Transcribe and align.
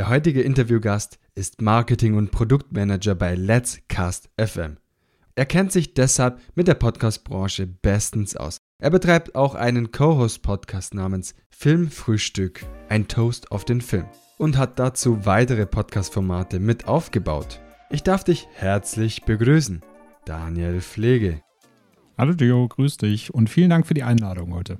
Der 0.00 0.08
heutige 0.08 0.40
Interviewgast 0.40 1.18
ist 1.34 1.60
Marketing- 1.60 2.14
und 2.14 2.30
Produktmanager 2.30 3.14
bei 3.14 3.34
Let's 3.34 3.82
Cast 3.86 4.30
FM. 4.38 4.78
Er 5.34 5.44
kennt 5.44 5.72
sich 5.72 5.92
deshalb 5.92 6.40
mit 6.54 6.68
der 6.68 6.74
Podcast-Branche 6.74 7.66
bestens 7.66 8.34
aus. 8.34 8.56
Er 8.78 8.88
betreibt 8.88 9.34
auch 9.34 9.54
einen 9.54 9.92
Co-Host-Podcast 9.92 10.94
namens 10.94 11.34
Filmfrühstück, 11.50 12.64
ein 12.88 13.08
Toast 13.08 13.52
auf 13.52 13.66
den 13.66 13.82
Film 13.82 14.06
und 14.38 14.56
hat 14.56 14.78
dazu 14.78 15.26
weitere 15.26 15.66
Podcast-Formate 15.66 16.60
mit 16.60 16.88
aufgebaut. 16.88 17.60
Ich 17.90 18.02
darf 18.02 18.24
dich 18.24 18.48
herzlich 18.54 19.24
begrüßen, 19.24 19.82
Daniel 20.24 20.80
Pflege. 20.80 21.42
Hallo 22.16 22.32
Dio, 22.32 22.66
grüß 22.66 22.96
dich 22.96 23.34
und 23.34 23.50
vielen 23.50 23.68
Dank 23.68 23.86
für 23.86 23.92
die 23.92 24.04
Einladung 24.04 24.54
heute. 24.54 24.78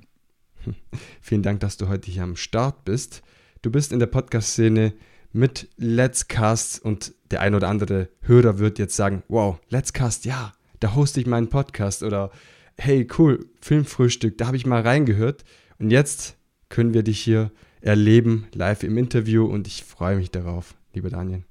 Vielen 1.21 1.43
Dank, 1.43 1.59
dass 1.59 1.77
du 1.77 1.89
heute 1.89 2.09
hier 2.09 2.23
am 2.23 2.35
Start 2.35 2.85
bist. 2.85 3.21
Du 3.61 3.69
bist 3.69 3.91
in 3.91 3.99
der 3.99 4.07
Podcast-Szene 4.07 4.93
mit 5.33 5.69
Let's 5.77 6.27
Cast 6.27 6.83
und 6.83 7.13
der 7.31 7.41
ein 7.41 7.55
oder 7.55 7.69
andere 7.69 8.09
Hörer 8.21 8.59
wird 8.59 8.79
jetzt 8.79 8.95
sagen, 8.95 9.23
wow, 9.27 9.59
Let's 9.69 9.93
Cast, 9.93 10.25
ja, 10.25 10.53
da 10.79 10.95
hoste 10.95 11.19
ich 11.19 11.27
meinen 11.27 11.49
Podcast 11.49 12.03
oder 12.03 12.31
hey, 12.77 13.07
cool, 13.17 13.45
Filmfrühstück, 13.61 14.37
da 14.37 14.47
habe 14.47 14.57
ich 14.57 14.65
mal 14.65 14.81
reingehört 14.81 15.43
und 15.79 15.91
jetzt 15.91 16.37
können 16.69 16.93
wir 16.93 17.03
dich 17.03 17.19
hier 17.19 17.51
erleben, 17.81 18.47
live 18.53 18.83
im 18.83 18.97
Interview 18.97 19.45
und 19.45 19.67
ich 19.67 19.83
freue 19.83 20.17
mich 20.17 20.31
darauf, 20.31 20.75
lieber 20.93 21.09
Daniel. 21.09 21.43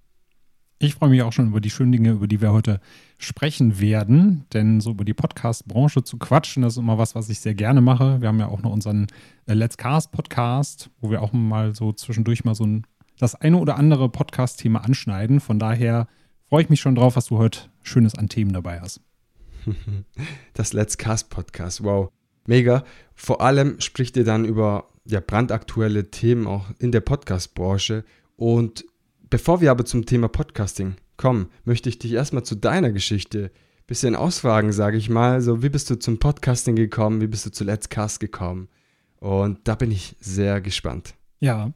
Ich 0.83 0.95
freue 0.95 1.11
mich 1.11 1.21
auch 1.21 1.33
schon 1.33 1.49
über 1.49 1.61
die 1.61 1.69
schönen 1.69 1.93
Dinge, 1.93 2.13
über 2.13 2.27
die 2.27 2.41
wir 2.41 2.53
heute 2.53 2.81
sprechen 3.19 3.81
werden, 3.81 4.47
denn 4.55 4.81
so 4.81 4.93
über 4.93 5.05
die 5.05 5.13
Podcast-Branche 5.13 6.05
zu 6.05 6.17
quatschen, 6.17 6.63
das 6.63 6.73
ist 6.73 6.79
immer 6.79 6.97
was, 6.97 7.15
was 7.15 7.29
ich 7.29 7.41
sehr 7.41 7.55
gerne 7.55 7.83
mache. 7.83 8.23
Wir 8.23 8.29
haben 8.29 8.39
ja 8.39 8.49
auch 8.49 8.63
noch 8.63 8.73
unseren 8.73 9.07
äh, 9.45 9.53
Let's 9.53 9.77
Cast 9.77 10.11
Podcast, 10.11 10.89
wo 11.03 11.11
wir 11.11 11.21
auch 11.21 11.35
mal 11.35 11.75
so 11.75 11.93
zwischendurch 11.93 12.45
mal 12.45 12.55
so 12.55 12.65
ein, 12.65 12.87
das 13.21 13.35
eine 13.35 13.59
oder 13.59 13.77
andere 13.77 14.09
Podcast-Thema 14.09 14.85
anschneiden. 14.85 15.41
Von 15.41 15.59
daher 15.59 16.09
freue 16.49 16.63
ich 16.63 16.71
mich 16.71 16.81
schon 16.81 16.95
drauf, 16.95 17.17
was 17.17 17.27
du 17.27 17.39
heute 17.39 17.71
Schönes 17.83 18.15
an 18.15 18.29
Themen 18.29 18.53
dabei 18.53 18.81
hast. 18.81 19.01
Das 20.55 20.73
Let's 20.73 20.99
Cast 20.99 21.31
Podcast, 21.31 21.85
wow, 21.85 22.11
mega. 22.47 22.85
Vor 23.15 23.41
allem 23.41 23.81
spricht 23.81 24.17
ihr 24.17 24.25
dann 24.25 24.45
über 24.45 24.89
ja, 25.07 25.21
brandaktuelle 25.21 26.11
Themen 26.11 26.47
auch 26.47 26.67
in 26.79 26.93
der 26.93 27.01
Podcast-Branche 27.01 28.05
und 28.37 28.85
Bevor 29.31 29.61
wir 29.61 29.71
aber 29.71 29.85
zum 29.85 30.07
Thema 30.07 30.29
Podcasting 30.29 30.97
kommen, 31.17 31.51
möchte 31.65 31.89
ich 31.89 32.01
dich 32.01 32.15
erstmal 32.15 32.43
zu 32.43 32.57
deiner 32.57 32.91
Geschichte 32.91 33.45
ein 33.45 33.87
bisschen 33.87 34.17
ausfragen, 34.17 34.73
sage 34.73 34.97
ich 34.97 35.09
mal. 35.09 35.41
So, 35.41 35.63
wie 35.63 35.69
bist 35.69 35.89
du 35.89 35.95
zum 35.95 36.19
Podcasting 36.19 36.75
gekommen? 36.75 37.21
Wie 37.21 37.29
bist 37.29 37.47
du 37.47 37.53
zu 37.53 37.63
Let's 37.63 37.89
Cast 37.89 38.19
gekommen? 38.19 38.69
Und 39.21 39.61
da 39.69 39.77
bin 39.77 39.93
ich 39.93 40.17
sehr 40.19 40.61
gespannt. 40.61 41.15
Ja, 41.39 41.73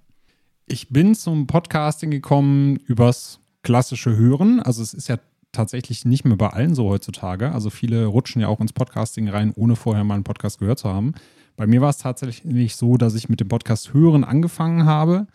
ich 0.66 0.88
bin 0.88 1.14
zum 1.14 1.46
Podcasting 1.46 2.10
gekommen 2.10 2.76
übers 2.76 3.40
klassische 3.62 4.16
Hören. 4.16 4.60
Also 4.60 4.82
es 4.82 4.94
ist 4.94 5.08
ja 5.08 5.18
tatsächlich 5.52 6.04
nicht 6.04 6.24
mehr 6.24 6.36
bei 6.36 6.48
allen 6.48 6.74
so 6.74 6.88
heutzutage. 6.88 7.52
Also 7.52 7.70
viele 7.70 8.06
rutschen 8.06 8.42
ja 8.42 8.48
auch 8.48 8.60
ins 8.60 8.72
Podcasting 8.72 9.28
rein, 9.28 9.52
ohne 9.54 9.76
vorher 9.76 10.04
mal 10.04 10.14
einen 10.14 10.24
Podcast 10.24 10.58
gehört 10.58 10.78
zu 10.78 10.88
haben. 10.88 11.14
Bei 11.56 11.66
mir 11.66 11.80
war 11.80 11.90
es 11.90 11.98
tatsächlich 11.98 12.76
so, 12.76 12.96
dass 12.96 13.14
ich 13.14 13.28
mit 13.28 13.40
dem 13.40 13.48
Podcast 13.48 13.94
Hören 13.94 14.24
angefangen 14.24 14.86
habe 14.86 15.26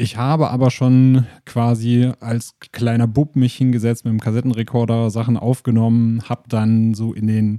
ich 0.00 0.16
habe 0.16 0.50
aber 0.50 0.70
schon 0.70 1.26
quasi 1.44 2.12
als 2.20 2.54
kleiner 2.70 3.08
Bub 3.08 3.34
mich 3.34 3.56
hingesetzt 3.56 4.04
mit 4.04 4.12
dem 4.12 4.20
Kassettenrekorder, 4.20 5.10
Sachen 5.10 5.36
aufgenommen, 5.36 6.22
habe 6.28 6.44
dann 6.48 6.94
so 6.94 7.12
in 7.12 7.26
den 7.26 7.58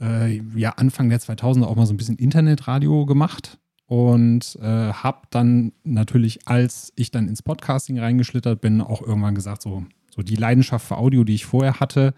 äh, 0.00 0.42
ja, 0.56 0.70
Anfang 0.70 1.08
der 1.08 1.20
2000er 1.20 1.66
auch 1.66 1.76
mal 1.76 1.86
so 1.86 1.94
ein 1.94 1.96
bisschen 1.96 2.16
Internetradio 2.16 3.06
gemacht 3.06 3.60
und 3.88 4.56
äh, 4.62 4.92
habe 4.92 5.22
dann 5.30 5.72
natürlich, 5.82 6.46
als 6.46 6.92
ich 6.94 7.10
dann 7.10 7.26
ins 7.26 7.42
Podcasting 7.42 7.98
reingeschlittert 7.98 8.60
bin, 8.60 8.80
auch 8.80 9.02
irgendwann 9.02 9.34
gesagt, 9.34 9.62
so, 9.62 9.84
so 10.14 10.22
die 10.22 10.36
Leidenschaft 10.36 10.86
für 10.86 10.98
Audio, 10.98 11.24
die 11.24 11.34
ich 11.34 11.46
vorher 11.46 11.80
hatte, 11.80 12.14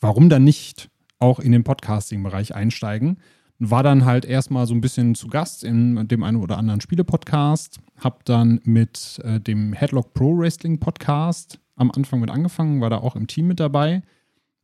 warum 0.00 0.28
dann 0.28 0.44
nicht 0.44 0.90
auch 1.18 1.38
in 1.38 1.52
den 1.52 1.64
Podcasting-Bereich 1.64 2.54
einsteigen? 2.54 3.18
war 3.70 3.84
dann 3.84 4.04
halt 4.04 4.24
erstmal 4.24 4.66
so 4.66 4.74
ein 4.74 4.80
bisschen 4.80 5.14
zu 5.14 5.28
Gast 5.28 5.62
in 5.62 6.08
dem 6.08 6.24
einen 6.24 6.38
oder 6.38 6.58
anderen 6.58 6.80
Spiele-Podcast. 6.80 7.78
Hab 8.00 8.24
dann 8.24 8.60
mit 8.64 9.20
äh, 9.22 9.38
dem 9.38 9.72
Headlock 9.72 10.14
Pro 10.14 10.36
Wrestling 10.36 10.80
Podcast 10.80 11.60
am 11.76 11.92
Anfang 11.92 12.20
mit 12.20 12.30
angefangen, 12.30 12.80
war 12.80 12.90
da 12.90 12.98
auch 12.98 13.14
im 13.14 13.28
Team 13.28 13.46
mit 13.46 13.60
dabei. 13.60 14.02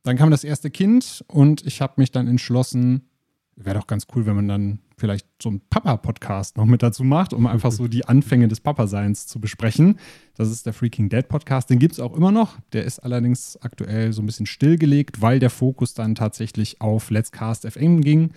Dann 0.03 0.17
kam 0.17 0.31
das 0.31 0.43
erste 0.43 0.69
Kind 0.69 1.23
und 1.27 1.65
ich 1.65 1.81
habe 1.81 1.93
mich 1.97 2.11
dann 2.11 2.27
entschlossen, 2.27 3.09
wäre 3.55 3.79
doch 3.79 3.87
ganz 3.87 4.05
cool, 4.13 4.25
wenn 4.25 4.35
man 4.35 4.47
dann 4.49 4.79
vielleicht 4.99 5.25
so 5.41 5.49
einen 5.49 5.61
Papa-Podcast 5.69 6.57
noch 6.57 6.65
mit 6.65 6.83
dazu 6.83 7.03
macht, 7.03 7.33
um 7.33 7.47
einfach 7.47 7.71
so 7.71 7.87
die 7.87 8.05
Anfänge 8.05 8.47
des 8.47 8.59
Papa-Seins 8.59 9.27
zu 9.27 9.39
besprechen. 9.39 9.97
Das 10.35 10.51
ist 10.51 10.65
der 10.65 10.73
Freaking 10.73 11.09
Dead 11.09 11.27
Podcast. 11.27 11.69
Den 11.69 11.79
gibt 11.79 11.93
es 11.93 11.99
auch 11.99 12.15
immer 12.15 12.31
noch. 12.31 12.57
Der 12.73 12.83
ist 12.83 12.99
allerdings 12.99 13.57
aktuell 13.61 14.13
so 14.13 14.21
ein 14.21 14.25
bisschen 14.25 14.45
stillgelegt, 14.45 15.21
weil 15.21 15.39
der 15.39 15.49
Fokus 15.49 15.93
dann 15.93 16.15
tatsächlich 16.15 16.81
auf 16.81 17.09
Let's 17.09 17.31
Cast 17.31 17.65
FM 17.65 18.01
ging 18.01 18.31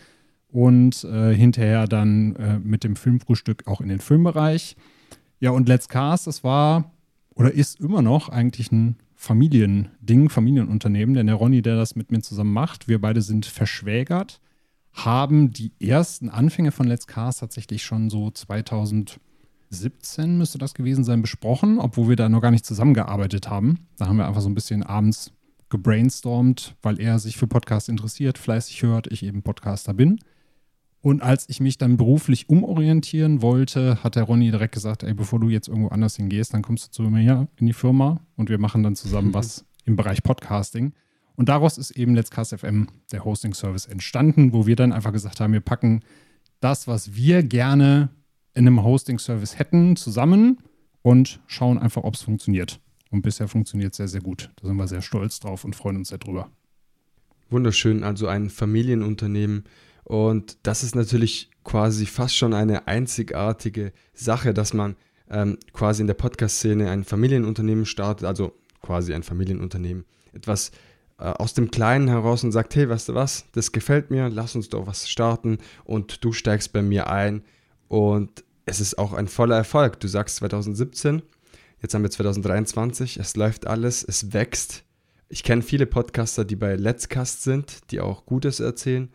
und 0.49 1.05
äh, 1.05 1.35
hinterher 1.35 1.87
dann 1.87 2.37
äh, 2.37 2.59
mit 2.59 2.85
dem 2.85 2.97
Filmfrühstück 2.97 3.67
auch 3.67 3.81
in 3.81 3.89
den 3.89 4.01
Filmbereich. 4.01 4.77
Ja, 5.41 5.51
und 5.51 5.69
Let's 5.69 5.89
Cast, 5.89 6.27
das 6.27 6.45
war 6.45 6.93
oder 7.35 7.53
ist 7.53 7.81
immer 7.81 8.03
noch 8.03 8.29
eigentlich 8.29 8.71
ein 8.73 8.97
Familiending, 9.17 10.29
Familienunternehmen, 10.29 11.15
denn 11.15 11.29
der 11.29 11.37
Ronny, 11.37 11.63
der 11.63 11.77
das 11.77 11.95
mit 11.95 12.11
mir 12.11 12.21
zusammen 12.21 12.53
macht, 12.53 12.89
wir 12.89 13.01
beide 13.01 13.23
sind 13.23 13.47
verschwägert, 13.47 14.41
haben 14.93 15.53
die 15.53 15.73
ersten 15.81 16.29
Anfänge 16.29 16.73
von 16.73 16.87
Let's 16.87 17.07
Cast 17.07 17.41
tatsächlich 17.41 17.83
schon 17.83 18.11
so 18.11 18.31
2017 18.31 19.19
müsste 20.37 20.59
das 20.59 20.75
gewesen 20.75 21.05
sein, 21.05 21.23
besprochen, 21.23 21.79
obwohl 21.79 22.11
wir 22.11 22.17
da 22.17 22.29
noch 22.29 22.43
gar 22.43 22.51
nicht 22.51 22.67
zusammengearbeitet 22.67 23.49
haben. 23.49 23.87
Da 23.97 24.07
haben 24.07 24.17
wir 24.17 24.27
einfach 24.27 24.43
so 24.43 24.49
ein 24.49 24.55
bisschen 24.55 24.83
abends 24.83 25.33
gebrainstormt, 25.71 26.77
weil 26.83 27.01
er 27.01 27.19
sich 27.19 27.39
für 27.39 27.47
Podcasts 27.47 27.89
interessiert, 27.89 28.37
fleißig 28.37 28.83
hört, 28.83 29.07
ich 29.07 29.25
eben 29.25 29.43
Podcaster 29.43 29.95
bin. 29.95 30.19
Und 31.01 31.21
als 31.21 31.49
ich 31.49 31.59
mich 31.59 31.79
dann 31.79 31.97
beruflich 31.97 32.49
umorientieren 32.49 33.43
wollte, 33.43 34.05
hat 34.05 34.15
der 34.15 34.23
Ronny 34.23 34.53
direkt 34.53 34.75
gesagt, 34.75 35.03
ey, 35.03 35.15
bevor 35.15 35.41
du 35.41 35.49
jetzt 35.49 35.67
irgendwo 35.67 35.89
anders 35.89 36.15
hingehst, 36.15 36.55
dann 36.55 36.63
kommst 36.63 36.87
du 36.87 36.91
zu 36.91 37.03
mir 37.03 37.49
in 37.57 37.67
die 37.67 37.73
Firma 37.73 38.21
und 38.37 38.51
wir 38.51 38.59
machen 38.59 38.85
dann 38.85 38.95
zusammen 38.95 39.35
was 39.35 39.65
im 39.85 39.97
Bereich 39.97 40.23
Podcasting. 40.23 40.93
Und 41.37 41.49
daraus 41.49 41.79
ist 41.79 41.93
eben 41.93 42.15
Let's 42.15 42.31
FM, 42.31 42.89
der 43.11 43.25
Hosting-Service, 43.25 43.87
entstanden, 43.87 44.53
wo 44.53 44.67
wir 44.67 44.77
dann 44.77 44.93
einfach 44.93 45.13
gesagt 45.13 45.41
haben, 45.41 45.53
wir 45.53 45.61
packen 45.61 46.01
das, 46.61 46.87
was 46.87 47.15
wir 47.15 47.43
gerne 47.43 48.11
in 48.55 48.67
einem 48.67 48.83
Hosting-Service 48.83 49.59
hätten, 49.59 49.97
zusammen 49.97 50.59
und 51.01 51.41
schauen 51.47 51.79
einfach, 51.79 52.05
ob 52.05 52.15
es 52.15 52.23
funktioniert. 52.23 52.81
Und 53.11 53.23
bisher 53.23 53.49
funktioniert 53.49 53.93
es 53.93 53.97
sehr, 53.97 54.09
sehr 54.09 54.21
gut. 54.21 54.51
Da 54.57 54.69
sind 54.69 54.77
wir 54.77 54.87
sehr 54.89 55.03
stolz 55.03 55.41
drauf 55.41 55.65
und 55.65 55.75
freuen 55.75 55.97
uns 55.97 56.09
sehr 56.09 56.19
drüber. 56.19 56.51
Wunderschön, 57.51 58.05
also 58.05 58.27
ein 58.29 58.49
Familienunternehmen, 58.49 59.65
und 60.05 60.59
das 60.65 60.83
ist 60.83 60.95
natürlich 60.95 61.51
quasi 61.65 62.07
fast 62.07 62.37
schon 62.37 62.55
eine 62.55 62.87
einzigartige 62.89 63.93
Sache, 64.15 64.53
dass 64.53 64.75
man 64.75 64.97
ähm, 65.31 65.59
quasi 65.73 66.03
in 66.03 66.07
der 66.07 66.15
Podcast-Szene 66.15 66.91
ein 66.91 67.05
Familienunternehmen 67.05 67.87
startet, 67.87 68.27
also 68.27 68.53
quasi 68.81 69.15
ein 69.15 69.23
Familienunternehmen, 69.23 70.05
etwas 70.33 70.73
aus 71.23 71.55
dem 71.55 71.71
Kleinen 71.71 72.09
heraus 72.09 72.43
und 72.43 72.53
sagt, 72.53 72.75
hey, 72.75 72.89
weißt 72.89 73.11
du 73.11 73.15
was, 73.15 73.47
das 73.53 73.73
gefällt 73.73 74.11
mir, 74.11 74.29
lass 74.29 74.57
uns 74.57 74.69
doch 74.69 74.87
was 74.87 75.09
starten 75.09 75.59
und 75.85 76.25
du 76.25 76.33
steigst 76.33 76.73
bei 76.73 76.83
mir 76.83 77.09
ein 77.09 77.43
und 77.89 78.45
es 78.65 78.81
ist 78.81 78.99
auch 78.99 79.13
ein 79.13 79.29
voller 79.29 79.57
Erfolg. 79.57 80.01
Du 80.01 80.09
sagst 80.09 80.37
2017, 80.37 81.23
jetzt 81.81 81.95
haben 81.95 82.03
wir 82.03 82.11
2023, 82.11 83.19
es 83.19 83.37
läuft 83.37 83.67
alles, 83.67 84.03
es 84.03 84.33
wächst. 84.33 84.85
Ich 85.29 85.45
kenne 85.45 85.63
viele 85.63 85.87
Podcaster, 85.87 86.45
die 86.45 86.57
bei 86.57 86.75
Let's 86.75 87.09
Cast 87.09 87.43
sind, 87.43 87.91
die 87.91 88.01
auch 88.01 88.27
Gutes 88.27 88.61
erzählen 88.61 89.09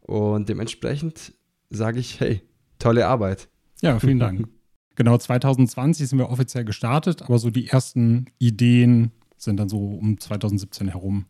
und 0.00 0.48
dementsprechend 0.48 1.34
sage 1.68 2.00
ich, 2.00 2.20
hey, 2.20 2.42
tolle 2.78 3.06
Arbeit. 3.06 3.48
Ja, 3.82 3.98
vielen 3.98 4.18
Dank. 4.18 4.48
genau, 4.96 5.18
2020 5.18 6.08
sind 6.08 6.18
wir 6.18 6.30
offiziell 6.30 6.64
gestartet, 6.64 7.22
aber 7.22 7.38
so 7.38 7.50
die 7.50 7.68
ersten 7.68 8.26
Ideen 8.38 9.12
sind 9.36 9.58
dann 9.58 9.68
so 9.68 9.78
um 9.78 10.18
2017 10.18 10.88
herum 10.88 11.26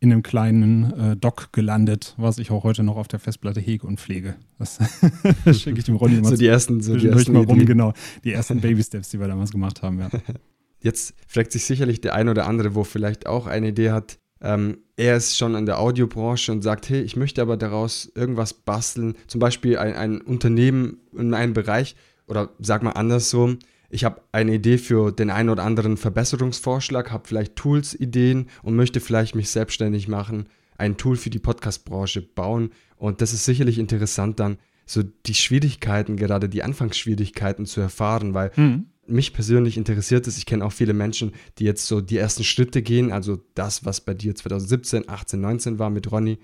in 0.00 0.12
einem 0.12 0.22
kleinen 0.22 0.92
äh, 0.92 1.16
Dock 1.16 1.52
gelandet, 1.52 2.14
was 2.16 2.38
ich 2.38 2.50
auch 2.50 2.64
heute 2.64 2.82
noch 2.82 2.96
auf 2.96 3.08
der 3.08 3.18
Festplatte 3.18 3.60
hege 3.60 3.86
und 3.86 4.00
pflege. 4.00 4.36
Das 4.58 4.78
schicke 5.58 5.78
ich 5.78 5.84
dem 5.84 5.96
Ronny 5.96 6.18
immer 6.18 6.28
so 6.28 6.36
die 6.36 6.46
ersten, 6.46 6.80
so 6.80 6.96
die 6.96 7.08
ersten 7.08 7.32
mal 7.32 7.44
rum, 7.44 7.64
genau. 7.64 7.92
Die 8.24 8.32
ersten 8.32 8.60
Baby-Steps, 8.60 9.10
die 9.10 9.20
wir 9.20 9.28
damals 9.28 9.50
gemacht 9.50 9.82
haben, 9.82 10.00
ja. 10.00 10.10
Jetzt 10.80 11.14
fragt 11.26 11.52
sich 11.52 11.64
sicherlich 11.64 12.02
der 12.02 12.14
ein 12.14 12.28
oder 12.28 12.46
andere, 12.46 12.74
wo 12.74 12.84
vielleicht 12.84 13.26
auch 13.26 13.46
eine 13.46 13.68
Idee 13.68 13.90
hat, 13.90 14.18
ähm, 14.42 14.78
er 14.96 15.16
ist 15.16 15.38
schon 15.38 15.54
in 15.54 15.64
der 15.64 15.80
Audiobranche 15.80 16.52
und 16.52 16.62
sagt, 16.62 16.90
hey, 16.90 17.00
ich 17.00 17.16
möchte 17.16 17.40
aber 17.40 17.56
daraus 17.56 18.12
irgendwas 18.14 18.52
basteln, 18.52 19.14
zum 19.26 19.38
Beispiel 19.40 19.78
ein, 19.78 19.94
ein 19.94 20.20
Unternehmen 20.20 20.98
in 21.16 21.32
einem 21.32 21.54
Bereich 21.54 21.96
oder 22.26 22.50
sag 22.58 22.82
mal 22.82 22.90
andersrum, 22.90 23.58
ich 23.90 24.04
habe 24.04 24.22
eine 24.32 24.54
Idee 24.54 24.78
für 24.78 25.12
den 25.12 25.30
einen 25.30 25.50
oder 25.50 25.62
anderen 25.62 25.96
Verbesserungsvorschlag, 25.96 27.10
habe 27.10 27.28
vielleicht 27.28 27.56
Tools-Ideen 27.56 28.48
und 28.62 28.76
möchte 28.76 29.00
vielleicht 29.00 29.34
mich 29.34 29.50
selbstständig 29.50 30.08
machen, 30.08 30.48
ein 30.76 30.96
Tool 30.96 31.16
für 31.16 31.30
die 31.30 31.38
Podcast-Branche 31.38 32.22
bauen. 32.22 32.70
Und 32.96 33.20
das 33.20 33.32
ist 33.32 33.44
sicherlich 33.44 33.78
interessant 33.78 34.40
dann, 34.40 34.58
so 34.86 35.02
die 35.02 35.34
Schwierigkeiten, 35.34 36.16
gerade 36.16 36.48
die 36.48 36.62
Anfangsschwierigkeiten 36.62 37.66
zu 37.66 37.80
erfahren, 37.80 38.34
weil 38.34 38.52
mhm. 38.56 38.86
mich 39.06 39.32
persönlich 39.32 39.76
interessiert 39.76 40.26
es, 40.26 40.36
ich 40.36 40.46
kenne 40.46 40.64
auch 40.64 40.72
viele 40.72 40.92
Menschen, 40.92 41.32
die 41.58 41.64
jetzt 41.64 41.86
so 41.86 42.00
die 42.00 42.18
ersten 42.18 42.44
Schritte 42.44 42.82
gehen, 42.82 43.12
also 43.12 43.40
das, 43.54 43.84
was 43.84 44.00
bei 44.00 44.14
dir 44.14 44.34
2017, 44.34 45.08
18, 45.08 45.40
19 45.40 45.78
war 45.78 45.90
mit 45.90 46.10
Ronny, 46.12 46.38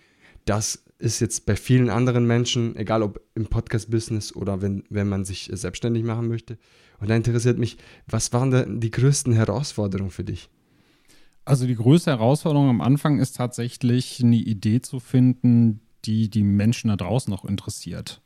das 0.47 0.85
ist 1.01 1.21
jetzt 1.21 1.47
bei 1.47 1.57
vielen 1.57 1.91
anderen 1.91 2.27
Menschen, 2.27 2.77
egal 2.77 3.03
ob 3.03 3.21
im 3.35 3.47
Podcast-Business 3.47 4.35
oder 4.35 4.63
wenn, 4.63 4.85
wenn 4.91 5.09
man 5.09 5.25
sich 5.25 5.51
selbstständig 5.53 6.05
machen 6.05 6.29
möchte. 6.29 6.59
Und 7.01 7.09
da 7.09 7.17
interessiert 7.17 7.59
mich, 7.59 7.79
was 8.07 8.33
waren 8.33 8.51
denn 8.51 8.81
die 8.81 8.91
größten 8.91 9.33
Herausforderungen 9.33 10.11
für 10.11 10.25
dich? 10.25 10.51
Also 11.45 11.67
die 11.67 11.75
größte 11.75 12.11
Herausforderung 12.11 12.69
am 12.69 12.81
Anfang 12.81 13.19
ist 13.19 13.37
tatsächlich 13.37 14.23
eine 14.23 14.37
Idee 14.37 14.83
zu 14.83 15.01
finden, 15.01 15.81
die 16.05 16.29
die 16.29 16.43
Menschen 16.43 16.89
da 16.89 16.97
draußen 16.97 17.31
noch 17.31 17.45
interessiert. 17.45 18.21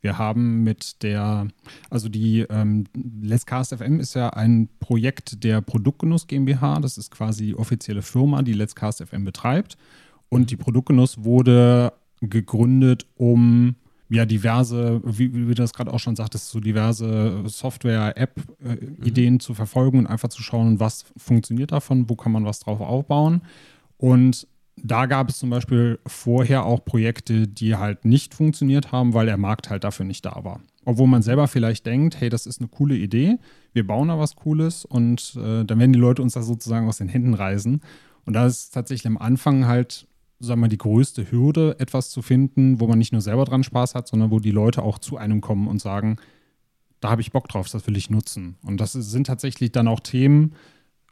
Wir 0.00 0.18
haben 0.18 0.64
mit 0.64 1.02
der, 1.02 1.48
also 1.90 2.08
die 2.08 2.40
ähm, 2.50 2.86
Let's 3.20 3.46
Cast 3.46 3.74
FM 3.74 4.00
ist 4.00 4.14
ja 4.14 4.30
ein 4.30 4.68
Projekt 4.80 5.44
der 5.44 5.60
Produktgenuss 5.60 6.26
GmbH. 6.26 6.80
Das 6.80 6.98
ist 6.98 7.10
quasi 7.10 7.46
die 7.46 7.54
offizielle 7.54 8.02
Firma, 8.02 8.42
die 8.42 8.52
Let's 8.52 8.74
Cast 8.74 9.02
FM 9.02 9.24
betreibt. 9.24 9.76
Und 10.28 10.50
die 10.50 10.56
Produktgenuss 10.56 11.22
wurde 11.22 11.92
gegründet, 12.22 13.06
um 13.16 13.74
ja 14.08 14.26
diverse, 14.26 15.00
wie, 15.04 15.34
wie 15.34 15.46
du 15.46 15.54
das 15.54 15.72
gerade 15.72 15.92
auch 15.92 15.98
schon 15.98 16.16
sagtest, 16.16 16.50
so 16.50 16.60
diverse 16.60 17.42
Software-App-Ideen 17.46 19.34
mhm. 19.34 19.40
zu 19.40 19.54
verfolgen 19.54 20.00
und 20.00 20.06
einfach 20.06 20.28
zu 20.28 20.42
schauen, 20.42 20.80
was 20.80 21.06
funktioniert 21.16 21.72
davon, 21.72 22.08
wo 22.08 22.16
kann 22.16 22.32
man 22.32 22.44
was 22.44 22.60
drauf 22.60 22.80
aufbauen. 22.80 23.40
Und 23.96 24.46
da 24.76 25.06
gab 25.06 25.28
es 25.28 25.38
zum 25.38 25.50
Beispiel 25.50 25.98
vorher 26.06 26.66
auch 26.66 26.84
Projekte, 26.84 27.46
die 27.48 27.76
halt 27.76 28.04
nicht 28.04 28.34
funktioniert 28.34 28.92
haben, 28.92 29.14
weil 29.14 29.26
der 29.26 29.36
Markt 29.36 29.70
halt 29.70 29.84
dafür 29.84 30.04
nicht 30.04 30.24
da 30.24 30.44
war. 30.44 30.60
Obwohl 30.84 31.06
man 31.06 31.22
selber 31.22 31.46
vielleicht 31.46 31.86
denkt, 31.86 32.20
hey, 32.20 32.28
das 32.28 32.46
ist 32.46 32.60
eine 32.60 32.68
coole 32.68 32.96
Idee, 32.96 33.38
wir 33.72 33.86
bauen 33.86 34.08
da 34.08 34.18
was 34.18 34.36
Cooles 34.36 34.84
und 34.84 35.36
äh, 35.36 35.64
dann 35.64 35.78
werden 35.78 35.92
die 35.92 35.98
Leute 35.98 36.22
uns 36.22 36.34
da 36.34 36.42
sozusagen 36.42 36.88
aus 36.88 36.98
den 36.98 37.08
Händen 37.08 37.34
reißen. 37.34 37.80
Und 38.24 38.32
da 38.32 38.46
ist 38.46 38.70
tatsächlich 38.72 39.06
am 39.06 39.18
Anfang 39.18 39.66
halt, 39.66 40.06
sagen 40.42 40.60
wir 40.60 40.68
die 40.68 40.78
größte 40.78 41.30
Hürde, 41.30 41.76
etwas 41.78 42.10
zu 42.10 42.20
finden, 42.20 42.80
wo 42.80 42.86
man 42.86 42.98
nicht 42.98 43.12
nur 43.12 43.20
selber 43.20 43.44
dran 43.44 43.62
Spaß 43.62 43.94
hat, 43.94 44.08
sondern 44.08 44.30
wo 44.30 44.40
die 44.40 44.50
Leute 44.50 44.82
auch 44.82 44.98
zu 44.98 45.16
einem 45.16 45.40
kommen 45.40 45.68
und 45.68 45.80
sagen, 45.80 46.16
da 47.00 47.10
habe 47.10 47.20
ich 47.20 47.32
Bock 47.32 47.48
drauf, 47.48 47.68
das 47.68 47.86
will 47.86 47.96
ich 47.96 48.10
nutzen. 48.10 48.56
Und 48.62 48.80
das 48.80 48.92
sind 48.92 49.26
tatsächlich 49.26 49.72
dann 49.72 49.88
auch 49.88 50.00
Themen, 50.00 50.54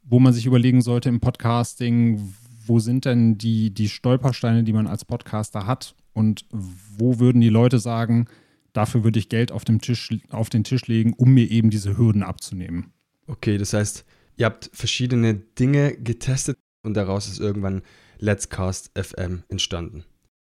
wo 0.02 0.20
man 0.20 0.32
sich 0.32 0.46
überlegen 0.46 0.82
sollte 0.82 1.08
im 1.08 1.20
Podcasting, 1.20 2.32
wo 2.66 2.78
sind 2.78 3.04
denn 3.04 3.38
die, 3.38 3.72
die 3.72 3.88
Stolpersteine, 3.88 4.64
die 4.64 4.72
man 4.72 4.86
als 4.86 5.04
Podcaster 5.04 5.66
hat 5.66 5.94
und 6.12 6.44
wo 6.50 7.18
würden 7.18 7.40
die 7.40 7.48
Leute 7.48 7.78
sagen, 7.78 8.26
dafür 8.72 9.04
würde 9.04 9.18
ich 9.18 9.28
Geld 9.28 9.52
auf, 9.52 9.64
dem 9.64 9.80
Tisch, 9.80 10.10
auf 10.30 10.50
den 10.50 10.64
Tisch 10.64 10.86
legen, 10.86 11.12
um 11.16 11.32
mir 11.34 11.50
eben 11.50 11.70
diese 11.70 11.96
Hürden 11.96 12.22
abzunehmen. 12.22 12.92
Okay, 13.26 13.58
das 13.58 13.72
heißt, 13.72 14.04
ihr 14.36 14.46
habt 14.46 14.70
verschiedene 14.72 15.34
Dinge 15.34 15.96
getestet 15.96 16.58
und 16.82 16.94
daraus 16.94 17.28
ist 17.28 17.40
irgendwann 17.40 17.82
Let's 18.20 18.48
Cast 18.48 18.90
FM 18.96 19.42
entstanden. 19.48 20.04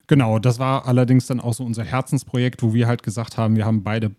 Genau, 0.08 0.40
das 0.40 0.58
war 0.58 0.88
allerdings 0.88 1.28
dann 1.28 1.42
auch 1.42 1.54
so 1.54 1.66
unser 1.66 1.84
Herzensprojekt, 1.84 2.64
wo 2.64 2.74
wir 2.74 2.88
halt 2.88 3.04
gesagt 3.04 3.38
haben, 3.38 3.58
wir 3.58 3.66
haben 3.66 3.84
beide 3.84 4.16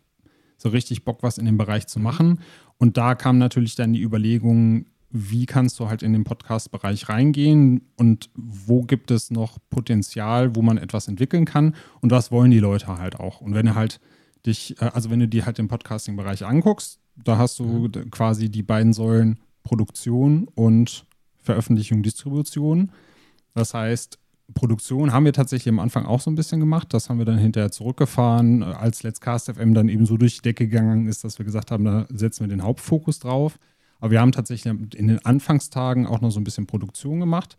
so 0.59 0.69
richtig 0.69 1.05
Bock, 1.05 1.23
was 1.23 1.39
in 1.39 1.47
dem 1.47 1.57
Bereich 1.57 1.87
zu 1.87 1.99
machen. 1.99 2.41
Und 2.77 2.97
da 2.97 3.15
kam 3.15 3.39
natürlich 3.39 3.75
dann 3.75 3.95
die 3.95 4.03
Überlegung, 4.03 4.87
wie 5.11 5.47
kannst 5.47 5.81
du 5.81 5.89
halt 5.89 6.03
in 6.03 6.13
den 6.13 6.25
Podcast-Bereich 6.25 7.09
reingehen 7.09 7.89
und 7.97 8.29
wo 8.35 8.83
gibt 8.83 9.11
es 9.11 9.31
noch 9.31 9.59
Potenzial, 9.71 10.55
wo 10.55 10.61
man 10.61 10.77
etwas 10.77 11.09
entwickeln 11.09 11.47
kann 11.47 11.75
und 12.03 12.11
was 12.11 12.31
wollen 12.31 12.51
die 12.51 12.59
Leute 12.59 12.89
halt 12.89 13.19
auch. 13.19 13.41
Und 13.41 13.55
wenn 13.55 13.67
du 13.67 13.75
halt 13.75 14.01
dich, 14.45 14.81
äh, 14.83 14.91
also 14.93 15.11
wenn 15.11 15.21
du 15.21 15.29
dir 15.29 15.47
halt 15.47 15.57
den 15.57 15.69
Podcasting-Bereich 15.69 16.45
anguckst, 16.45 17.01
da 17.17 17.39
hast 17.39 17.59
du 17.59 17.65
mhm. 17.65 18.11
quasi 18.11 18.51
die 18.51 18.63
beiden 18.63 18.93
Säulen 18.93 19.39
Produktion 19.63 20.49
und 20.55 21.07
Veröffentlichung, 21.43 22.03
Distribution. 22.03 22.93
Das 23.59 23.75
heißt, 23.75 24.21
Produktion 24.55 25.13
haben 25.13 25.25
wir 25.25 25.33
tatsächlich 25.33 25.69
am 25.69 25.81
Anfang 25.81 26.07
auch 26.07 26.21
so 26.21 26.31
ein 26.31 26.37
bisschen 26.37 26.61
gemacht. 26.61 26.95
Das 26.95 27.11
haben 27.11 27.19
wir 27.19 27.25
dann 27.25 27.39
hinterher 27.39 27.73
zurückgefahren, 27.73 28.63
als 28.63 29.03
Let's 29.03 29.21
Cast 29.21 29.51
FM 29.51 29.75
dann 29.75 29.89
eben 29.89 30.07
so 30.07 30.17
durch 30.17 30.37
die 30.37 30.43
Decke 30.43 30.69
gegangen 30.69 31.09
ist, 31.09 31.25
dass 31.25 31.39
wir 31.39 31.45
gesagt 31.45 31.73
haben, 31.73 31.85
da 31.85 32.07
setzen 32.09 32.45
wir 32.45 32.49
den 32.49 32.63
Hauptfokus 32.63 33.19
drauf. 33.19 33.59
Aber 33.99 34.13
wir 34.13 34.21
haben 34.21 34.31
tatsächlich 34.31 34.73
in 34.95 35.09
den 35.09 35.25
Anfangstagen 35.25 36.07
auch 36.07 36.21
noch 36.21 36.31
so 36.31 36.39
ein 36.39 36.45
bisschen 36.45 36.69
Produktion 36.69 37.19
gemacht. 37.19 37.59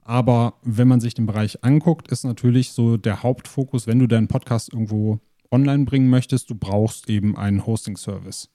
Aber 0.00 0.54
wenn 0.62 0.88
man 0.88 1.00
sich 1.00 1.12
den 1.12 1.26
Bereich 1.26 1.62
anguckt, 1.62 2.08
ist 2.08 2.24
natürlich 2.24 2.72
so 2.72 2.96
der 2.96 3.22
Hauptfokus, 3.22 3.86
wenn 3.86 3.98
du 3.98 4.06
deinen 4.06 4.28
Podcast 4.28 4.72
irgendwo 4.72 5.20
online 5.50 5.84
bringen 5.84 6.08
möchtest, 6.08 6.48
du 6.48 6.54
brauchst 6.54 7.10
eben 7.10 7.36
einen 7.36 7.66
Hosting-Service. 7.66 8.48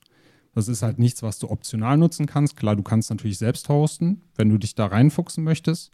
Das 0.52 0.66
ist 0.66 0.82
halt 0.82 0.98
nichts, 0.98 1.22
was 1.22 1.38
du 1.38 1.48
optional 1.48 1.96
nutzen 1.96 2.26
kannst. 2.26 2.56
Klar, 2.56 2.74
du 2.74 2.82
kannst 2.82 3.08
natürlich 3.08 3.38
selbst 3.38 3.68
hosten, 3.68 4.22
wenn 4.34 4.48
du 4.48 4.58
dich 4.58 4.74
da 4.74 4.86
reinfuchsen 4.86 5.44
möchtest. 5.44 5.92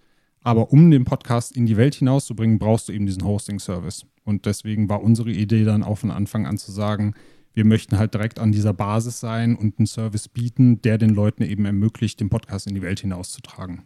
Aber 0.48 0.72
um 0.72 0.90
den 0.90 1.04
Podcast 1.04 1.54
in 1.54 1.66
die 1.66 1.76
Welt 1.76 1.96
hinauszubringen, 1.96 2.58
brauchst 2.58 2.88
du 2.88 2.94
eben 2.94 3.04
diesen 3.04 3.22
Hosting-Service. 3.22 4.06
Und 4.24 4.46
deswegen 4.46 4.88
war 4.88 5.02
unsere 5.02 5.28
Idee 5.28 5.64
dann 5.64 5.82
auch 5.82 5.98
von 5.98 6.10
Anfang 6.10 6.46
an 6.46 6.56
zu 6.56 6.72
sagen, 6.72 7.12
wir 7.52 7.66
möchten 7.66 7.98
halt 7.98 8.14
direkt 8.14 8.38
an 8.38 8.50
dieser 8.50 8.72
Basis 8.72 9.20
sein 9.20 9.56
und 9.56 9.78
einen 9.78 9.84
Service 9.84 10.26
bieten, 10.26 10.80
der 10.80 10.96
den 10.96 11.10
Leuten 11.10 11.42
eben 11.42 11.66
ermöglicht, 11.66 12.20
den 12.20 12.30
Podcast 12.30 12.66
in 12.66 12.74
die 12.74 12.80
Welt 12.80 13.00
hinauszutragen. 13.00 13.82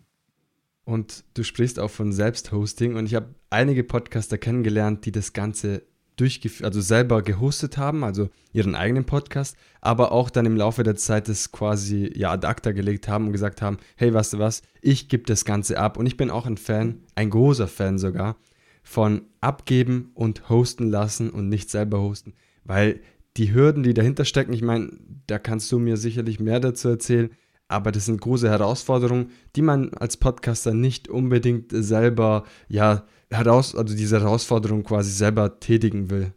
Und 0.84 1.24
du 1.34 1.42
sprichst 1.42 1.80
auch 1.80 1.90
von 1.90 2.12
Selbsthosting 2.12 2.94
und 2.94 3.06
ich 3.06 3.16
habe 3.16 3.34
einige 3.50 3.82
Podcaster 3.82 4.38
kennengelernt, 4.38 5.04
die 5.04 5.10
das 5.10 5.32
Ganze 5.32 5.82
durchgeführt, 6.16 6.64
also 6.66 6.80
selber 6.80 7.22
gehostet 7.22 7.78
haben, 7.78 8.04
also 8.04 8.28
ihren 8.52 8.74
eigenen 8.74 9.04
Podcast, 9.04 9.56
aber 9.80 10.12
auch 10.12 10.30
dann 10.30 10.46
im 10.46 10.56
Laufe 10.56 10.82
der 10.82 10.96
Zeit 10.96 11.28
das 11.28 11.52
quasi 11.52 12.12
ja 12.14 12.32
ad 12.32 12.46
acta 12.46 12.72
gelegt 12.72 13.08
haben 13.08 13.26
und 13.26 13.32
gesagt 13.32 13.62
haben, 13.62 13.78
hey, 13.96 14.12
weißt 14.12 14.34
du 14.34 14.38
was, 14.38 14.62
ich 14.80 15.08
gebe 15.08 15.24
das 15.24 15.44
Ganze 15.44 15.78
ab. 15.78 15.96
Und 15.96 16.06
ich 16.06 16.16
bin 16.16 16.30
auch 16.30 16.46
ein 16.46 16.56
Fan, 16.56 17.00
ein 17.14 17.30
großer 17.30 17.68
Fan 17.68 17.98
sogar, 17.98 18.36
von 18.82 19.22
abgeben 19.40 20.10
und 20.14 20.48
hosten 20.48 20.90
lassen 20.90 21.30
und 21.30 21.48
nicht 21.48 21.70
selber 21.70 22.00
hosten, 22.00 22.34
weil 22.64 23.00
die 23.36 23.54
Hürden, 23.54 23.82
die 23.82 23.94
dahinter 23.94 24.24
stecken, 24.24 24.52
ich 24.52 24.62
meine, 24.62 24.90
da 25.26 25.38
kannst 25.38 25.70
du 25.72 25.78
mir 25.78 25.96
sicherlich 25.96 26.40
mehr 26.40 26.60
dazu 26.60 26.88
erzählen, 26.88 27.30
aber 27.68 27.90
das 27.90 28.04
sind 28.04 28.20
große 28.20 28.50
Herausforderungen, 28.50 29.30
die 29.56 29.62
man 29.62 29.94
als 29.94 30.18
Podcaster 30.18 30.74
nicht 30.74 31.08
unbedingt 31.08 31.72
selber, 31.72 32.44
ja, 32.68 33.06
heraus, 33.32 33.74
also 33.74 33.96
diese 33.96 34.20
Herausforderung 34.20 34.84
quasi 34.84 35.10
selber 35.10 35.58
tätigen 35.60 36.10
will. 36.10 36.32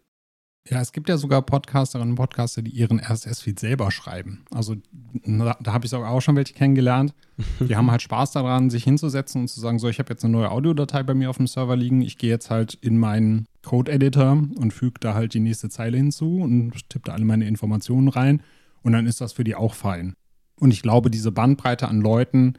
Ja, 0.67 0.81
es 0.81 0.91
gibt 0.91 1.09
ja 1.09 1.17
sogar 1.17 1.43
Podcasterinnen 1.43 2.13
und 2.13 2.15
Podcaster, 2.15 2.63
die 2.63 2.71
ihren 2.71 2.99
RSS-Feed 2.99 3.59
selber 3.59 3.91
schreiben. 3.91 4.45
Also 4.49 4.75
da, 5.23 5.55
da 5.61 5.73
habe 5.73 5.85
ich 5.85 5.91
sogar 5.91 6.09
auch 6.09 6.21
schon 6.21 6.35
welche 6.35 6.55
kennengelernt. 6.55 7.13
Die 7.59 7.75
haben 7.75 7.91
halt 7.91 8.01
Spaß 8.01 8.31
daran, 8.31 8.71
sich 8.71 8.83
hinzusetzen 8.83 9.41
und 9.41 9.47
zu 9.47 9.59
sagen, 9.59 9.77
so, 9.77 9.89
ich 9.89 9.99
habe 9.99 10.11
jetzt 10.11 10.23
eine 10.23 10.31
neue 10.31 10.49
Audiodatei 10.49 11.03
bei 11.03 11.13
mir 11.13 11.29
auf 11.29 11.37
dem 11.37 11.45
Server 11.45 11.75
liegen. 11.75 12.01
Ich 12.01 12.17
gehe 12.17 12.31
jetzt 12.31 12.49
halt 12.49 12.75
in 12.81 12.97
meinen 12.97 13.45
Code-Editor 13.61 14.43
und 14.55 14.73
füge 14.73 14.99
da 15.01 15.13
halt 15.13 15.35
die 15.35 15.39
nächste 15.39 15.69
Zeile 15.69 15.97
hinzu 15.97 16.37
und 16.37 16.89
tippe 16.89 17.05
da 17.05 17.13
alle 17.13 17.25
meine 17.25 17.47
Informationen 17.47 18.07
rein. 18.07 18.41
Und 18.81 18.93
dann 18.93 19.05
ist 19.05 19.21
das 19.21 19.33
für 19.33 19.43
die 19.43 19.55
auch 19.55 19.75
fein. 19.75 20.15
Und 20.59 20.71
ich 20.71 20.81
glaube, 20.81 21.11
diese 21.11 21.31
Bandbreite 21.31 21.87
an 21.89 22.01
Leuten, 22.01 22.53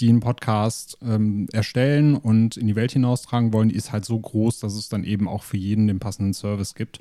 die 0.00 0.08
einen 0.08 0.20
Podcast 0.20 0.98
ähm, 1.02 1.46
erstellen 1.52 2.16
und 2.16 2.56
in 2.56 2.66
die 2.66 2.76
Welt 2.76 2.92
hinaustragen 2.92 3.52
wollen, 3.52 3.68
die 3.68 3.76
ist 3.76 3.92
halt 3.92 4.04
so 4.04 4.18
groß, 4.18 4.60
dass 4.60 4.74
es 4.74 4.88
dann 4.88 5.04
eben 5.04 5.28
auch 5.28 5.42
für 5.42 5.56
jeden 5.56 5.86
den 5.86 5.98
passenden 5.98 6.34
Service 6.34 6.74
gibt. 6.74 7.00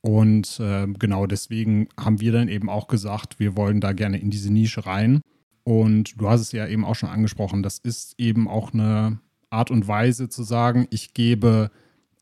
Und 0.00 0.60
äh, 0.60 0.86
genau 0.86 1.26
deswegen 1.26 1.88
haben 1.98 2.20
wir 2.20 2.32
dann 2.32 2.48
eben 2.48 2.68
auch 2.68 2.88
gesagt, 2.88 3.38
wir 3.38 3.56
wollen 3.56 3.80
da 3.80 3.92
gerne 3.92 4.18
in 4.18 4.30
diese 4.30 4.52
Nische 4.52 4.84
rein. 4.84 5.20
Und 5.64 6.20
du 6.20 6.28
hast 6.28 6.42
es 6.42 6.52
ja 6.52 6.66
eben 6.66 6.84
auch 6.84 6.94
schon 6.94 7.08
angesprochen, 7.08 7.62
das 7.62 7.78
ist 7.78 8.14
eben 8.18 8.48
auch 8.48 8.74
eine 8.74 9.18
Art 9.48 9.70
und 9.70 9.88
Weise 9.88 10.28
zu 10.28 10.42
sagen, 10.42 10.86
ich 10.90 11.14
gebe 11.14 11.70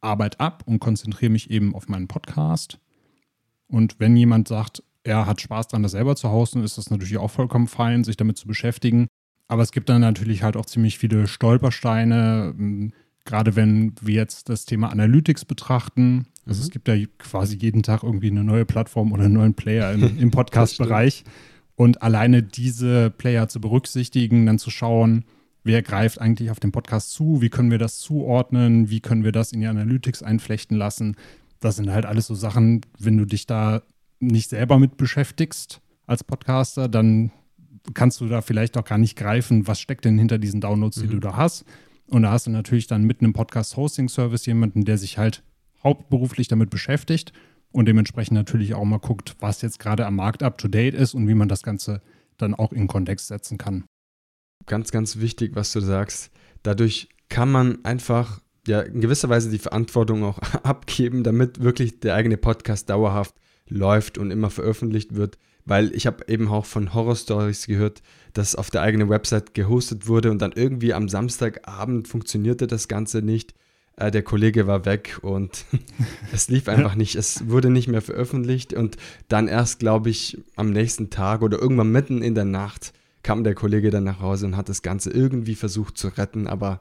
Arbeit 0.00 0.38
ab 0.38 0.62
und 0.66 0.78
konzentriere 0.78 1.33
mich 1.33 1.50
eben 1.50 1.75
auf 1.75 1.88
meinen 1.88 2.07
Podcast. 2.07 2.78
Und 3.66 3.99
wenn 3.99 4.16
jemand 4.16 4.47
sagt, 4.47 4.85
er 5.02 5.26
hat 5.26 5.40
Spaß 5.40 5.69
daran, 5.69 5.83
das 5.83 5.92
selber 5.92 6.14
zu 6.14 6.31
hosten, 6.31 6.62
ist 6.62 6.78
das 6.78 6.90
natürlich 6.90 7.19
auch 7.19 7.31
vollkommen 7.31 7.66
fein, 7.66 8.04
sich 8.04 8.16
damit 8.16 8.37
zu 8.37 8.47
beschäftigen. 8.47 9.09
Aber 9.53 9.63
es 9.63 9.71
gibt 9.71 9.91
dann 9.91 10.01
natürlich 10.01 10.43
halt 10.43 10.57
auch 10.57 10.65
ziemlich 10.65 10.97
viele 10.97 11.27
Stolpersteine, 11.27 12.55
gerade 13.27 13.55
wenn 13.55 13.93
wir 14.01 14.15
jetzt 14.15 14.49
das 14.49 14.65
Thema 14.65 14.89
Analytics 14.89 15.45
betrachten. 15.45 16.25
Also 16.47 16.61
mhm. 16.61 16.65
es 16.65 16.71
gibt 16.71 16.89
ja 16.89 16.97
quasi 17.19 17.59
jeden 17.59 17.83
Tag 17.83 18.03
irgendwie 18.03 18.31
eine 18.31 18.45
neue 18.45 18.65
Plattform 18.65 19.13
oder 19.13 19.25
einen 19.25 19.35
neuen 19.35 19.53
Player 19.53 19.93
im, 19.93 20.19
im 20.19 20.31
Podcast-Bereich. 20.31 21.25
Und 21.77 22.01
alleine 22.01 22.43
diese 22.43 23.11
Player 23.11 23.47
zu 23.47 23.61
berücksichtigen, 23.61 24.47
dann 24.47 24.59
zu 24.59 24.71
schauen, 24.71 25.27
wer 25.65 25.83
greift 25.83 26.19
eigentlich 26.19 26.51
auf 26.51 26.59
den 26.59 26.73
Podcast 26.73 27.13
zu, 27.13 27.43
wie 27.43 27.51
können 27.51 27.71
wir 27.71 27.77
das 27.77 27.99
zuordnen, 27.99 28.89
wie 28.89 29.01
können 29.01 29.23
wir 29.23 29.33
das 29.33 29.53
in 29.53 29.61
die 29.61 29.67
Analytics 29.67 30.23
einflechten 30.23 30.79
lassen. 30.79 31.15
Das 31.61 31.77
sind 31.77 31.91
halt 31.91 32.07
alles 32.07 32.27
so 32.27 32.35
Sachen, 32.35 32.81
wenn 32.99 33.19
du 33.19 33.27
dich 33.27 33.47
da 33.47 33.83
nicht 34.19 34.49
selber 34.49 34.79
mit 34.79 34.97
beschäftigst 34.97 35.83
als 36.07 36.25
Podcaster, 36.25 36.89
dann 36.89 37.33
kannst 37.95 38.21
du 38.21 38.27
da 38.27 38.43
vielleicht 38.43 38.77
auch 38.77 38.85
gar 38.85 38.99
nicht 38.99 39.17
greifen, 39.17 39.67
was 39.67 39.81
steckt 39.81 40.05
denn 40.05 40.19
hinter 40.19 40.39
diesen 40.39 40.61
Downloads, 40.61 41.01
die 41.01 41.07
mhm. 41.07 41.12
du 41.12 41.21
da 41.21 41.37
hast. 41.37 41.65
Und 42.09 42.23
da 42.23 42.31
hast 42.31 42.47
du 42.47 42.51
natürlich 42.51 42.87
dann 42.87 43.05
mit 43.05 43.21
einem 43.21 43.33
Podcast-Hosting-Service 43.33 44.47
jemanden, 44.47 44.85
der 44.85 44.99
sich 44.99 45.19
halt 45.19 45.43
hauptberuflich 45.83 46.49
damit 46.49 46.71
beschäftigt 46.71 47.33
und 47.73 47.87
dementsprechend 47.87 48.35
natürlich 48.35 48.75
auch 48.75 48.85
mal 48.85 48.99
guckt, 48.99 49.37
was 49.41 49.62
jetzt 49.62 49.79
gerade 49.79 50.07
am 50.07 50.17
Markt 50.17 50.43
up-to-date 50.43 50.95
ist 50.95 51.15
und 51.15 51.27
wie 51.27 51.35
man 51.35 51.49
das 51.49 51.62
Ganze 51.62 52.03
dann 52.37 52.55
auch 52.55 52.73
in 52.73 52.87
Kontext 52.87 53.29
setzen 53.29 53.59
kann. 53.59 53.85
Ganz, 54.67 54.91
ganz 54.91 55.19
wichtig, 55.19 55.53
was 55.55 55.73
du 55.73 55.81
sagst. 55.81 56.31
Dadurch 56.62 57.09
kann 57.29 57.51
man 57.51 57.85
einfach 57.85 58.41
ja 58.67 58.81
in 58.81 59.01
gewisser 59.01 59.29
Weise 59.29 59.51
die 59.51 59.59
Verantwortung 59.59 60.23
auch 60.23 60.39
abgeben, 60.62 61.25
damit 61.25 61.62
wirklich 61.62 62.01
der 62.01 62.15
eigene 62.15 62.37
Podcast 62.37 62.91
dauerhaft 62.91 63.35
läuft 63.69 64.19
und 64.19 64.31
immer 64.31 64.51
veröffentlicht 64.51 65.15
wird. 65.15 65.39
Weil 65.64 65.95
ich 65.95 66.07
habe 66.07 66.25
eben 66.28 66.49
auch 66.49 66.64
von 66.64 66.92
Horror-Stories 66.92 67.66
gehört, 67.66 68.02
dass 68.33 68.57
auf 68.57 68.71
der 68.71 68.83
eigenen 68.83 69.09
Website 69.09 69.54
gehostet 69.54 70.09
wurde 70.09 70.31
und 70.31 70.40
dann 70.40 70.52
irgendwie 70.52 70.95
am 70.95 71.09
Samstagabend 71.09 72.09
funktionierte 72.09 72.66
das 72.66 72.88
Ganze 72.88 73.23
nicht. 73.23 73.54
Äh, 73.97 74.11
der 74.11 74.23
Kollege 74.23 74.66
war 74.66 74.85
weg 74.85 75.19
und 75.23 75.64
es 76.33 76.49
lief 76.49 76.69
einfach 76.69 76.95
nicht. 76.95 77.14
Es 77.14 77.49
wurde 77.49 77.71
nicht 77.71 77.88
mehr 77.88 78.02
veröffentlicht 78.02 78.75
und 78.75 78.97
dann 79.28 79.49
erst, 79.49 79.78
glaube 79.78 80.11
ich, 80.11 80.38
am 80.57 80.71
nächsten 80.71 81.11
Tag 81.11 81.42
oder 81.42 81.59
irgendwann 81.59 81.92
mitten 81.92 82.23
in 82.23 82.35
der 82.35 82.45
Nacht 82.45 82.92
kam 83.23 83.45
der 83.45 83.54
Kollege 83.54 83.90
dann 83.90 84.04
nach 84.04 84.21
Hause 84.21 84.47
und 84.47 84.57
hat 84.57 84.69
das 84.69 84.83
Ganze 84.83 85.11
irgendwie 85.11 85.54
versucht 85.54 85.97
zu 85.97 86.09
retten, 86.09 86.49
aber 86.49 86.81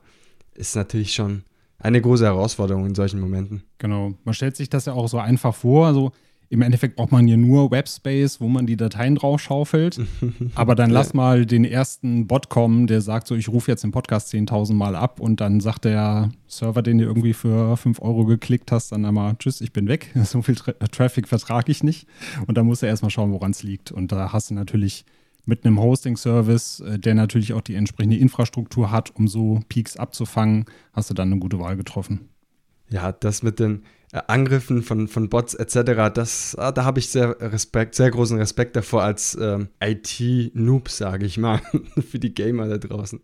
ist 0.56 0.76
natürlich 0.76 1.14
schon 1.14 1.44
eine 1.78 2.02
große 2.02 2.26
Herausforderung 2.26 2.86
in 2.86 2.96
solchen 2.96 3.20
Momenten. 3.20 3.64
Genau. 3.78 4.14
Man 4.24 4.34
stellt 4.34 4.56
sich 4.56 4.70
das 4.70 4.86
ja 4.86 4.94
auch 4.94 5.08
so 5.08 5.20
einfach 5.20 5.56
vor. 5.56 5.88
Also 5.88 6.12
im 6.52 6.62
Endeffekt 6.62 6.98
braucht 6.98 7.14
man 7.14 7.30
ja 7.30 7.38
nur 7.38 7.72
Webspace, 7.72 8.42
wo 8.42 8.50
man 8.50 8.68
die 8.68 8.76
Dateien 8.76 9.16
draufschaufelt. 9.16 10.02
Aber 10.56 10.76
dann 10.76 10.90
lass 10.90 11.14
mal 11.14 11.46
den 11.46 11.64
ersten 11.64 12.28
Bot 12.28 12.50
kommen, 12.50 12.88
der 12.88 13.00
sagt 13.00 13.28
so, 13.28 13.36
ich 13.36 13.48
rufe 13.48 13.72
jetzt 13.72 13.86
den 13.86 13.92
Podcast 13.92 14.34
10.000 14.34 14.74
Mal 14.74 14.98
ab 14.98 15.22
und 15.22 15.40
dann 15.40 15.62
sagt 15.62 15.86
der 15.86 16.30
Server, 16.48 16.82
den 16.82 16.98
du 16.98 17.06
irgendwie 17.06 17.32
für 17.32 17.78
5 17.78 18.02
Euro 18.02 18.26
geklickt 18.26 18.74
hast, 18.74 18.92
dann 18.92 19.06
einmal, 19.06 19.38
tschüss, 19.38 19.62
ich 19.62 19.72
bin 19.72 19.88
weg. 19.88 20.12
So 20.26 20.42
viel 20.42 20.56
Tra 20.56 20.74
Traffic 20.74 21.30
vertrage 21.30 21.72
ich 21.72 21.84
nicht. 21.84 22.06
Und 22.48 22.58
dann 22.58 22.66
musst 22.66 22.82
du 22.82 22.86
erstmal 22.86 23.12
schauen, 23.12 23.32
woran 23.32 23.52
es 23.52 23.64
liegt. 23.64 23.94
Und 23.94 24.12
da 24.12 24.34
hast 24.34 24.50
du 24.50 24.54
natürlich 24.54 25.06
mit 25.46 25.66
einem 25.66 25.80
Hosting-Service, 25.80 26.82
äh, 26.82 27.00
der 27.00 27.16
natürlich 27.16 27.54
auch 27.54 27.62
die 27.62 27.76
entsprechende 27.76 28.18
Infrastruktur 28.18 28.92
hat, 28.92 29.16
um 29.16 29.30
so 29.30 29.62
Peaks 29.70 29.96
abzufangen, 29.96 30.66
hast 30.92 31.10
du 31.10 31.14
dann 31.14 31.32
eine 31.32 31.40
gute 31.40 31.60
Wahl 31.60 31.78
getroffen. 31.78 32.28
Ja, 32.90 33.14
das 33.14 33.42
mit 33.42 33.60
den 33.60 33.84
Angriffen 34.12 34.84
von, 34.84 35.08
von 35.08 35.30
Bots 35.30 35.54
etc., 35.54 36.14
das, 36.14 36.56
ah, 36.56 36.72
da 36.72 36.84
habe 36.84 37.00
ich 37.00 37.10
sehr 37.10 37.40
Respekt, 37.40 37.96
sehr 37.96 38.12
großen 38.12 38.38
Respekt 38.38 38.76
davor 38.76 39.04
als 39.04 39.38
ähm, 39.40 39.70
IT-Noob, 39.82 40.90
sage 40.90 41.26
ich 41.26 41.38
mal, 41.38 41.62
für 42.10 42.20
die 42.20 42.34
Gamer 42.34 42.68
da 42.68 42.78
draußen. 42.78 43.22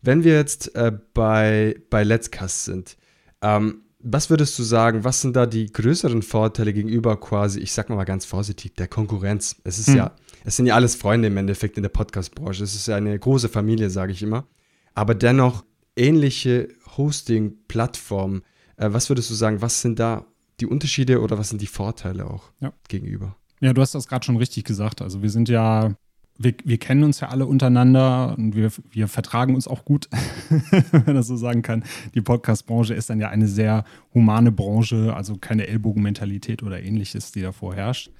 Wenn 0.00 0.24
wir 0.24 0.34
jetzt 0.34 0.74
äh, 0.74 0.92
bei, 1.14 1.76
bei 1.90 2.04
Let's 2.04 2.30
Cast 2.30 2.64
sind, 2.64 2.96
ähm, 3.40 3.82
was 4.04 4.30
würdest 4.30 4.58
du 4.58 4.64
sagen, 4.64 5.04
was 5.04 5.20
sind 5.20 5.36
da 5.36 5.46
die 5.46 5.66
größeren 5.66 6.22
Vorteile 6.22 6.72
gegenüber 6.72 7.18
quasi, 7.20 7.60
ich 7.60 7.72
sag 7.72 7.88
mal 7.88 8.04
ganz 8.04 8.24
vorsichtig, 8.24 8.74
der 8.74 8.88
Konkurrenz? 8.88 9.56
Es 9.64 9.78
ist 9.78 9.88
hm. 9.88 9.96
ja, 9.96 10.12
es 10.44 10.56
sind 10.56 10.66
ja 10.66 10.74
alles 10.74 10.96
Freunde 10.96 11.28
im 11.28 11.36
Endeffekt 11.36 11.76
in 11.76 11.84
der 11.84 11.90
Podcast-Branche. 11.90 12.64
Es 12.64 12.74
ist 12.74 12.88
ja 12.88 12.96
eine 12.96 13.16
große 13.16 13.48
Familie, 13.48 13.90
sage 13.90 14.12
ich 14.12 14.22
immer. 14.22 14.46
Aber 14.94 15.14
dennoch 15.14 15.64
ähnliche 15.96 16.68
Hosting-Plattformen. 16.96 18.42
Äh, 18.82 18.92
was 18.92 19.08
würdest 19.08 19.30
du 19.30 19.34
sagen, 19.34 19.62
was 19.62 19.80
sind 19.80 19.98
da 19.98 20.26
die 20.60 20.66
Unterschiede 20.66 21.20
oder 21.20 21.38
was 21.38 21.50
sind 21.50 21.62
die 21.62 21.66
Vorteile 21.66 22.28
auch 22.28 22.50
ja. 22.60 22.72
gegenüber? 22.88 23.36
Ja, 23.60 23.72
du 23.72 23.80
hast 23.80 23.94
das 23.94 24.08
gerade 24.08 24.24
schon 24.24 24.36
richtig 24.36 24.64
gesagt. 24.64 25.02
Also 25.02 25.22
wir 25.22 25.30
sind 25.30 25.48
ja 25.48 25.94
wir, 26.38 26.54
wir, 26.64 26.78
kennen 26.78 27.04
uns 27.04 27.20
ja 27.20 27.28
alle 27.28 27.46
untereinander 27.46 28.34
und 28.36 28.56
wir, 28.56 28.72
wir 28.90 29.06
vertragen 29.06 29.54
uns 29.54 29.68
auch 29.68 29.84
gut, 29.84 30.08
wenn 30.90 31.04
man 31.06 31.14
das 31.14 31.26
so 31.26 31.36
sagen 31.36 31.62
kann. 31.62 31.84
Die 32.14 32.22
Podcast-Branche 32.22 32.94
ist 32.94 33.10
dann 33.10 33.20
ja 33.20 33.28
eine 33.28 33.46
sehr 33.46 33.84
humane 34.14 34.50
Branche, 34.50 35.14
also 35.14 35.36
keine 35.36 35.68
Ellbogenmentalität 35.68 36.62
oder 36.62 36.82
ähnliches, 36.82 37.32
die 37.32 37.42
da 37.42 37.52
vorherrscht. 37.52 38.10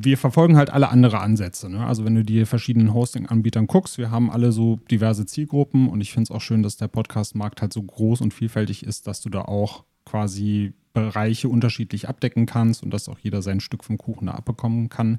Wir 0.00 0.16
verfolgen 0.16 0.56
halt 0.56 0.70
alle 0.70 0.90
andere 0.90 1.18
Ansätze. 1.18 1.68
Ne? 1.68 1.84
Also 1.84 2.04
wenn 2.04 2.14
du 2.14 2.24
die 2.24 2.44
verschiedenen 2.44 2.94
Hosting-Anbietern 2.94 3.66
guckst, 3.66 3.98
wir 3.98 4.10
haben 4.12 4.30
alle 4.30 4.52
so 4.52 4.78
diverse 4.90 5.26
Zielgruppen 5.26 5.88
und 5.88 6.00
ich 6.00 6.12
finde 6.12 6.24
es 6.24 6.30
auch 6.30 6.40
schön, 6.40 6.62
dass 6.62 6.76
der 6.76 6.86
Podcast-Markt 6.86 7.60
halt 7.60 7.72
so 7.72 7.82
groß 7.82 8.20
und 8.20 8.32
vielfältig 8.32 8.84
ist, 8.84 9.08
dass 9.08 9.20
du 9.20 9.28
da 9.28 9.42
auch 9.42 9.84
quasi 10.04 10.72
Bereiche 10.92 11.48
unterschiedlich 11.48 12.08
abdecken 12.08 12.46
kannst 12.46 12.82
und 12.82 12.90
dass 12.90 13.08
auch 13.08 13.18
jeder 13.18 13.42
sein 13.42 13.60
Stück 13.60 13.82
vom 13.82 13.98
Kuchen 13.98 14.26
da 14.26 14.34
abbekommen 14.34 14.88
kann 14.88 15.18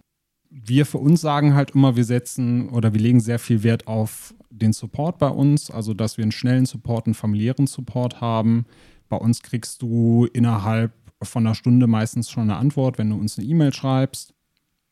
wir 0.49 0.85
für 0.85 0.97
uns 0.97 1.21
sagen 1.21 1.53
halt 1.53 1.71
immer, 1.71 1.95
wir 1.95 2.03
setzen 2.03 2.69
oder 2.69 2.93
wir 2.93 2.99
legen 2.99 3.19
sehr 3.19 3.39
viel 3.39 3.63
Wert 3.63 3.87
auf 3.87 4.33
den 4.49 4.73
Support 4.73 5.19
bei 5.19 5.29
uns, 5.29 5.69
also 5.69 5.93
dass 5.93 6.17
wir 6.17 6.23
einen 6.23 6.31
schnellen 6.31 6.65
Support, 6.65 7.05
einen 7.05 7.13
familiären 7.13 7.67
Support 7.67 8.19
haben. 8.19 8.65
Bei 9.09 9.17
uns 9.17 9.41
kriegst 9.43 9.81
du 9.81 10.27
innerhalb 10.33 10.93
von 11.21 11.45
einer 11.45 11.55
Stunde 11.55 11.87
meistens 11.87 12.29
schon 12.29 12.43
eine 12.43 12.57
Antwort, 12.57 12.97
wenn 12.97 13.09
du 13.09 13.15
uns 13.15 13.37
eine 13.37 13.47
E-Mail 13.47 13.73
schreibst. 13.73 14.33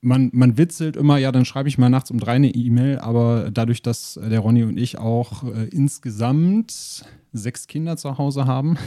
Man, 0.02 0.30
man 0.32 0.58
witzelt 0.58 0.96
immer, 0.96 1.18
ja, 1.18 1.32
dann 1.32 1.44
schreibe 1.44 1.70
ich 1.70 1.80
mal 1.80 1.90
nachts 1.90 2.12
um 2.12 2.20
drei 2.20 2.34
eine 2.34 2.50
E-Mail, 2.50 3.00
aber 3.00 3.50
dadurch, 3.52 3.82
dass 3.82 4.20
der 4.22 4.40
Ronny 4.40 4.64
und 4.64 4.78
ich 4.78 5.00
auch 5.00 5.44
äh, 5.44 5.68
insgesamt 5.70 7.04
sechs 7.34 7.68
Kinder 7.68 7.98
zu 7.98 8.18
Hause 8.18 8.46
haben, 8.46 8.78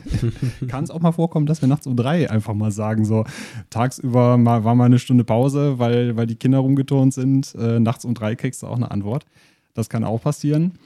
kann 0.68 0.84
es 0.84 0.90
auch 0.90 1.00
mal 1.00 1.12
vorkommen, 1.12 1.46
dass 1.46 1.60
wir 1.60 1.68
nachts 1.68 1.86
um 1.86 1.96
drei 1.96 2.30
einfach 2.30 2.54
mal 2.54 2.70
sagen, 2.70 3.04
so 3.04 3.24
tagsüber 3.70 4.36
mal, 4.36 4.64
war 4.64 4.74
mal 4.74 4.84
eine 4.84 4.98
Stunde 4.98 5.24
Pause, 5.24 5.78
weil, 5.78 6.16
weil 6.16 6.26
die 6.26 6.36
Kinder 6.36 6.58
rumgeturnt 6.58 7.14
sind. 7.14 7.54
Äh, 7.56 7.80
nachts 7.80 8.04
um 8.04 8.14
drei 8.14 8.36
kriegst 8.36 8.62
du 8.62 8.68
auch 8.68 8.76
eine 8.76 8.90
Antwort. 8.90 9.26
Das 9.74 9.88
kann 9.88 10.04
auch 10.04 10.22
passieren. 10.22 10.78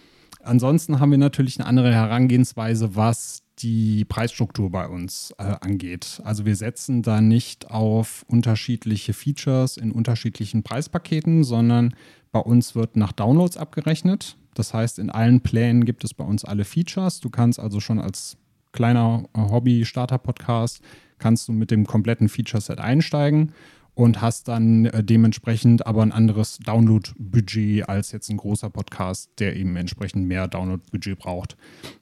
Ansonsten 0.42 1.00
haben 1.00 1.10
wir 1.10 1.18
natürlich 1.18 1.58
eine 1.58 1.68
andere 1.68 1.92
Herangehensweise, 1.92 2.96
was 2.96 3.42
die 3.58 4.04
Preisstruktur 4.04 4.70
bei 4.70 4.88
uns 4.88 5.34
äh, 5.38 5.54
angeht. 5.60 6.20
Also 6.24 6.44
wir 6.44 6.56
setzen 6.56 7.02
da 7.02 7.20
nicht 7.20 7.70
auf 7.70 8.24
unterschiedliche 8.28 9.12
Features 9.12 9.76
in 9.76 9.92
unterschiedlichen 9.92 10.62
Preispaketen, 10.62 11.44
sondern 11.44 11.94
bei 12.32 12.40
uns 12.40 12.74
wird 12.74 12.96
nach 12.96 13.12
Downloads 13.12 13.56
abgerechnet. 13.56 14.36
Das 14.54 14.74
heißt, 14.74 14.98
in 14.98 15.10
allen 15.10 15.40
Plänen 15.40 15.84
gibt 15.84 16.04
es 16.04 16.14
bei 16.14 16.24
uns 16.24 16.44
alle 16.44 16.64
Features. 16.64 17.20
Du 17.20 17.30
kannst 17.30 17.60
also 17.60 17.80
schon 17.80 17.98
als 17.98 18.36
kleiner 18.72 19.24
Hobby-Starter-Podcast 19.36 20.82
kannst 21.18 21.48
du 21.48 21.52
mit 21.52 21.70
dem 21.70 21.86
kompletten 21.86 22.28
Feature-Set 22.28 22.78
einsteigen 22.78 23.52
und 23.98 24.22
hast 24.22 24.46
dann 24.46 24.84
äh, 24.84 25.02
dementsprechend 25.02 25.84
aber 25.84 26.02
ein 26.02 26.12
anderes 26.12 26.58
Download-Budget 26.58 27.88
als 27.88 28.12
jetzt 28.12 28.30
ein 28.30 28.36
großer 28.36 28.70
Podcast, 28.70 29.32
der 29.40 29.56
eben 29.56 29.74
entsprechend 29.74 30.28
mehr 30.28 30.46
Download-Budget 30.46 31.18
braucht. 31.18 31.56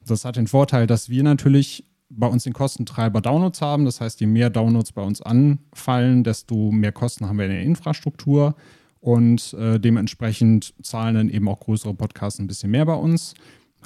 Das 0.06 0.26
hat 0.26 0.36
den 0.36 0.46
Vorteil, 0.46 0.86
dass 0.86 1.08
wir 1.08 1.22
natürlich 1.22 1.86
bei 2.10 2.26
uns 2.26 2.44
den 2.44 2.52
Kostentreiber 2.52 3.22
Downloads 3.22 3.62
haben. 3.62 3.86
Das 3.86 4.02
heißt, 4.02 4.20
je 4.20 4.26
mehr 4.26 4.50
Downloads 4.50 4.92
bei 4.92 5.00
uns 5.00 5.22
anfallen, 5.22 6.22
desto 6.22 6.70
mehr 6.70 6.92
Kosten 6.92 7.26
haben 7.26 7.38
wir 7.38 7.46
in 7.46 7.52
der 7.52 7.62
Infrastruktur 7.62 8.56
und 9.00 9.54
äh, 9.54 9.80
dementsprechend 9.80 10.74
zahlen 10.82 11.14
dann 11.14 11.30
eben 11.30 11.48
auch 11.48 11.60
größere 11.60 11.94
Podcasts 11.94 12.38
ein 12.38 12.46
bisschen 12.46 12.72
mehr 12.72 12.84
bei 12.84 12.94
uns. 12.94 13.32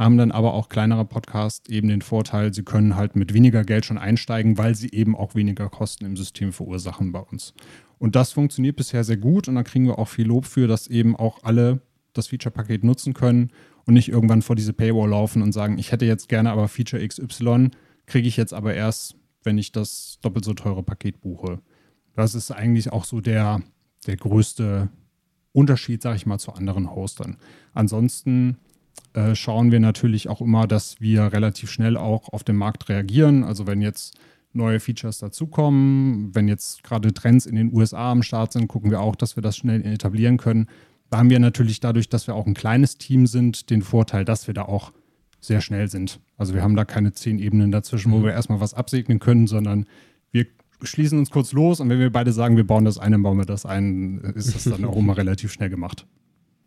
Haben 0.01 0.17
dann 0.17 0.33
aber 0.33 0.55
auch 0.55 0.71
kleinere 0.71 1.05
Podcasts 1.05 1.69
eben 1.69 1.89
den 1.89 2.01
Vorteil, 2.01 2.55
sie 2.55 2.63
können 2.63 2.97
halt 2.97 3.17
mit 3.17 3.35
weniger 3.35 3.65
Geld 3.65 3.85
schon 3.85 3.99
einsteigen, 3.99 4.57
weil 4.57 4.75
sie 4.75 4.89
eben 4.93 5.15
auch 5.15 5.35
weniger 5.35 5.69
Kosten 5.69 6.07
im 6.07 6.17
System 6.17 6.55
verursachen 6.55 7.13
bei 7.13 7.21
uns. 7.21 7.53
Und 7.99 8.17
das 8.17 8.33
funktioniert 8.33 8.77
bisher 8.77 9.05
sehr 9.05 9.19
gut 9.19 9.47
und 9.47 9.57
da 9.57 9.63
kriegen 9.63 9.85
wir 9.85 9.99
auch 9.99 10.09
viel 10.09 10.27
Lob 10.27 10.47
für, 10.47 10.67
dass 10.67 10.87
eben 10.87 11.17
auch 11.17 11.43
alle 11.43 11.83
das 12.15 12.29
Feature-Paket 12.29 12.83
nutzen 12.83 13.13
können 13.13 13.51
und 13.85 13.93
nicht 13.93 14.09
irgendwann 14.09 14.41
vor 14.41 14.57
diese 14.57 14.73
Paywall 14.73 15.11
laufen 15.11 15.43
und 15.43 15.53
sagen, 15.53 15.77
ich 15.77 15.93
hätte 15.93 16.07
jetzt 16.07 16.31
gerne 16.31 16.51
aber 16.51 16.69
Feature 16.69 17.07
XY, 17.07 17.69
kriege 18.07 18.27
ich 18.27 18.39
jetzt 18.39 18.55
aber 18.55 18.73
erst, 18.73 19.17
wenn 19.43 19.59
ich 19.59 19.71
das 19.71 20.19
doppelt 20.23 20.47
so 20.47 20.55
teure 20.55 20.83
Paket 20.83 21.21
buche. 21.21 21.61
Das 22.17 22.35
ist 22.35 22.51
eigentlich 22.51 22.91
auch 22.91 23.05
so 23.05 23.21
der, 23.21 23.61
der 24.07 24.17
größte 24.17 24.89
Unterschied, 25.53 26.01
sage 26.01 26.17
ich 26.17 26.25
mal, 26.25 26.39
zu 26.39 26.55
anderen 26.55 26.95
Hostern. 26.95 27.37
Ansonsten 27.75 28.57
äh, 29.13 29.35
schauen 29.35 29.73
wir 29.73 29.81
natürlich 29.81 30.29
auch 30.29 30.41
immer, 30.41 30.67
dass 30.67 31.01
wir 31.01 31.33
relativ 31.33 31.71
schnell 31.71 31.97
auch 31.97 32.29
auf 32.29 32.45
den 32.45 32.57
Markt 32.57 32.89
reagieren. 32.89 33.45
Also 33.45 33.67
wenn 33.67 33.83
jetzt 33.83 34.19
neue 34.53 34.81
Features 34.81 35.19
dazukommen, 35.19 36.35
wenn 36.35 36.49
jetzt 36.49 36.83
gerade 36.83 37.13
Trends 37.13 37.47
in 37.47 37.57
den 37.57 37.73
USA 37.75 38.13
am 38.13 38.23
Start 38.23 38.53
sind, 38.53 38.69
gucken 38.69 38.91
wir 38.91 39.01
auch, 39.01 39.17
dass 39.17 39.37
wir 39.37 39.43
das 39.43 39.57
schnell 39.57 39.85
etablieren 39.87 40.37
können. 40.37 40.69
Da 41.09 41.19
haben 41.19 41.31
wir 41.31 41.41
natürlich 41.41 41.81
dadurch, 41.81 42.09
dass 42.09 42.27
wir 42.27 42.35
auch 42.35 42.47
ein 42.47 42.55
kleines 42.55 42.99
Team 42.99 43.27
sind, 43.27 43.71
den 43.71 43.83
Vorteil, 43.83 44.25
dass 44.25 44.47
wir 44.47 44.55
da 44.55 44.63
auch 44.63 44.93
sehr 45.41 45.61
schnell 45.61 45.89
sind. 45.89 46.21
Also 46.37 46.55
wir 46.55 46.63
haben 46.63 46.77
da 46.77 46.85
keine 46.85 47.13
zehn 47.13 47.39
Ebenen 47.39 47.73
dazwischen, 47.73 48.13
wo 48.13 48.19
mhm. 48.19 48.25
wir 48.25 48.33
erstmal 48.33 48.61
was 48.61 48.75
absegnen 48.75 49.19
können, 49.19 49.47
sondern 49.47 49.87
wir 50.31 50.47
schließen 50.83 51.19
uns 51.19 51.31
kurz 51.31 51.53
los 51.53 51.81
und 51.81 51.89
wenn 51.89 51.99
wir 51.99 52.13
beide 52.13 52.33
sagen, 52.33 52.57
wir 52.57 52.67
bauen 52.67 52.85
das 52.85 52.99
eine, 52.99 53.19
bauen 53.19 53.39
wir 53.39 53.47
das 53.47 53.67
ein, 53.67 54.19
ist 54.35 54.55
das 54.55 54.65
dann 54.65 54.85
auch 54.85 54.97
immer 54.97 55.17
relativ 55.17 55.53
schnell 55.53 55.71
gemacht. 55.71 56.07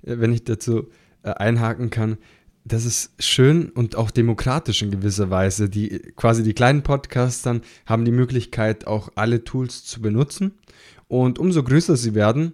Wenn 0.01 0.33
ich 0.33 0.43
dazu 0.43 0.87
äh, 1.23 1.31
einhaken 1.31 1.89
kann, 1.89 2.17
das 2.65 2.85
ist 2.85 3.13
schön 3.19 3.69
und 3.69 3.95
auch 3.95 4.09
demokratisch 4.09 4.81
in 4.81 4.91
gewisser 4.91 5.29
Weise. 5.29 5.69
Die 5.69 5.89
quasi 6.15 6.43
die 6.43 6.53
kleinen 6.53 6.81
Podcastern 6.81 7.61
haben 7.85 8.05
die 8.05 8.11
Möglichkeit, 8.11 8.87
auch 8.87 9.09
alle 9.15 9.43
Tools 9.43 9.83
zu 9.83 10.01
benutzen. 10.01 10.53
Und 11.07 11.39
umso 11.39 11.63
größer 11.63 11.97
sie 11.97 12.15
werden, 12.15 12.53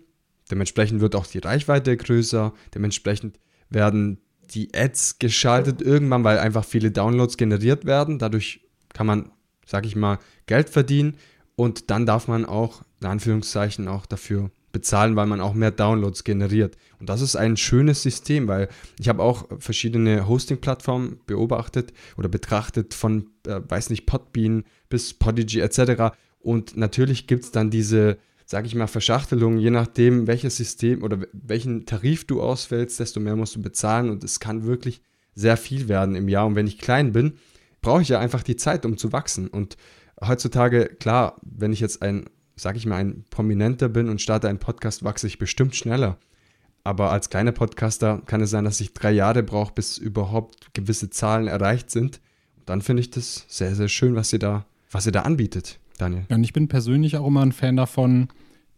dementsprechend 0.49 0.99
wird 1.01 1.15
auch 1.15 1.27
die 1.27 1.39
Reichweite 1.39 1.95
größer, 1.95 2.53
dementsprechend 2.73 3.39
werden 3.69 4.19
die 4.49 4.73
Ads 4.73 5.19
geschaltet 5.19 5.81
irgendwann, 5.81 6.23
weil 6.23 6.39
einfach 6.39 6.65
viele 6.65 6.89
Downloads 6.89 7.37
generiert 7.37 7.85
werden. 7.85 8.17
Dadurch 8.17 8.61
kann 8.93 9.05
man, 9.05 9.31
sag 9.67 9.85
ich 9.85 9.95
mal, 9.95 10.17
Geld 10.47 10.69
verdienen 10.69 11.17
und 11.55 11.91
dann 11.91 12.07
darf 12.07 12.27
man 12.27 12.45
auch, 12.45 12.81
in 12.99 13.07
Anführungszeichen, 13.07 13.87
auch 13.87 14.07
dafür 14.07 14.49
bezahlen, 14.71 15.15
weil 15.15 15.25
man 15.25 15.41
auch 15.41 15.53
mehr 15.53 15.71
Downloads 15.71 16.23
generiert. 16.23 16.77
Und 16.99 17.09
das 17.09 17.21
ist 17.21 17.35
ein 17.35 17.57
schönes 17.57 18.01
System, 18.01 18.47
weil 18.47 18.69
ich 18.99 19.09
habe 19.09 19.23
auch 19.23 19.47
verschiedene 19.59 20.27
Hosting-Plattformen 20.27 21.19
beobachtet 21.25 21.93
oder 22.17 22.29
betrachtet 22.29 22.93
von, 22.93 23.29
äh, 23.47 23.61
weiß 23.67 23.89
nicht, 23.89 24.05
Podbean 24.05 24.63
bis 24.89 25.13
Podigy 25.13 25.61
etc. 25.61 26.15
Und 26.39 26.77
natürlich 26.77 27.27
gibt 27.27 27.45
es 27.45 27.51
dann 27.51 27.69
diese, 27.69 28.17
sage 28.45 28.67
ich 28.67 28.75
mal, 28.75 28.87
Verschachtelung, 28.87 29.57
je 29.57 29.71
nachdem, 29.71 30.27
welches 30.27 30.57
System 30.57 31.03
oder 31.03 31.19
welchen 31.33 31.85
Tarif 31.85 32.25
du 32.25 32.41
auswählst, 32.41 32.99
desto 32.99 33.19
mehr 33.19 33.35
musst 33.35 33.55
du 33.55 33.61
bezahlen 33.61 34.09
und 34.09 34.23
es 34.23 34.39
kann 34.39 34.65
wirklich 34.65 35.01
sehr 35.35 35.57
viel 35.57 35.87
werden 35.87 36.15
im 36.15 36.27
Jahr. 36.27 36.45
Und 36.45 36.55
wenn 36.55 36.67
ich 36.67 36.79
klein 36.79 37.11
bin, 37.11 37.33
brauche 37.81 38.01
ich 38.01 38.09
ja 38.09 38.19
einfach 38.19 38.43
die 38.43 38.55
Zeit, 38.55 38.85
um 38.85 38.97
zu 38.97 39.11
wachsen. 39.13 39.47
Und 39.47 39.77
heutzutage, 40.21 40.85
klar, 40.99 41.35
wenn 41.41 41.73
ich 41.73 41.79
jetzt 41.79 42.01
ein, 42.01 42.29
sage 42.61 42.77
ich 42.77 42.85
mal, 42.85 42.97
ein 42.97 43.25
Prominenter 43.29 43.89
bin 43.89 44.09
und 44.09 44.21
starte 44.21 44.49
einen 44.49 44.59
Podcast, 44.59 45.03
wachse 45.03 45.27
ich 45.27 45.39
bestimmt 45.39 45.75
schneller. 45.75 46.17
Aber 46.83 47.11
als 47.11 47.29
kleiner 47.29 47.51
Podcaster 47.51 48.21
kann 48.25 48.41
es 48.41 48.49
sein, 48.49 48.65
dass 48.65 48.79
ich 48.79 48.93
drei 48.93 49.11
Jahre 49.11 49.43
brauche, 49.43 49.73
bis 49.73 49.97
überhaupt 49.97 50.73
gewisse 50.73 51.09
Zahlen 51.09 51.47
erreicht 51.47 51.91
sind. 51.91 52.21
Und 52.57 52.69
dann 52.69 52.81
finde 52.81 53.01
ich 53.01 53.11
das 53.11 53.45
sehr, 53.47 53.75
sehr 53.75 53.89
schön, 53.89 54.15
was 54.15 54.31
ihr 54.33 54.39
da, 54.39 54.65
was 54.91 55.05
ihr 55.05 55.11
da 55.11 55.21
anbietet, 55.21 55.79
Daniel. 55.97 56.25
Ja, 56.29 56.35
und 56.35 56.43
ich 56.43 56.53
bin 56.53 56.67
persönlich 56.67 57.17
auch 57.17 57.27
immer 57.27 57.45
ein 57.45 57.51
Fan 57.51 57.75
davon, 57.75 58.29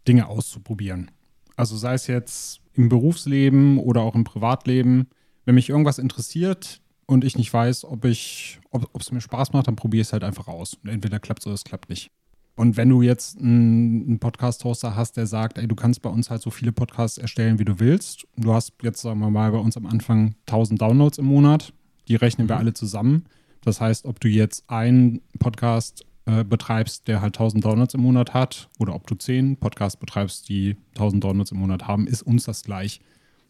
Dinge 0.08 0.26
auszuprobieren. 0.26 1.10
Also 1.56 1.76
sei 1.76 1.94
es 1.94 2.06
jetzt 2.06 2.60
im 2.74 2.88
Berufsleben 2.88 3.78
oder 3.78 4.00
auch 4.00 4.14
im 4.14 4.24
Privatleben. 4.24 5.08
Wenn 5.44 5.54
mich 5.54 5.68
irgendwas 5.68 5.98
interessiert, 5.98 6.82
und 7.06 7.24
ich 7.24 7.36
nicht 7.36 7.52
weiß, 7.52 7.84
ob 7.84 8.04
ich, 8.04 8.60
ob 8.70 9.00
es 9.00 9.12
mir 9.12 9.20
Spaß 9.20 9.52
macht, 9.52 9.68
dann 9.68 9.76
probiere 9.76 10.02
ich 10.02 10.08
es 10.08 10.12
halt 10.12 10.24
einfach 10.24 10.48
aus. 10.48 10.78
entweder 10.84 11.20
klappt 11.20 11.40
es 11.40 11.46
oder 11.46 11.54
es 11.54 11.64
klappt 11.64 11.88
nicht. 11.88 12.10
Und 12.54 12.76
wenn 12.76 12.88
du 12.88 13.02
jetzt 13.02 13.38
einen, 13.38 14.18
Podcast-Hoster 14.18 14.94
hast, 14.94 15.16
der 15.16 15.26
sagt, 15.26 15.58
ey, 15.58 15.66
du 15.66 15.74
kannst 15.74 16.02
bei 16.02 16.10
uns 16.10 16.30
halt 16.30 16.42
so 16.42 16.50
viele 16.50 16.72
Podcasts 16.72 17.18
erstellen, 17.18 17.58
wie 17.58 17.64
du 17.64 17.80
willst. 17.80 18.26
Du 18.36 18.52
hast 18.52 18.74
jetzt, 18.82 19.00
sagen 19.00 19.20
wir 19.20 19.30
mal, 19.30 19.50
bei 19.50 19.58
uns 19.58 19.76
am 19.76 19.86
Anfang 19.86 20.34
1000 20.46 20.80
Downloads 20.80 21.18
im 21.18 21.24
Monat. 21.24 21.72
Die 22.08 22.16
rechnen 22.16 22.48
wir 22.48 22.56
mhm. 22.56 22.60
alle 22.60 22.74
zusammen. 22.74 23.24
Das 23.62 23.80
heißt, 23.80 24.04
ob 24.04 24.20
du 24.20 24.28
jetzt 24.28 24.68
einen 24.68 25.22
Podcast 25.38 26.04
äh, 26.26 26.44
betreibst, 26.44 27.08
der 27.08 27.22
halt 27.22 27.36
1000 27.36 27.64
Downloads 27.64 27.94
im 27.94 28.02
Monat 28.02 28.34
hat, 28.34 28.68
oder 28.78 28.94
ob 28.94 29.06
du 29.06 29.14
10 29.14 29.56
Podcasts 29.56 29.98
betreibst, 29.98 30.48
die 30.48 30.76
1000 30.94 31.24
Downloads 31.24 31.52
im 31.52 31.58
Monat 31.58 31.86
haben, 31.86 32.06
ist 32.06 32.22
uns 32.22 32.44
das 32.44 32.62
gleich. 32.62 33.00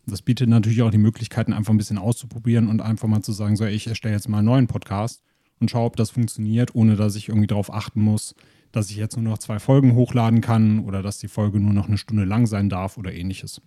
Das 0.07 0.23
bietet 0.23 0.49
natürlich 0.49 0.83
auch 0.83 0.91
die 0.91 0.99
Möglichkeiten, 0.99 1.53
einfach 1.53 1.73
ein 1.73 1.79
bisschen 1.79 1.99
auszuprobieren 1.99 2.69
und 2.69 2.81
einfach 2.81 3.09
mal 3.09 3.23
zu 3.23 3.33
sagen, 3.33 3.57
so, 3.57 3.65
ich 3.65 3.87
erstelle 3.87 4.15
jetzt 4.15 4.29
mal 4.29 4.39
einen 4.39 4.47
neuen 4.47 4.67
Podcast 4.67 5.23
und 5.61 5.71
schaue, 5.71 5.87
ob 5.87 5.97
das 5.97 6.11
funktioniert, 6.11 6.75
ohne 6.75 6.97
dass 6.97 7.15
ich 7.15 7.29
irgendwie 7.29 7.47
darauf 7.47 7.73
achten 7.73 8.01
muss, 8.01 8.35
dass 8.73 8.91
ich 8.91 8.97
jetzt 8.97 9.17
nur 9.17 9.25
noch 9.25 9.39
zwei 9.39 9.59
Folgen 9.59 9.95
hochladen 9.95 10.41
kann 10.41 10.81
oder 10.81 11.03
dass 11.03 11.19
die 11.19 11.29
Folge 11.29 11.61
nur 11.61 11.73
noch 11.73 11.89
eine 11.89 11.99
Stunde 11.99 12.25
lang 12.25 12.47
sein 12.47 12.69
darf 12.69 12.97
oder 12.99 13.13
ähnliches. 13.13 13.61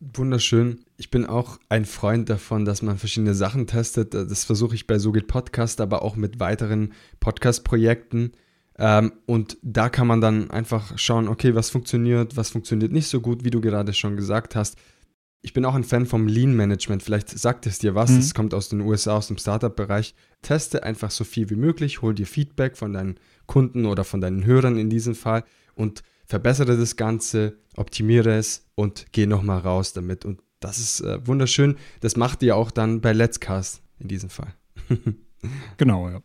Wunderschön. 0.00 0.80
Ich 0.96 1.10
bin 1.10 1.26
auch 1.26 1.58
ein 1.68 1.84
Freund 1.84 2.28
davon, 2.28 2.64
dass 2.64 2.82
man 2.82 2.98
verschiedene 2.98 3.34
Sachen 3.34 3.66
testet. 3.66 4.14
Das 4.14 4.44
versuche 4.44 4.74
ich 4.74 4.86
bei 4.86 4.98
So 4.98 5.12
geht 5.12 5.28
Podcast, 5.28 5.80
aber 5.80 6.02
auch 6.02 6.16
mit 6.16 6.40
weiteren 6.40 6.92
Podcast-Projekten. 7.20 8.32
Ähm, 8.78 9.12
und 9.26 9.58
da 9.62 9.88
kann 9.88 10.06
man 10.06 10.20
dann 10.20 10.50
einfach 10.50 10.98
schauen, 10.98 11.28
okay, 11.28 11.54
was 11.54 11.70
funktioniert, 11.70 12.36
was 12.36 12.50
funktioniert 12.50 12.90
nicht 12.90 13.06
so 13.06 13.20
gut, 13.20 13.44
wie 13.44 13.50
du 13.50 13.60
gerade 13.60 13.92
schon 13.92 14.16
gesagt 14.16 14.56
hast 14.56 14.76
ich 15.42 15.52
bin 15.52 15.64
auch 15.64 15.74
ein 15.74 15.84
Fan 15.84 16.06
vom 16.06 16.28
Lean 16.28 16.54
Management. 16.54 17.02
Vielleicht 17.02 17.28
sagt 17.28 17.66
es 17.66 17.80
dir 17.80 17.96
was. 17.96 18.10
Es 18.10 18.28
mhm. 18.28 18.34
kommt 18.34 18.54
aus 18.54 18.68
den 18.68 18.80
USA, 18.80 19.16
aus 19.16 19.26
dem 19.26 19.38
Startup-Bereich. 19.38 20.14
Teste 20.40 20.84
einfach 20.84 21.10
so 21.10 21.24
viel 21.24 21.50
wie 21.50 21.56
möglich, 21.56 22.00
hol 22.00 22.14
dir 22.14 22.26
Feedback 22.26 22.76
von 22.76 22.92
deinen 22.92 23.16
Kunden 23.46 23.84
oder 23.84 24.04
von 24.04 24.20
deinen 24.20 24.44
Hörern 24.44 24.78
in 24.78 24.88
diesem 24.88 25.16
Fall 25.16 25.44
und 25.74 26.02
verbessere 26.26 26.76
das 26.76 26.96
Ganze, 26.96 27.58
optimiere 27.76 28.36
es 28.36 28.66
und 28.76 29.06
geh 29.10 29.26
nochmal 29.26 29.58
raus 29.58 29.92
damit. 29.92 30.24
Und 30.24 30.40
das 30.60 30.78
ist 30.78 31.00
äh, 31.00 31.26
wunderschön. 31.26 31.76
Das 32.00 32.16
macht 32.16 32.42
ihr 32.44 32.56
auch 32.56 32.70
dann 32.70 33.00
bei 33.00 33.12
Let's 33.12 33.40
Cast 33.40 33.82
in 33.98 34.06
diesem 34.06 34.30
Fall. 34.30 34.54
genau, 35.76 36.08
ja. 36.08 36.22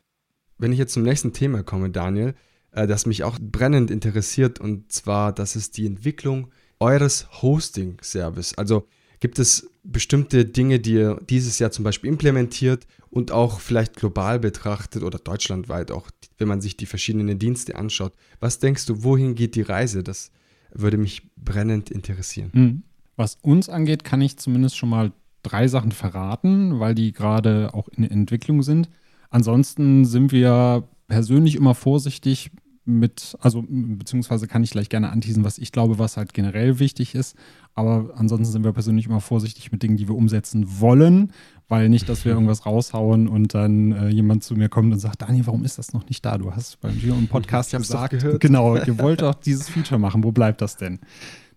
Wenn 0.60 0.71
ich 0.71 0.77
jetzt 0.77 0.93
zum 0.93 1.03
nächsten 1.03 1.34
Thema 1.34 1.63
komme, 1.63 1.89
Daniel, 1.89 2.36
äh, 2.71 2.86
das 2.86 3.08
mich 3.08 3.23
auch 3.23 3.39
brennend 3.41 3.89
interessiert, 3.89 4.60
und 4.60 4.91
zwar, 4.91 5.34
das 5.34 5.56
ist 5.56 5.77
die 5.77 5.88
Entwicklung 5.88 6.51
eures 6.80 7.27
Hosting-Service. 7.41 8.53
Also 8.60 8.88
Gibt 9.19 9.39
es 9.39 9.69
bestimmte 9.84 10.45
Dinge, 10.45 10.80
die 10.80 10.93
ihr 10.93 11.19
dieses 11.30 11.60
Jahr 11.60 11.71
zum 11.71 11.84
Beispiel 11.84 12.10
implementiert 12.10 12.86
und 13.10 13.32
auch 13.32 13.60
vielleicht 13.60 13.95
global 13.95 14.39
betrachtet 14.39 15.03
oder 15.03 15.17
deutschlandweit 15.17 15.91
auch, 15.91 16.10
wenn 16.38 16.47
man 16.47 16.62
sich 16.62 16.77
die 16.77 16.86
verschiedenen 16.86 17.39
Dienste 17.39 17.75
anschaut? 17.75 18.13
Was 18.39 18.60
denkst 18.60 18.86
du, 18.86 19.03
wohin 19.03 19.34
geht 19.36 19.56
die 19.56 19.62
Reise? 19.62 20.03
Das 20.03 20.32
würde 20.71 20.97
mich 20.97 21.30
brennend 21.36 21.89
interessieren. 21.89 22.51
Mhm. 22.53 22.84
Was 23.15 23.38
uns 23.41 23.69
angeht, 23.69 24.03
kann 24.03 24.21
ich 24.21 24.38
zumindest 24.38 24.77
schon 24.77 24.89
mal 24.89 25.12
drei 25.41 25.67
Sachen 25.67 25.91
verraten, 25.91 26.80
weil 26.80 26.93
die 26.93 27.13
gerade 27.13 27.73
auch 27.73 27.88
in 27.88 28.03
Entwicklung 28.03 28.62
sind. 28.62 28.89
Ansonsten 29.30 30.06
sind 30.06 30.32
wir 30.32 30.88
persönlich 31.08 31.56
immer 31.56 31.73
vorsichtig 31.73 32.51
mit, 32.88 33.38
also 33.41 33.65
beziehungsweise 33.67 34.47
kann 34.47 34.63
ich 34.63 34.71
gleich 34.71 34.89
gerne 34.89 35.10
anteasen, 35.10 35.43
was 35.43 35.58
ich 35.58 35.71
glaube, 35.71 36.00
was 36.00 36.17
halt 36.17 36.34
generell 36.34 36.80
wichtig 36.80 37.15
ist. 37.15 37.36
Aber 37.76 38.12
ansonsten 38.15 38.52
sind 38.52 38.63
wir 38.63 38.71
persönlich 38.71 39.06
immer 39.06 39.21
vorsichtig 39.21 39.71
mit 39.71 39.84
Dingen, 39.84 39.97
die 39.97 40.08
wir 40.08 40.15
umsetzen 40.15 40.80
wollen, 40.80 41.32
weil 41.67 41.89
nicht, 41.89 42.08
dass 42.10 42.26
wir 42.26 42.32
irgendwas 42.32 42.65
raushauen 42.65 43.28
und 43.28 43.54
dann 43.54 43.91
äh, 43.91 44.08
jemand 44.10 44.43
zu 44.43 44.56
mir 44.56 44.69
kommt 44.69 44.93
und 44.93 45.00
sagt, 45.00 45.21
Daniel, 45.21 45.45
warum 45.45 45.65
ist 45.65 45.78
das 45.78 45.93
noch 45.93 46.08
nicht 46.08 46.26
da? 46.26 46.38
Du 46.38 46.56
hast 46.56 46.80
beim 46.80 46.97
Gio 46.97 47.13
im 47.15 47.28
Podcast 47.28 47.73
ich 47.73 47.80
gesagt, 47.80 48.12
gehört. 48.12 48.39
genau, 48.39 48.78
ihr 48.78 48.97
wollt 48.97 49.21
doch 49.21 49.36
dieses 49.36 49.69
Feature 49.69 50.00
machen. 50.00 50.23
Wo 50.23 50.32
bleibt 50.32 50.62
das 50.62 50.78
denn? 50.78 51.00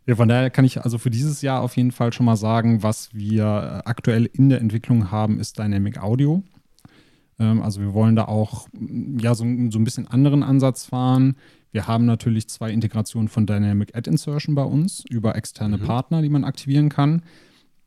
Ja, 0.06 0.16
von 0.16 0.28
daher 0.28 0.50
kann 0.50 0.64
ich 0.64 0.82
also 0.82 0.98
für 0.98 1.10
dieses 1.10 1.40
Jahr 1.42 1.62
auf 1.62 1.76
jeden 1.76 1.92
Fall 1.92 2.12
schon 2.12 2.26
mal 2.26 2.36
sagen, 2.36 2.82
was 2.82 3.14
wir 3.14 3.44
äh, 3.44 3.88
aktuell 3.88 4.28
in 4.32 4.48
der 4.48 4.60
Entwicklung 4.60 5.10
haben, 5.10 5.38
ist 5.38 5.58
Dynamic 5.58 6.02
Audio. 6.02 6.42
Ähm, 7.40 7.62
also 7.62 7.80
wir 7.80 7.94
wollen 7.94 8.14
da 8.14 8.26
auch 8.26 8.68
ja, 9.20 9.34
so, 9.34 9.44
so 9.44 9.78
ein 9.78 9.84
bisschen 9.84 10.06
anderen 10.06 10.44
Ansatz 10.44 10.86
fahren. 10.86 11.34
Wir 11.72 11.88
haben 11.88 12.04
natürlich 12.04 12.48
zwei 12.48 12.70
Integrationen 12.70 13.28
von 13.28 13.46
Dynamic 13.46 13.96
Ad 13.96 14.08
Insertion 14.08 14.54
bei 14.54 14.64
uns 14.64 15.04
über 15.08 15.34
externe 15.34 15.78
mhm. 15.78 15.82
Partner, 15.82 16.22
die 16.22 16.28
man 16.28 16.44
aktivieren 16.44 16.88
kann. 16.88 17.22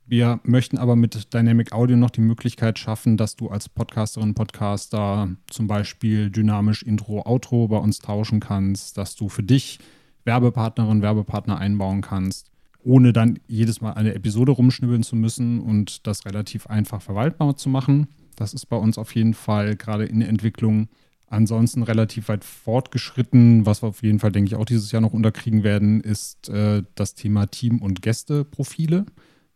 Wir 0.05 0.41
möchten 0.43 0.77
aber 0.77 0.97
mit 0.97 1.33
Dynamic 1.33 1.71
Audio 1.71 1.95
noch 1.95 2.09
die 2.09 2.21
Möglichkeit 2.21 2.77
schaffen, 2.77 3.15
dass 3.15 3.37
du 3.37 3.49
als 3.49 3.69
Podcasterin, 3.69 4.33
Podcaster 4.33 5.29
zum 5.49 5.67
Beispiel 5.67 6.29
dynamisch 6.29 6.83
Intro, 6.83 7.25
Outro 7.25 7.69
bei 7.69 7.77
uns 7.77 7.99
tauschen 7.99 8.41
kannst, 8.41 8.97
dass 8.97 9.15
du 9.15 9.29
für 9.29 9.43
dich 9.43 9.79
Werbepartnerin, 10.25 11.01
Werbepartner 11.01 11.57
einbauen 11.57 12.01
kannst, 12.01 12.51
ohne 12.83 13.13
dann 13.13 13.39
jedes 13.47 13.79
Mal 13.79 13.93
eine 13.93 14.13
Episode 14.13 14.51
rumschnibbeln 14.51 15.03
zu 15.03 15.15
müssen 15.15 15.59
und 15.61 16.05
das 16.05 16.25
relativ 16.25 16.67
einfach 16.67 17.01
verwaltbar 17.01 17.55
zu 17.55 17.69
machen. 17.69 18.07
Das 18.35 18.53
ist 18.53 18.65
bei 18.67 18.77
uns 18.77 18.97
auf 18.97 19.15
jeden 19.15 19.33
Fall 19.33 19.75
gerade 19.75 20.05
in 20.05 20.19
der 20.19 20.29
Entwicklung 20.29 20.89
ansonsten 21.33 21.83
relativ 21.83 22.29
weit 22.29 22.43
fortgeschritten. 22.45 23.65
Was 23.65 23.81
wir 23.81 23.89
auf 23.89 24.03
jeden 24.03 24.19
Fall, 24.19 24.31
denke 24.31 24.47
ich, 24.47 24.55
auch 24.55 24.65
dieses 24.65 24.91
Jahr 24.91 25.01
noch 25.01 25.13
unterkriegen 25.13 25.63
werden, 25.63 26.01
ist 26.01 26.49
äh, 26.49 26.83
das 26.95 27.15
Thema 27.15 27.47
Team- 27.47 27.81
und 27.81 28.01
Gästeprofile. 28.01 29.05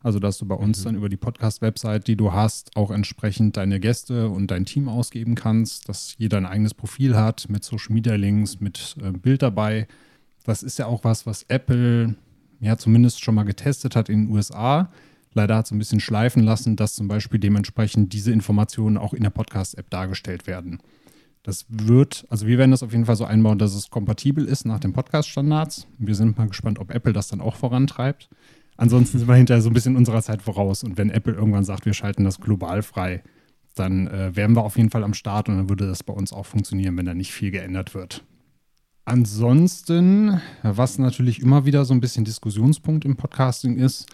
Also, 0.02 0.20
dass 0.20 0.38
du 0.38 0.46
bei 0.46 0.56
uns 0.56 0.80
mhm. 0.80 0.84
dann 0.84 0.96
über 0.96 1.10
die 1.10 1.18
Podcast-Website, 1.18 2.08
die 2.08 2.16
du 2.16 2.34
hast, 2.34 2.76
auch 2.76 2.92
entsprechend 2.92 3.58
deine 3.58 3.80
Gäste 3.80 4.30
und 4.30 4.52
dein 4.52 4.66
Team 4.66 4.90
ausgeben 4.90 5.36
kannst, 5.36 5.90
dass 5.90 6.16
jeder 6.18 6.38
ein 6.38 6.46
eigenes 6.46 6.74
Profil 6.74 7.16
hat 7.16 7.50
mit 7.50 7.64
Social-Media-Links, 7.64 8.60
mit 8.60 8.96
äh, 9.02 9.12
Bild 9.12 9.42
dabei. 9.42 9.88
Das 10.44 10.64
ist 10.64 10.80
ja 10.80 10.86
auch 10.86 11.04
was, 11.04 11.26
was 11.26 11.44
Apple 11.44 12.16
ja 12.60 12.78
zumindest 12.78 13.24
schon 13.24 13.36
mal 13.36 13.44
getestet 13.44 13.96
hat 13.96 14.10
in 14.10 14.26
den 14.26 14.36
USA 14.36 14.90
leider 15.34 15.56
hat 15.56 15.66
es 15.66 15.72
ein 15.72 15.80
bisschen 15.80 16.00
schleifen 16.00 16.44
lassen, 16.44 16.76
dass 16.76 16.96
zum 16.96 17.08
Beispiel 17.08 17.40
dementsprechend 17.40 18.14
diese 18.14 18.32
Informationen 18.32 18.98
auch 18.98 19.14
in 19.14 19.24
der 19.24 19.30
Podcast-App 19.30 19.90
dargestellt 19.90 20.48
werden. 20.48 20.80
Das 21.44 21.66
wird, 21.70 22.26
also 22.30 22.46
wir 22.46 22.58
werden 22.58 22.72
das 22.72 22.84
auf 22.84 22.92
jeden 22.92 23.06
Fall 23.06 23.16
so 23.16 23.24
einbauen, 23.24 23.58
dass 23.58 23.74
es 23.74 23.90
kompatibel 23.90 24.46
ist 24.46 24.66
nach 24.66 24.80
den 24.80 24.92
Podcast-Standards. 24.92 25.88
Wir 25.98 26.16
sind 26.16 26.38
mal 26.38 26.48
gespannt, 26.48 26.78
ob 26.80 26.94
Apple 26.94 27.14
das 27.14 27.30
dann 27.30 27.40
auch 27.40 27.56
vorantreibt. 27.56 28.30
Ansonsten 28.76 29.18
sind 29.18 29.28
wir 29.28 29.36
hinterher 29.36 29.62
so 29.62 29.70
ein 29.70 29.74
bisschen 29.74 29.96
unserer 29.96 30.22
Zeit 30.22 30.42
voraus. 30.42 30.84
Und 30.84 30.98
wenn 30.98 31.10
Apple 31.10 31.34
irgendwann 31.34 31.64
sagt, 31.64 31.86
wir 31.86 31.94
schalten 31.94 32.24
das 32.26 32.42
global 32.42 32.84
frei, 32.84 33.24
dann 33.76 34.08
äh, 34.08 34.36
wären 34.36 34.56
wir 34.56 34.64
auf 34.64 34.78
jeden 34.78 34.90
Fall 34.90 35.04
am 35.04 35.14
Start 35.14 35.50
und 35.50 35.58
dann 35.58 35.70
würde 35.70 35.88
das 35.88 36.04
bei 36.04 36.14
uns 36.14 36.34
auch 36.34 36.46
funktionieren, 36.46 36.98
wenn 36.98 37.06
da 37.06 37.14
nicht 37.14 37.32
viel 37.32 37.52
geändert 37.52 37.94
wird. 37.94 38.24
Ansonsten, 39.06 40.42
was 40.64 40.98
natürlich 40.98 41.42
immer 41.42 41.66
wieder 41.66 41.86
so 41.86 41.94
ein 41.94 42.02
bisschen 42.02 42.26
Diskussionspunkt 42.26 43.06
im 43.06 43.16
Podcasting 43.16 43.78
ist, 43.78 44.08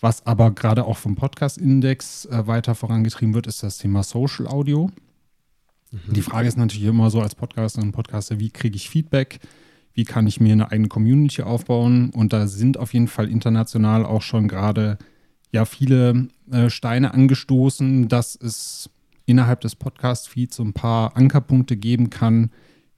was 0.00 0.24
aber 0.26 0.52
gerade 0.52 0.84
auch 0.84 0.96
vom 0.96 1.16
Podcast-Index 1.16 2.26
äh, 2.26 2.46
weiter 2.46 2.74
vorangetrieben 2.74 3.34
wird, 3.34 3.46
ist 3.46 3.62
das 3.62 3.78
Thema 3.78 4.02
Social 4.02 4.46
Audio. 4.46 4.90
Mhm. 5.90 6.12
Die 6.12 6.22
Frage 6.22 6.48
ist 6.48 6.56
natürlich 6.56 6.86
immer 6.86 7.10
so 7.10 7.20
als 7.20 7.34
Podcaster 7.34 7.82
und 7.82 7.92
Podcaster, 7.92 8.38
wie 8.38 8.50
kriege 8.50 8.76
ich 8.76 8.88
Feedback? 8.88 9.40
Wie 9.94 10.04
kann 10.04 10.26
ich 10.26 10.40
mir 10.40 10.52
eine 10.52 10.70
eigene 10.70 10.88
Community 10.88 11.42
aufbauen? 11.42 12.10
Und 12.10 12.32
da 12.32 12.46
sind 12.46 12.76
auf 12.76 12.92
jeden 12.92 13.08
Fall 13.08 13.28
international 13.28 14.04
auch 14.04 14.22
schon 14.22 14.46
gerade 14.46 14.98
ja 15.50 15.64
viele 15.64 16.28
äh, 16.50 16.70
Steine 16.70 17.14
angestoßen, 17.14 18.08
dass 18.08 18.36
es 18.36 18.90
innerhalb 19.26 19.60
des 19.60 19.74
Podcast-Feeds 19.76 20.56
so 20.56 20.62
ein 20.62 20.72
paar 20.72 21.16
Ankerpunkte 21.16 21.76
geben 21.76 22.10
kann, 22.10 22.50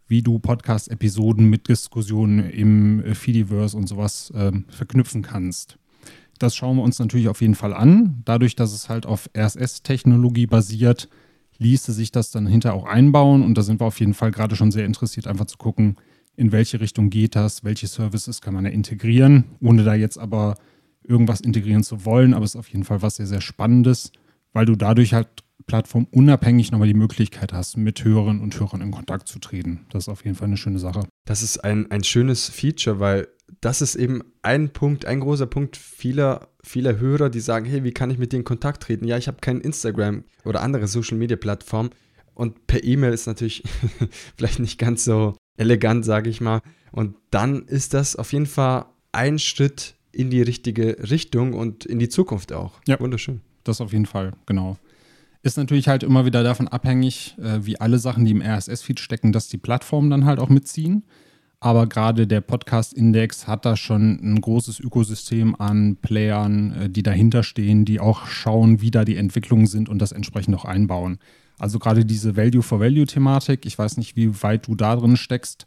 wie 0.07 0.23
du 0.23 0.39
Podcast-Episoden 0.39 1.49
mit 1.49 1.69
Diskussionen 1.69 2.51
im 2.51 3.15
Feediverse 3.15 3.77
und 3.77 3.89
sowas 3.89 4.31
äh, 4.31 4.53
verknüpfen 4.69 5.23
kannst. 5.23 5.79
Das 6.41 6.57
schauen 6.57 6.77
wir 6.77 6.83
uns 6.83 6.99
natürlich 6.99 7.29
auf 7.29 7.43
jeden 7.43 7.55
Fall 7.55 7.75
an. 7.75 8.23
Dadurch, 8.25 8.57
dass 8.57 8.73
es 8.73 8.89
halt 8.89 9.05
auf 9.05 9.29
RSS-Technologie 9.37 10.47
basiert, 10.47 11.11
ließe 11.59 11.93
sich 11.93 12.13
das 12.13 12.31
dann 12.31 12.47
hinter 12.47 12.73
auch 12.73 12.87
einbauen. 12.87 13.43
Und 13.43 13.59
da 13.59 13.63
sind 13.63 13.79
wir 13.79 13.85
auf 13.85 14.01
jeden 14.01 14.15
Fall 14.15 14.31
gerade 14.31 14.57
schon 14.57 14.73
sehr 14.73 14.87
interessiert, 14.87 15.27
einfach 15.27 15.45
zu 15.45 15.59
gucken, 15.59 15.97
in 16.37 16.51
welche 16.51 16.81
Richtung 16.81 17.11
geht 17.11 17.37
das, 17.37 17.63
welche 17.63 17.87
Services 17.87 18.41
kann 18.41 18.55
man 18.55 18.65
da 18.65 18.71
integrieren, 18.71 19.45
ohne 19.61 19.85
da 19.85 19.95
jetzt 19.95 20.19
aber 20.19 20.57
irgendwas 21.07 21.43
integrieren 21.43 21.83
zu 21.83 22.07
wollen. 22.07 22.33
Aber 22.33 22.47
es 22.47 22.55
ist 22.55 22.61
auf 22.61 22.69
jeden 22.69 22.85
Fall 22.85 23.03
was 23.03 23.17
sehr, 23.17 23.27
sehr 23.27 23.43
Spannendes, 23.43 24.11
weil 24.55 24.65
du 24.65 24.77
dadurch 24.77 25.13
halt 25.13 25.29
plattformunabhängig 25.67 26.73
nochmal 26.73 26.89
die 26.89 26.95
Möglichkeit 26.95 27.53
hast, 27.53 27.77
mit 27.77 28.03
Hörerinnen 28.03 28.41
und 28.41 28.59
Hörern 28.59 28.81
in 28.81 28.93
Kontakt 28.93 29.29
zu 29.29 29.39
treten. 29.41 29.81
Das 29.91 30.05
ist 30.05 30.09
auf 30.09 30.25
jeden 30.25 30.37
Fall 30.37 30.49
eine 30.49 30.57
schöne 30.57 30.79
Sache. 30.79 31.05
Das 31.27 31.43
ist 31.43 31.63
ein, 31.63 31.91
ein 31.91 32.03
schönes 32.03 32.49
Feature, 32.49 32.99
weil 32.99 33.29
das 33.61 33.83
ist 33.83 33.95
eben 33.95 34.23
ein 34.43 34.73
Punkt, 34.73 35.05
ein 35.05 35.21
großer 35.21 35.47
Punkt 35.47 35.77
vieler, 35.77 36.49
vieler 36.63 36.99
Hörer, 36.99 37.31
die 37.31 37.41
sagen, 37.41 37.67
hey, 37.67 37.85
wie 37.85 37.93
kann 37.93 38.11
ich 38.11 38.19
mit 38.19 38.33
dir 38.33 38.39
in 38.39 38.45
Kontakt 38.45 38.83
treten? 38.83 39.07
Ja, 39.07 39.17
ich 39.19 39.29
habe 39.29 39.39
kein 39.41 39.61
Instagram 39.61 40.25
oder 40.45 40.63
andere 40.63 40.87
Social-Media-Plattform 40.87 41.91
und 42.35 42.67
per 42.67 42.85
E-Mail 42.85 43.13
ist 43.13 43.27
natürlich 43.27 43.63
vielleicht 44.37 44.61
nicht 44.61 44.79
ganz 44.79 45.05
so 45.05 45.35
elegant, 45.57 46.05
sage 46.05 46.31
ich 46.31 46.41
mal. 46.41 46.63
Und 46.93 47.17
dann 47.31 47.67
ist 47.67 47.95
das 47.95 48.17
auf 48.17 48.33
jeden 48.33 48.47
Fall 48.47 48.87
ein 49.13 49.39
Schritt 49.39 49.95
in 50.13 50.31
die 50.31 50.43
richtige 50.43 51.11
Richtung 51.11 51.53
und 51.53 51.85
in 51.85 51.99
die 51.99 52.09
Zukunft 52.09 52.53
auch. 52.53 52.81
Ja. 52.87 52.99
Wunderschön. 52.99 53.41
Das 53.65 53.81
auf 53.81 53.93
jeden 53.93 54.07
Fall, 54.07 54.33
genau. 54.47 54.79
Ist 55.43 55.57
natürlich 55.57 55.89
halt 55.89 56.03
immer 56.03 56.27
wieder 56.27 56.43
davon 56.43 56.69
abhängig, 56.69 57.37
äh, 57.39 57.65
wie 57.65 57.81
alle 57.81 57.99
Sachen, 57.99 58.25
die 58.25 58.33
im 58.33 58.43
RSS-Feed 58.43 59.01
stecken, 59.01 59.33
dass 59.33 59.49
die 59.49 59.59
Plattformen 59.59 60.11
dann 60.11 60.25
halt 60.25 60.39
auch 60.39 60.49
mitziehen. 60.49 61.05
Aber 61.63 61.87
gerade 61.87 62.27
der 62.27 62.41
Podcast-Index 62.41 63.47
hat 63.47 63.67
da 63.67 63.77
schon 63.77 64.19
ein 64.23 64.41
großes 64.41 64.81
Ökosystem 64.81 65.55
an 65.55 65.97
Playern, 66.01 66.73
äh, 66.73 66.91
die 66.91 67.03
dahinter 67.03 67.43
stehen, 67.43 67.85
die 67.85 68.01
auch 68.01 68.27
schauen, 68.27 68.81
wie 68.81 68.91
da 68.91 69.05
die 69.05 69.17
Entwicklungen 69.17 69.67
sind 69.67 69.91
und 69.91 69.99
das 69.99 70.13
entsprechend 70.13 70.55
auch 70.57 70.65
einbauen. 70.65 71.19
Also 71.59 71.79
gerade 71.79 72.07
diese 72.07 72.39
Value-for-Value-Thematik, 72.39 73.67
ich 73.67 73.79
weiß 73.79 73.99
nicht, 73.99 74.17
wie 74.17 74.43
weit 74.43 74.67
du 74.67 74.75
da 74.75 74.97
drin 74.97 75.19
steckst, 75.19 75.67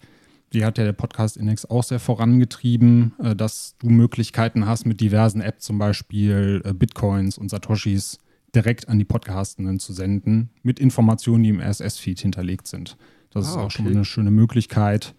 die 0.52 0.66
hat 0.66 0.80
ja 0.80 0.84
der 0.84 0.94
Podcast-Index 0.94 1.66
auch 1.66 1.84
sehr 1.84 2.00
vorangetrieben, 2.00 3.14
äh, 3.20 3.36
dass 3.36 3.76
du 3.78 3.90
Möglichkeiten 3.90 4.66
hast, 4.66 4.88
mit 4.88 5.00
diversen 5.00 5.42
Apps 5.42 5.66
zum 5.66 5.78
Beispiel 5.78 6.62
Bitcoins 6.74 7.38
und 7.38 7.50
Satoshis 7.50 8.18
direkt 8.56 8.90
an 8.90 8.98
die 8.98 9.06
Podcastenden 9.06 9.80
zu 9.80 9.94
senden, 9.94 10.50
mit 10.64 10.80
Informationen, 10.80 11.44
die 11.44 11.50
im 11.50 11.60
RSS-Feed 11.60 12.20
hinterlegt 12.20 12.66
sind. 12.66 12.98
Das 13.30 13.46
ah, 13.46 13.50
ist 13.50 13.58
auch 13.58 13.64
okay. 13.66 13.74
schon 13.74 13.88
eine 13.88 14.06
schöne 14.06 14.32
Möglichkeit. 14.32 15.14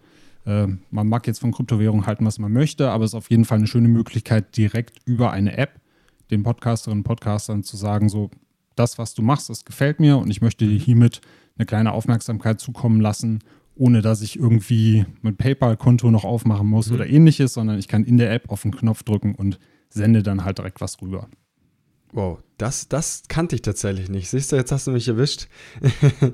Äh, 0.47 0.69
man 0.91 1.09
mag 1.09 1.27
jetzt 1.27 1.41
von 1.41 1.53
Kryptowährung 1.53 2.07
halten, 2.07 2.25
was 2.27 2.39
man 2.39 2.53
möchte, 2.53 2.91
aber 2.91 3.05
es 3.05 3.11
ist 3.11 3.15
auf 3.15 3.31
jeden 3.31 3.45
Fall 3.45 3.59
eine 3.59 3.67
schöne 3.67 3.89
Möglichkeit, 3.89 4.57
direkt 4.57 4.99
über 5.07 5.31
eine 5.31 5.57
App 5.57 5.81
den 6.31 6.43
Podcasterinnen 6.43 7.01
und 7.01 7.05
Podcastern 7.05 7.63
zu 7.63 7.77
sagen, 7.77 8.09
so, 8.09 8.31
das, 8.77 8.99
was 8.99 9.15
du 9.15 9.23
machst, 9.23 9.51
das 9.51 9.65
gefällt 9.65 10.01
mir 10.01 10.19
und 10.19 10.31
ich 10.31 10.41
möchte 10.41 10.67
dir 10.67 10.79
hiermit 10.79 11.21
eine 11.57 11.67
kleine 11.67 11.93
Aufmerksamkeit 11.93 12.61
zukommen 12.61 13.01
lassen, 13.01 13.41
ohne 13.77 14.03
dass 14.03 14.23
ich 14.23 14.39
irgendwie 14.39 15.05
mein 15.23 15.37
PayPal-Konto 15.37 16.11
noch 16.11 16.25
aufmachen 16.25 16.67
muss 16.67 16.89
mhm. 16.89 16.97
oder 16.97 17.07
ähnliches, 17.07 17.55
sondern 17.55 17.79
ich 17.79 17.89
kann 17.89 18.05
in 18.05 18.17
der 18.17 18.33
App 18.33 18.51
auf 18.51 18.63
den 18.63 18.73
Knopf 18.73 19.03
drücken 19.03 19.35
und 19.35 19.59
sende 19.89 20.23
dann 20.23 20.45
halt 20.45 20.59
direkt 20.59 20.81
was 20.81 21.01
rüber. 21.01 21.29
Wow, 22.13 22.39
das, 22.59 22.89
das 22.89 23.25
kannte 23.29 23.57
ich 23.57 23.63
tatsächlich 23.63 24.09
nicht. 24.09 24.31
Siehst 24.31 24.53
du, 24.53 24.57
jetzt 24.57 24.71
hast 24.71 24.87
du 24.87 24.91
mich 24.91 25.09
erwischt. 25.09 25.49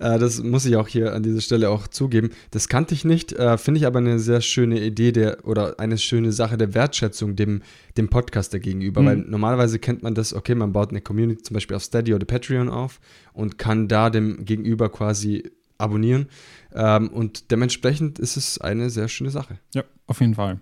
Äh, 0.00 0.18
das 0.18 0.40
muss 0.42 0.64
ich 0.64 0.76
auch 0.76 0.86
hier 0.86 1.12
an 1.12 1.24
dieser 1.24 1.40
Stelle 1.40 1.70
auch 1.70 1.88
zugeben. 1.88 2.30
Das 2.52 2.68
kannte 2.68 2.94
ich 2.94 3.04
nicht, 3.04 3.32
äh, 3.32 3.58
finde 3.58 3.78
ich 3.78 3.86
aber 3.86 3.98
eine 3.98 4.20
sehr 4.20 4.40
schöne 4.40 4.80
Idee 4.80 5.10
der, 5.10 5.44
oder 5.44 5.80
eine 5.80 5.98
schöne 5.98 6.30
Sache 6.30 6.56
der 6.56 6.74
Wertschätzung 6.74 7.34
dem, 7.34 7.62
dem 7.96 8.08
Podcaster 8.08 8.60
gegenüber. 8.60 9.02
Mhm. 9.02 9.06
Weil 9.06 9.16
normalerweise 9.16 9.80
kennt 9.80 10.04
man 10.04 10.14
das, 10.14 10.34
okay, 10.34 10.54
man 10.54 10.72
baut 10.72 10.90
eine 10.90 11.00
Community 11.00 11.42
zum 11.42 11.54
Beispiel 11.54 11.76
auf 11.76 11.82
Steady 11.82 12.14
oder 12.14 12.26
Patreon 12.26 12.68
auf 12.68 13.00
und 13.32 13.58
kann 13.58 13.88
da 13.88 14.08
dem 14.10 14.44
Gegenüber 14.44 14.88
quasi 14.88 15.50
abonnieren. 15.78 16.28
Ähm, 16.74 17.08
und 17.08 17.50
dementsprechend 17.50 18.18
ist 18.18 18.36
es 18.36 18.60
eine 18.60 18.90
sehr 18.90 19.08
schöne 19.08 19.30
Sache. 19.30 19.58
Ja, 19.74 19.82
auf 20.06 20.20
jeden 20.20 20.34
Fall. 20.34 20.60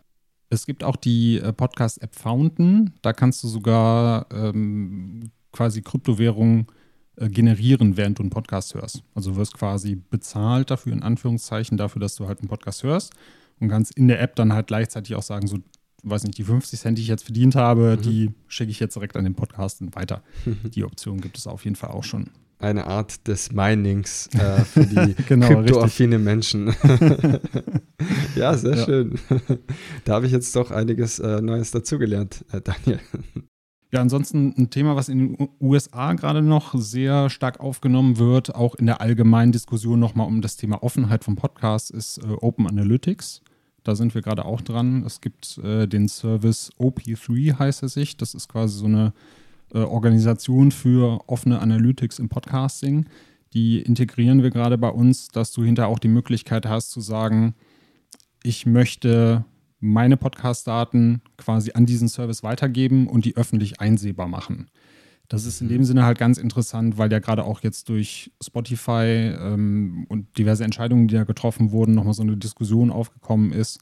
Es 0.49 0.67
gibt 0.67 0.85
auch 0.85 0.97
die 0.97 1.39
äh, 1.39 1.53
Podcast-App 1.53 2.15
Fountain. 2.15 2.93
Da 3.03 3.13
kannst 3.13 3.43
du 3.43 3.49
sogar 3.49 4.27
ähm, 4.33 5.31
quasi 5.53 5.83
Kryptowährungen 5.83 6.67
äh, 7.17 7.29
generieren, 7.29 7.97
während 7.97 8.19
du 8.19 8.23
einen 8.23 8.31
Podcast 8.31 8.75
hörst. 8.75 9.03
Also 9.15 9.33
du 9.33 9.37
wirst 9.37 9.55
quasi 9.55 9.97
bezahlt 9.97 10.71
dafür, 10.71 10.93
in 10.93 11.03
Anführungszeichen, 11.03 11.77
dafür, 11.77 12.01
dass 12.01 12.15
du 12.15 12.29
halt 12.29 12.41
einen 12.41 12.49
Podcast 12.49 12.83
hörst 12.83 13.13
und 13.59 13.69
kannst 13.69 13.97
in 13.97 14.09
der 14.09 14.21
App 14.21 14.37
dann 14.37 14.53
halt 14.53 14.69
gleichzeitig 14.69 15.17
auch 15.17 15.23
sagen, 15.23 15.47
so, 15.47 15.59
weiß 16.03 16.25
nicht, 16.25 16.39
die 16.39 16.45
50 16.45 16.79
Cent, 16.79 16.99
die 16.99 17.03
ich 17.03 17.09
jetzt 17.09 17.25
verdient 17.25 17.57
habe, 17.57 17.97
mhm. 17.97 18.03
die 18.03 18.31
schicke 18.49 18.71
ich 18.71 18.79
jetzt 18.79 18.95
direkt 18.95 19.17
an 19.17 19.25
den 19.25 19.35
Podcast 19.35 19.83
weiter. 19.97 20.23
Die 20.75 20.85
Option 20.85 21.21
gibt 21.21 21.39
es 21.39 21.47
auf 21.47 21.65
jeden 21.65 21.77
Fall 21.77 21.91
auch 21.91 22.05
schon 22.05 22.31
eine 22.59 22.87
Art 22.87 23.27
des 23.29 23.53
Minings 23.53 24.29
äh, 24.35 24.65
für 24.65 24.87
die 24.87 25.15
genau, 25.29 25.49
kryptoaffine 25.49 26.19
Menschen. 26.19 26.69
ja, 28.37 28.57
sehr 28.57 28.77
ja. 28.77 28.85
schön. 28.85 29.19
da 30.05 30.15
habe 30.15 30.27
ich 30.27 30.33
jetzt 30.33 30.55
doch 30.57 30.71
einiges 30.71 31.19
äh, 31.19 31.41
Neues 31.41 31.71
dazugelernt, 31.71 32.45
äh, 32.53 32.61
Daniel. 32.61 33.01
Ja, 33.93 34.01
ansonsten 34.01 34.53
ein 34.59 34.71
Thema, 34.71 34.97
was 34.97 35.09
in 35.09 35.37
den 35.37 35.49
USA 35.61 36.13
gerade 36.15 36.43
noch 36.43 36.75
sehr 36.75 37.31
stark 37.31 37.61
aufgenommen 37.61 38.19
wird, 38.19 38.55
auch 38.55 38.75
in 38.75 38.87
der 38.87 39.01
allgemeinen 39.01 39.53
Diskussion 39.53 40.01
nochmal 40.01 40.27
um 40.27 40.43
das 40.43 40.57
Thema 40.57 40.83
Offenheit 40.83 41.25
vom 41.25 41.37
Podcast, 41.37 41.91
ist 41.91 42.19
äh, 42.19 42.27
Open 42.41 42.67
Analytics. 42.67 43.43
Da 43.85 43.95
sind 43.95 44.15
wir 44.17 44.23
gerade 44.23 44.45
auch 44.45 44.61
dran. 44.63 45.05
Es 45.07 45.21
gibt 45.21 45.59
äh, 45.59 45.87
den 45.87 46.09
Service 46.09 46.73
OP3, 46.81 47.59
heißt 47.59 47.83
er 47.83 47.89
sich. 47.89 48.17
Das 48.17 48.35
ist 48.35 48.49
quasi 48.49 48.79
so 48.79 48.87
eine 48.87 49.13
äh, 49.75 49.79
Organisation 49.79 50.71
für 50.71 51.21
offene 51.29 51.61
Analytics 51.61 52.19
im 52.19 52.29
Podcasting. 52.29 53.07
Die 53.53 53.81
integrieren 53.81 54.43
wir 54.43 54.51
gerade 54.51 54.79
bei 54.79 54.89
uns, 54.89 55.29
dass 55.29 55.53
du 55.53 55.65
hinterher 55.65 55.89
auch 55.89 55.99
die 55.99 56.09
Möglichkeit 56.09 56.67
hast 56.67 56.91
zu 56.91 57.01
sagen, 57.01 57.55
ich 58.43 58.67
möchte 58.67 59.45
meine 59.81 60.17
Podcast-Daten 60.17 61.23
quasi 61.37 61.73
an 61.73 61.87
diesen 61.87 62.09
Service 62.09 62.43
weitergeben 62.43 63.09
und 63.09 63.25
die 63.25 63.37
öffentlich 63.37 63.81
einsehbar 63.81 64.29
machen. 64.29 64.71
Das 65.29 65.45
ist 65.45 65.61
in 65.61 65.69
dem 65.69 65.85
Sinne 65.85 66.05
halt 66.05 66.19
ganz 66.19 66.39
interessant, 66.39 66.99
weil 66.99 67.11
ja 67.11 67.19
gerade 67.19 67.45
auch 67.45 67.63
jetzt 67.63 67.89
durch 67.89 68.31
Spotify 68.41 69.35
ähm, 69.37 70.07
und 70.09 70.39
diverse 70.39 70.65
Entscheidungen, 70.65 71.09
die 71.09 71.15
da 71.15 71.25
getroffen 71.25 71.73
wurden, 71.73 71.95
nochmal 71.95 72.15
so 72.15 72.23
eine 72.23 72.37
Diskussion 72.37 72.91
aufgekommen 72.91 73.53
ist, 73.53 73.81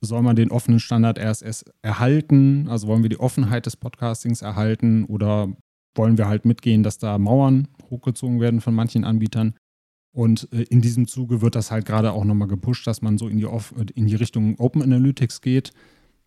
soll 0.00 0.22
man 0.22 0.36
den 0.36 0.50
offenen 0.50 0.80
Standard 0.80 1.18
RSS 1.18 1.64
erhalten? 1.82 2.68
Also 2.68 2.86
wollen 2.86 3.02
wir 3.02 3.10
die 3.10 3.20
Offenheit 3.20 3.66
des 3.66 3.76
Podcastings 3.76 4.42
erhalten 4.42 5.04
oder 5.04 5.48
wollen 5.94 6.18
wir 6.18 6.28
halt 6.28 6.44
mitgehen, 6.44 6.82
dass 6.82 6.98
da 6.98 7.18
Mauern 7.18 7.68
hochgezogen 7.90 8.40
werden 8.40 8.60
von 8.60 8.74
manchen 8.74 9.04
Anbietern? 9.04 9.54
Und 10.12 10.48
äh, 10.52 10.62
in 10.62 10.80
diesem 10.80 11.06
Zuge 11.06 11.42
wird 11.42 11.54
das 11.54 11.70
halt 11.70 11.84
gerade 11.84 12.12
auch 12.12 12.24
nochmal 12.24 12.48
gepusht, 12.48 12.86
dass 12.86 13.02
man 13.02 13.18
so 13.18 13.28
in 13.28 13.38
die, 13.38 13.46
Off 13.46 13.74
in 13.94 14.06
die 14.06 14.14
Richtung 14.14 14.58
Open 14.58 14.82
Analytics 14.82 15.40
geht, 15.42 15.72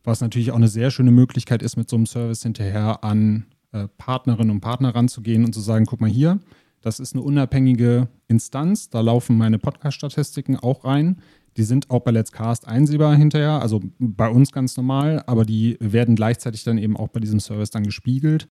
was 0.03 0.21
natürlich 0.21 0.51
auch 0.51 0.57
eine 0.57 0.67
sehr 0.67 0.91
schöne 0.91 1.11
Möglichkeit 1.11 1.63
ist, 1.63 1.75
mit 1.75 1.89
so 1.89 1.95
einem 1.95 2.05
Service 2.05 2.43
hinterher 2.43 3.03
an 3.03 3.45
äh, 3.71 3.87
Partnerinnen 3.97 4.51
und 4.51 4.61
Partner 4.61 4.93
ranzugehen 4.93 5.43
und 5.43 5.53
zu 5.53 5.59
sagen, 5.59 5.85
guck 5.85 6.01
mal 6.01 6.09
hier, 6.09 6.39
das 6.81 6.99
ist 6.99 7.13
eine 7.13 7.23
unabhängige 7.23 8.07
Instanz, 8.27 8.89
da 8.89 9.01
laufen 9.01 9.37
meine 9.37 9.59
Podcast-Statistiken 9.59 10.55
auch 10.55 10.85
rein. 10.85 11.21
Die 11.59 11.65
sind 11.65 11.89
auch 11.89 11.99
bei 11.99 12.11
Let's 12.11 12.31
Cast 12.31 12.69
einsehbar 12.69 13.17
hinterher, 13.17 13.61
also 13.61 13.81
bei 13.99 14.29
uns 14.29 14.53
ganz 14.53 14.77
normal, 14.77 15.23
aber 15.27 15.43
die 15.43 15.75
werden 15.81 16.15
gleichzeitig 16.15 16.63
dann 16.63 16.77
eben 16.77 16.95
auch 16.95 17.09
bei 17.09 17.19
diesem 17.19 17.41
Service 17.41 17.69
dann 17.69 17.83
gespiegelt. 17.83 18.47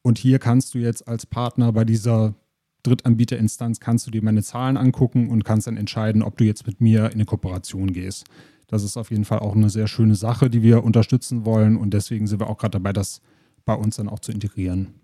Und 0.00 0.16
hier 0.16 0.38
kannst 0.38 0.72
du 0.72 0.78
jetzt 0.78 1.06
als 1.06 1.26
Partner 1.26 1.70
bei 1.74 1.84
dieser 1.84 2.34
Drittanbieterinstanz 2.82 3.78
kannst 3.78 4.06
du 4.06 4.10
dir 4.10 4.24
meine 4.24 4.42
Zahlen 4.42 4.78
angucken 4.78 5.28
und 5.28 5.44
kannst 5.44 5.66
dann 5.66 5.76
entscheiden, 5.76 6.22
ob 6.22 6.38
du 6.38 6.44
jetzt 6.44 6.66
mit 6.66 6.80
mir 6.80 7.06
in 7.08 7.14
eine 7.14 7.26
Kooperation 7.26 7.92
gehst. 7.92 8.24
Das 8.68 8.82
ist 8.82 8.96
auf 8.96 9.10
jeden 9.10 9.26
Fall 9.26 9.40
auch 9.40 9.54
eine 9.54 9.68
sehr 9.68 9.86
schöne 9.86 10.14
Sache, 10.14 10.48
die 10.48 10.62
wir 10.62 10.82
unterstützen 10.82 11.44
wollen 11.44 11.76
und 11.76 11.92
deswegen 11.92 12.26
sind 12.26 12.40
wir 12.40 12.48
auch 12.48 12.56
gerade 12.56 12.78
dabei, 12.78 12.94
das 12.94 13.20
bei 13.66 13.74
uns 13.74 13.96
dann 13.96 14.08
auch 14.08 14.20
zu 14.20 14.32
integrieren. 14.32 14.94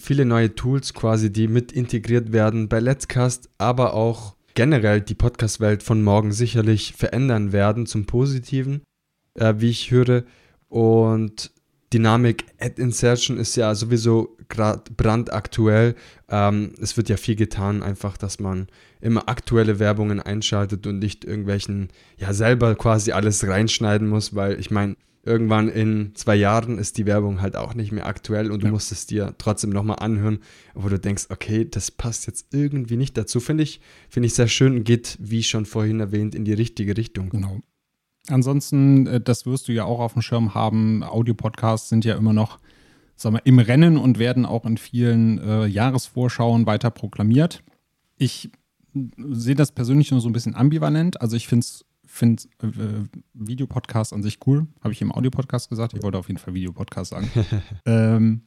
Viele 0.00 0.24
neue 0.24 0.52
Tools 0.52 0.94
quasi, 0.94 1.32
die 1.32 1.46
mit 1.46 1.70
integriert 1.70 2.32
werden 2.32 2.68
bei 2.68 2.80
Let's 2.80 3.06
Cast, 3.06 3.50
aber 3.58 3.94
auch 3.94 4.34
generell 4.54 5.00
die 5.00 5.14
Podcast-Welt 5.14 5.82
von 5.82 6.02
morgen 6.02 6.32
sicherlich 6.32 6.94
verändern 6.94 7.52
werden 7.52 7.86
zum 7.86 8.06
Positiven, 8.06 8.82
äh, 9.34 9.54
wie 9.58 9.70
ich 9.70 9.90
höre. 9.90 10.24
Und 10.68 11.50
Dynamic 11.92 12.46
Ad 12.58 12.80
Insertion 12.80 13.38
ist 13.38 13.56
ja 13.56 13.74
sowieso 13.74 14.36
gerade 14.48 14.82
brandaktuell. 14.96 15.94
Ähm, 16.28 16.72
es 16.80 16.96
wird 16.96 17.08
ja 17.08 17.16
viel 17.16 17.36
getan, 17.36 17.82
einfach, 17.82 18.16
dass 18.16 18.40
man 18.40 18.68
immer 19.00 19.28
aktuelle 19.28 19.78
Werbungen 19.78 20.20
einschaltet 20.20 20.86
und 20.86 20.98
nicht 20.98 21.24
irgendwelchen, 21.24 21.88
ja, 22.16 22.32
selber 22.32 22.74
quasi 22.74 23.12
alles 23.12 23.46
reinschneiden 23.46 24.08
muss, 24.08 24.34
weil 24.34 24.58
ich 24.58 24.70
meine, 24.70 24.96
irgendwann 25.24 25.68
in 25.68 26.12
zwei 26.14 26.34
Jahren 26.34 26.78
ist 26.78 26.98
die 26.98 27.06
Werbung 27.06 27.40
halt 27.40 27.56
auch 27.56 27.74
nicht 27.74 27.92
mehr 27.92 28.06
aktuell 28.06 28.50
und 28.50 28.62
du 28.62 28.66
Ja. 28.66 28.72
musst 28.72 28.90
es 28.92 29.06
dir 29.06 29.34
trotzdem 29.38 29.70
nochmal 29.70 29.98
anhören, 30.00 30.40
wo 30.74 30.88
du 30.88 30.98
denkst, 30.98 31.26
okay, 31.30 31.64
das 31.68 31.90
passt 31.90 32.26
jetzt 32.26 32.52
irgendwie 32.52 32.96
nicht 32.96 33.16
dazu. 33.16 33.38
Finde 33.38 33.62
ich, 33.62 33.80
finde 34.08 34.26
ich 34.26 34.34
sehr 34.34 34.48
schön 34.48 34.74
und 34.76 34.84
geht, 34.84 35.16
wie 35.20 35.42
schon 35.42 35.64
vorhin 35.66 36.00
erwähnt, 36.00 36.34
in 36.34 36.44
die 36.44 36.52
richtige 36.54 36.96
Richtung. 36.96 37.28
Genau. 37.30 37.60
Ansonsten, 38.28 39.06
äh, 39.06 39.20
das 39.20 39.46
wirst 39.46 39.68
du 39.68 39.72
ja 39.72 39.84
auch 39.84 40.00
auf 40.00 40.12
dem 40.14 40.22
Schirm 40.22 40.54
haben, 40.54 41.02
Audiopodcasts 41.02 41.88
sind 41.88 42.04
ja 42.04 42.16
immer 42.16 42.32
noch 42.32 42.58
sagen 43.14 43.36
wir, 43.36 43.46
im 43.46 43.58
Rennen 43.60 43.98
und 43.98 44.18
werden 44.18 44.44
auch 44.46 44.64
in 44.64 44.76
vielen 44.78 45.38
äh, 45.38 45.66
Jahresvorschauen 45.66 46.66
weiter 46.66 46.90
proklamiert. 46.90 47.62
Ich 48.16 48.50
sehe 49.16 49.54
das 49.54 49.72
persönlich 49.72 50.10
nur 50.10 50.20
so 50.20 50.28
ein 50.28 50.32
bisschen 50.32 50.54
ambivalent. 50.56 51.20
Also 51.20 51.36
ich 51.36 51.46
finde 51.46 51.64
find, 52.14 52.46
äh, 52.62 52.68
Videopodcast 53.32 54.12
an 54.12 54.22
sich 54.22 54.38
cool. 54.46 54.66
Habe 54.82 54.92
ich 54.92 55.00
im 55.00 55.10
Audiopodcast 55.12 55.70
gesagt? 55.70 55.94
Ich 55.96 56.02
wollte 56.02 56.18
auf 56.18 56.28
jeden 56.28 56.38
Fall 56.38 56.52
Videopodcast 56.52 57.10
sagen. 57.10 57.30
ähm, 57.86 58.42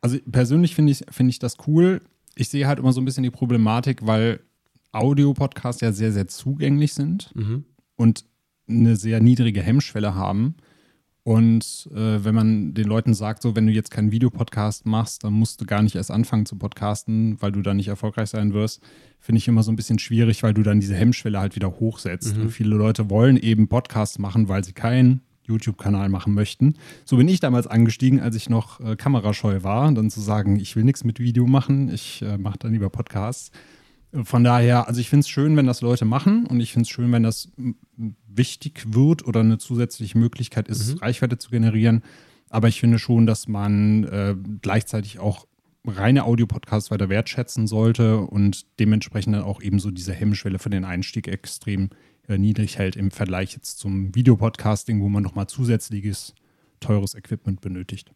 also 0.00 0.16
persönlich 0.30 0.74
finde 0.74 0.92
ich, 0.92 1.04
find 1.10 1.28
ich 1.28 1.38
das 1.38 1.56
cool. 1.66 2.00
Ich 2.34 2.48
sehe 2.48 2.66
halt 2.66 2.78
immer 2.78 2.92
so 2.92 3.00
ein 3.00 3.04
bisschen 3.04 3.22
die 3.22 3.30
Problematik, 3.30 4.06
weil 4.06 4.40
Audiopodcasts 4.92 5.82
ja 5.82 5.92
sehr, 5.92 6.12
sehr 6.12 6.28
zugänglich 6.28 6.94
sind 6.94 7.30
Mhm. 7.34 7.64
und 7.96 8.24
eine 8.66 8.96
sehr 8.96 9.20
niedrige 9.20 9.60
Hemmschwelle 9.60 10.14
haben. 10.14 10.54
Und 11.24 11.88
äh, 11.94 12.22
wenn 12.22 12.34
man 12.34 12.74
den 12.74 12.86
Leuten 12.86 13.14
sagt, 13.14 13.42
so, 13.42 13.56
wenn 13.56 13.66
du 13.66 13.72
jetzt 13.72 13.90
keinen 13.90 14.12
Videopodcast 14.12 14.84
machst, 14.84 15.24
dann 15.24 15.32
musst 15.32 15.58
du 15.58 15.64
gar 15.64 15.82
nicht 15.82 15.96
erst 15.96 16.10
anfangen 16.10 16.44
zu 16.44 16.56
podcasten, 16.56 17.40
weil 17.40 17.50
du 17.50 17.62
dann 17.62 17.78
nicht 17.78 17.88
erfolgreich 17.88 18.28
sein 18.28 18.52
wirst, 18.52 18.82
finde 19.20 19.38
ich 19.38 19.48
immer 19.48 19.62
so 19.62 19.72
ein 19.72 19.76
bisschen 19.76 19.98
schwierig, 19.98 20.42
weil 20.42 20.52
du 20.52 20.62
dann 20.62 20.80
diese 20.80 20.94
Hemmschwelle 20.94 21.40
halt 21.40 21.56
wieder 21.56 21.80
hochsetzt. 21.80 22.36
Mhm. 22.36 22.42
Und 22.42 22.50
viele 22.50 22.76
Leute 22.76 23.08
wollen 23.08 23.38
eben 23.38 23.68
Podcasts 23.68 24.18
machen, 24.18 24.48
weil 24.48 24.64
sie 24.64 24.74
keinen 24.74 25.22
YouTube-Kanal 25.44 26.10
machen 26.10 26.34
möchten. 26.34 26.74
So 27.06 27.16
bin 27.16 27.28
ich 27.28 27.40
damals 27.40 27.66
angestiegen, 27.66 28.20
als 28.20 28.36
ich 28.36 28.50
noch 28.50 28.80
äh, 28.80 28.94
kamerascheu 28.96 29.62
war, 29.62 29.90
dann 29.92 30.10
zu 30.10 30.20
sagen, 30.20 30.56
ich 30.60 30.76
will 30.76 30.84
nichts 30.84 31.04
mit 31.04 31.20
Video 31.20 31.46
machen, 31.46 31.90
ich 31.92 32.20
äh, 32.20 32.36
mache 32.36 32.58
dann 32.58 32.72
lieber 32.72 32.90
Podcasts. 32.90 33.50
Von 34.22 34.44
daher, 34.44 34.86
also 34.86 35.00
ich 35.00 35.08
finde 35.10 35.22
es 35.22 35.28
schön, 35.28 35.56
wenn 35.56 35.66
das 35.66 35.80
Leute 35.80 36.04
machen 36.04 36.46
und 36.46 36.60
ich 36.60 36.72
finde 36.72 36.82
es 36.84 36.90
schön, 36.90 37.10
wenn 37.10 37.24
das 37.24 37.50
wichtig 38.28 38.94
wird 38.94 39.26
oder 39.26 39.40
eine 39.40 39.58
zusätzliche 39.58 40.18
Möglichkeit 40.18 40.68
ist, 40.68 40.94
Mhm. 40.94 40.98
Reichweite 40.98 41.38
zu 41.38 41.50
generieren. 41.50 42.02
Aber 42.48 42.68
ich 42.68 42.78
finde 42.78 42.98
schon, 43.00 43.26
dass 43.26 43.48
man 43.48 44.04
äh, 44.04 44.36
gleichzeitig 44.62 45.18
auch 45.18 45.46
reine 45.86 46.24
Audiopodcasts 46.24 46.90
weiter 46.90 47.08
wertschätzen 47.08 47.66
sollte 47.66 48.18
und 48.18 48.66
dementsprechend 48.78 49.34
dann 49.34 49.42
auch 49.42 49.60
eben 49.60 49.78
so 49.80 49.90
diese 49.90 50.12
Hemmschwelle 50.12 50.58
für 50.58 50.70
den 50.70 50.84
Einstieg 50.84 51.26
extrem 51.28 51.90
äh, 52.28 52.38
niedrig 52.38 52.78
hält 52.78 52.96
im 52.96 53.10
Vergleich 53.10 53.52
jetzt 53.54 53.78
zum 53.80 54.14
Videopodcasting, 54.14 55.00
wo 55.00 55.08
man 55.08 55.22
nochmal 55.22 55.46
zusätzliches 55.48 56.34
teures 56.80 57.14
Equipment 57.14 57.60
benötigt. 57.60 58.12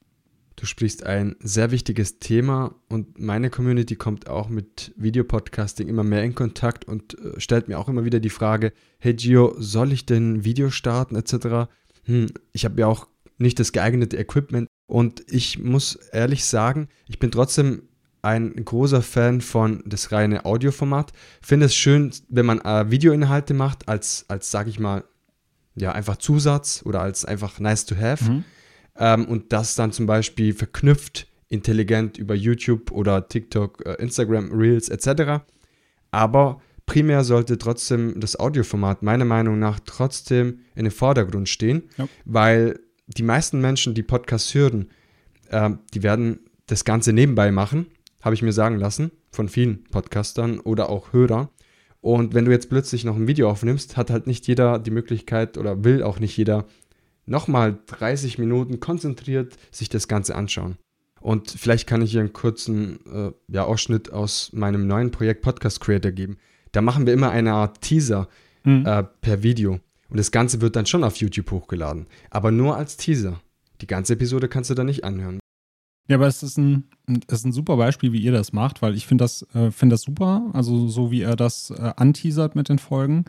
Du 0.58 0.66
sprichst 0.66 1.06
ein 1.06 1.36
sehr 1.38 1.70
wichtiges 1.70 2.18
Thema 2.18 2.74
und 2.88 3.20
meine 3.20 3.48
Community 3.48 3.94
kommt 3.94 4.28
auch 4.28 4.48
mit 4.48 4.92
Videopodcasting 4.96 5.86
immer 5.86 6.02
mehr 6.02 6.24
in 6.24 6.34
Kontakt 6.34 6.84
und 6.84 7.16
äh, 7.16 7.38
stellt 7.38 7.68
mir 7.68 7.78
auch 7.78 7.88
immer 7.88 8.04
wieder 8.04 8.18
die 8.18 8.28
Frage, 8.28 8.72
hey 8.98 9.14
Gio, 9.14 9.54
soll 9.58 9.92
ich 9.92 10.04
denn 10.04 10.42
Video 10.42 10.70
starten 10.70 11.14
etc.? 11.14 11.70
Hm, 12.06 12.26
ich 12.52 12.64
habe 12.64 12.80
ja 12.80 12.88
auch 12.88 13.06
nicht 13.38 13.60
das 13.60 13.70
geeignete 13.70 14.16
Equipment 14.16 14.66
und 14.88 15.22
ich 15.28 15.60
muss 15.60 15.94
ehrlich 15.94 16.44
sagen, 16.44 16.88
ich 17.06 17.20
bin 17.20 17.30
trotzdem 17.30 17.82
ein 18.22 18.52
großer 18.64 19.00
Fan 19.00 19.40
von 19.40 19.84
das 19.86 20.10
reine 20.10 20.44
Audioformat. 20.44 21.12
Finde 21.40 21.66
es 21.66 21.76
schön, 21.76 22.10
wenn 22.28 22.46
man 22.46 22.60
äh, 22.62 22.90
Videoinhalte 22.90 23.54
macht 23.54 23.88
als, 23.88 24.24
als 24.26 24.50
sage 24.50 24.70
ich 24.70 24.80
mal, 24.80 25.04
ja, 25.76 25.92
einfach 25.92 26.16
Zusatz 26.16 26.82
oder 26.84 27.00
als 27.00 27.24
einfach 27.24 27.60
nice 27.60 27.86
to 27.86 27.94
have 27.94 28.24
Mhm. 28.24 28.44
Ähm, 28.98 29.24
und 29.26 29.52
das 29.52 29.74
dann 29.74 29.92
zum 29.92 30.06
Beispiel 30.06 30.52
verknüpft 30.52 31.26
intelligent 31.48 32.18
über 32.18 32.34
YouTube 32.34 32.90
oder 32.90 33.28
TikTok, 33.28 33.84
äh, 33.86 33.94
Instagram, 34.02 34.50
Reels 34.52 34.88
etc. 34.88 35.42
Aber 36.10 36.60
primär 36.86 37.24
sollte 37.24 37.58
trotzdem 37.58 38.18
das 38.20 38.38
Audioformat 38.38 39.02
meiner 39.02 39.24
Meinung 39.24 39.58
nach 39.58 39.80
trotzdem 39.80 40.60
in 40.74 40.84
den 40.84 40.90
Vordergrund 40.90 41.48
stehen, 41.48 41.84
Ja. 41.96 42.08
weil 42.24 42.80
die 43.06 43.22
meisten 43.22 43.60
Menschen, 43.60 43.94
die 43.94 44.02
Podcasts 44.02 44.52
hören, 44.54 44.88
ähm, 45.50 45.78
die 45.94 46.02
werden 46.02 46.40
das 46.66 46.84
Ganze 46.84 47.12
nebenbei 47.12 47.50
machen, 47.50 47.86
habe 48.20 48.34
ich 48.34 48.42
mir 48.42 48.52
sagen 48.52 48.76
lassen 48.76 49.10
von 49.30 49.48
vielen 49.48 49.84
Podcastern 49.84 50.60
oder 50.60 50.90
auch 50.90 51.12
Hörern. 51.12 51.48
Und 52.00 52.34
wenn 52.34 52.44
du 52.44 52.50
jetzt 52.52 52.68
plötzlich 52.68 53.04
noch 53.04 53.16
ein 53.16 53.26
Video 53.26 53.50
aufnimmst, 53.50 53.96
hat 53.96 54.10
halt 54.10 54.26
nicht 54.26 54.46
jeder 54.46 54.78
die 54.78 54.90
Möglichkeit 54.90 55.56
oder 55.58 55.84
will 55.84 56.02
auch 56.02 56.20
nicht 56.20 56.36
jeder 56.36 56.66
nochmal 57.28 57.78
30 57.86 58.38
Minuten 58.38 58.80
konzentriert 58.80 59.56
sich 59.70 59.88
das 59.88 60.08
Ganze 60.08 60.34
anschauen. 60.34 60.76
Und 61.20 61.50
vielleicht 61.50 61.86
kann 61.86 62.02
ich 62.02 62.12
hier 62.12 62.20
einen 62.20 62.32
kurzen 62.32 63.00
äh, 63.06 63.32
ja, 63.48 63.64
Ausschnitt 63.64 64.12
aus 64.12 64.52
meinem 64.52 64.86
neuen 64.86 65.10
Projekt 65.10 65.42
Podcast 65.42 65.80
Creator 65.80 66.12
geben. 66.12 66.38
Da 66.72 66.80
machen 66.80 67.06
wir 67.06 67.12
immer 67.12 67.30
eine 67.30 67.52
Art 67.52 67.80
Teaser 67.80 68.28
Mhm. 68.64 68.84
äh, 68.86 69.04
per 69.20 69.42
Video. 69.42 69.78
Und 70.10 70.18
das 70.18 70.30
Ganze 70.30 70.60
wird 70.60 70.74
dann 70.74 70.84
schon 70.84 71.04
auf 71.04 71.16
YouTube 71.16 71.50
hochgeladen. 71.50 72.06
Aber 72.30 72.50
nur 72.50 72.76
als 72.76 72.96
Teaser. 72.96 73.40
Die 73.80 73.86
ganze 73.86 74.14
Episode 74.14 74.48
kannst 74.48 74.68
du 74.68 74.74
da 74.74 74.82
nicht 74.84 75.04
anhören. 75.04 75.38
Ja, 76.08 76.16
aber 76.16 76.26
es 76.26 76.42
ist 76.42 76.58
ein, 76.58 76.84
es 77.28 77.40
ist 77.40 77.44
ein 77.44 77.52
super 77.52 77.76
Beispiel, 77.76 78.12
wie 78.12 78.20
ihr 78.20 78.32
das 78.32 78.52
macht, 78.52 78.82
weil 78.82 78.94
ich 78.94 79.06
finde 79.06 79.24
das, 79.24 79.42
äh, 79.54 79.70
find 79.70 79.92
das 79.92 80.02
super, 80.02 80.50
also 80.54 80.88
so 80.88 81.10
wie 81.10 81.22
er 81.22 81.36
das 81.36 81.70
äh, 81.70 81.92
anteasert 81.96 82.56
mit 82.56 82.68
den 82.68 82.78
Folgen. 82.78 83.26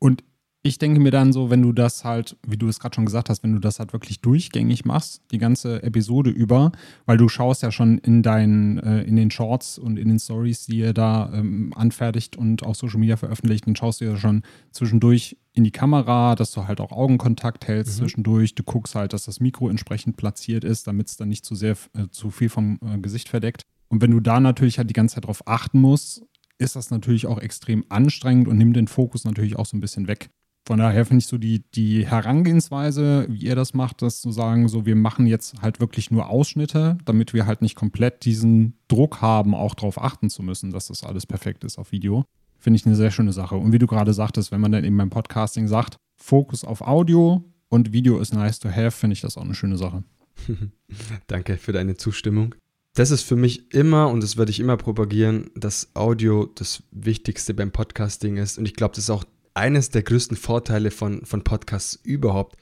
Und 0.00 0.24
ich 0.66 0.78
denke 0.78 0.98
mir 0.98 1.10
dann 1.10 1.34
so, 1.34 1.50
wenn 1.50 1.60
du 1.60 1.72
das 1.72 2.04
halt, 2.04 2.38
wie 2.46 2.56
du 2.56 2.68
es 2.68 2.80
gerade 2.80 2.94
schon 2.94 3.04
gesagt 3.04 3.28
hast, 3.28 3.42
wenn 3.42 3.52
du 3.52 3.58
das 3.58 3.78
halt 3.80 3.92
wirklich 3.92 4.22
durchgängig 4.22 4.86
machst, 4.86 5.20
die 5.30 5.36
ganze 5.36 5.82
Episode 5.82 6.30
über, 6.30 6.72
weil 7.04 7.18
du 7.18 7.28
schaust 7.28 7.62
ja 7.62 7.70
schon 7.70 7.98
in 7.98 8.22
deinen, 8.22 8.78
äh, 8.78 9.02
in 9.02 9.14
den 9.14 9.30
Shorts 9.30 9.78
und 9.78 9.98
in 9.98 10.08
den 10.08 10.18
Stories, 10.18 10.64
die 10.64 10.78
ihr 10.78 10.94
da 10.94 11.30
ähm, 11.34 11.74
anfertigt 11.76 12.36
und 12.36 12.62
auf 12.62 12.76
Social 12.78 12.98
Media 12.98 13.18
veröffentlicht, 13.18 13.66
dann 13.66 13.76
schaust 13.76 14.00
du 14.00 14.06
ja 14.06 14.16
schon 14.16 14.42
zwischendurch 14.72 15.36
in 15.52 15.64
die 15.64 15.70
Kamera, 15.70 16.34
dass 16.34 16.50
du 16.52 16.66
halt 16.66 16.80
auch 16.80 16.92
Augenkontakt 16.92 17.68
hältst 17.68 17.96
Mhm. 17.96 18.04
zwischendurch. 18.04 18.54
Du 18.54 18.62
guckst 18.62 18.94
halt, 18.94 19.12
dass 19.12 19.26
das 19.26 19.40
Mikro 19.40 19.68
entsprechend 19.68 20.16
platziert 20.16 20.64
ist, 20.64 20.86
damit 20.86 21.08
es 21.08 21.18
dann 21.18 21.28
nicht 21.28 21.44
zu 21.44 21.54
sehr, 21.54 21.76
äh, 21.92 22.08
zu 22.10 22.30
viel 22.30 22.48
vom 22.48 22.78
äh, 22.82 22.96
Gesicht 22.98 23.28
verdeckt. 23.28 23.64
Und 23.88 24.00
wenn 24.00 24.12
du 24.12 24.20
da 24.20 24.40
natürlich 24.40 24.78
halt 24.78 24.88
die 24.88 24.94
ganze 24.94 25.16
Zeit 25.16 25.26
drauf 25.26 25.46
achten 25.46 25.78
musst, 25.78 26.24
ist 26.56 26.74
das 26.74 26.90
natürlich 26.90 27.26
auch 27.26 27.38
extrem 27.38 27.84
anstrengend 27.90 28.48
und 28.48 28.56
nimmt 28.56 28.76
den 28.76 28.88
Fokus 28.88 29.24
natürlich 29.24 29.56
auch 29.56 29.66
so 29.66 29.76
ein 29.76 29.80
bisschen 29.80 30.08
weg. 30.08 30.30
Von 30.66 30.78
daher 30.78 31.04
finde 31.04 31.20
ich 31.20 31.26
so 31.26 31.36
die, 31.36 31.62
die 31.74 32.06
Herangehensweise, 32.06 33.26
wie 33.28 33.44
ihr 33.44 33.54
das 33.54 33.74
macht, 33.74 34.00
das 34.00 34.22
zu 34.22 34.32
sagen, 34.32 34.66
so 34.68 34.86
wir 34.86 34.96
machen 34.96 35.26
jetzt 35.26 35.60
halt 35.60 35.78
wirklich 35.78 36.10
nur 36.10 36.30
Ausschnitte, 36.30 36.96
damit 37.04 37.34
wir 37.34 37.46
halt 37.46 37.60
nicht 37.60 37.74
komplett 37.74 38.24
diesen 38.24 38.78
Druck 38.88 39.20
haben, 39.20 39.54
auch 39.54 39.74
darauf 39.74 40.00
achten 40.00 40.30
zu 40.30 40.42
müssen, 40.42 40.70
dass 40.70 40.86
das 40.86 41.02
alles 41.02 41.26
perfekt 41.26 41.64
ist 41.64 41.78
auf 41.78 41.92
Video, 41.92 42.24
finde 42.58 42.78
ich 42.78 42.86
eine 42.86 42.96
sehr 42.96 43.10
schöne 43.10 43.34
Sache. 43.34 43.56
Und 43.56 43.72
wie 43.72 43.78
du 43.78 43.86
gerade 43.86 44.14
sagtest, 44.14 44.52
wenn 44.52 44.60
man 44.60 44.72
dann 44.72 44.84
eben 44.84 44.96
beim 44.96 45.10
Podcasting 45.10 45.68
sagt, 45.68 45.98
Fokus 46.16 46.64
auf 46.64 46.80
Audio 46.80 47.44
und 47.68 47.92
Video 47.92 48.18
ist 48.18 48.32
nice 48.32 48.58
to 48.58 48.70
have, 48.70 48.92
finde 48.92 49.12
ich 49.12 49.20
das 49.20 49.36
auch 49.36 49.44
eine 49.44 49.54
schöne 49.54 49.76
Sache. 49.76 50.02
Danke 51.26 51.58
für 51.58 51.72
deine 51.72 51.96
Zustimmung. 51.96 52.54
Das 52.94 53.10
ist 53.10 53.22
für 53.22 53.36
mich 53.36 53.74
immer 53.74 54.08
und 54.08 54.22
das 54.22 54.36
werde 54.36 54.50
ich 54.50 54.60
immer 54.60 54.76
propagieren, 54.76 55.50
dass 55.56 55.94
Audio 55.94 56.46
das 56.46 56.84
Wichtigste 56.92 57.52
beim 57.52 57.72
Podcasting 57.72 58.36
ist. 58.36 58.56
Und 58.56 58.66
ich 58.66 58.74
glaube, 58.74 58.94
das 58.94 59.04
ist 59.04 59.10
auch 59.10 59.24
eines 59.54 59.90
der 59.90 60.02
größten 60.02 60.36
Vorteile 60.36 60.90
von, 60.90 61.24
von 61.24 61.42
Podcasts 61.42 61.98
überhaupt. 62.02 62.56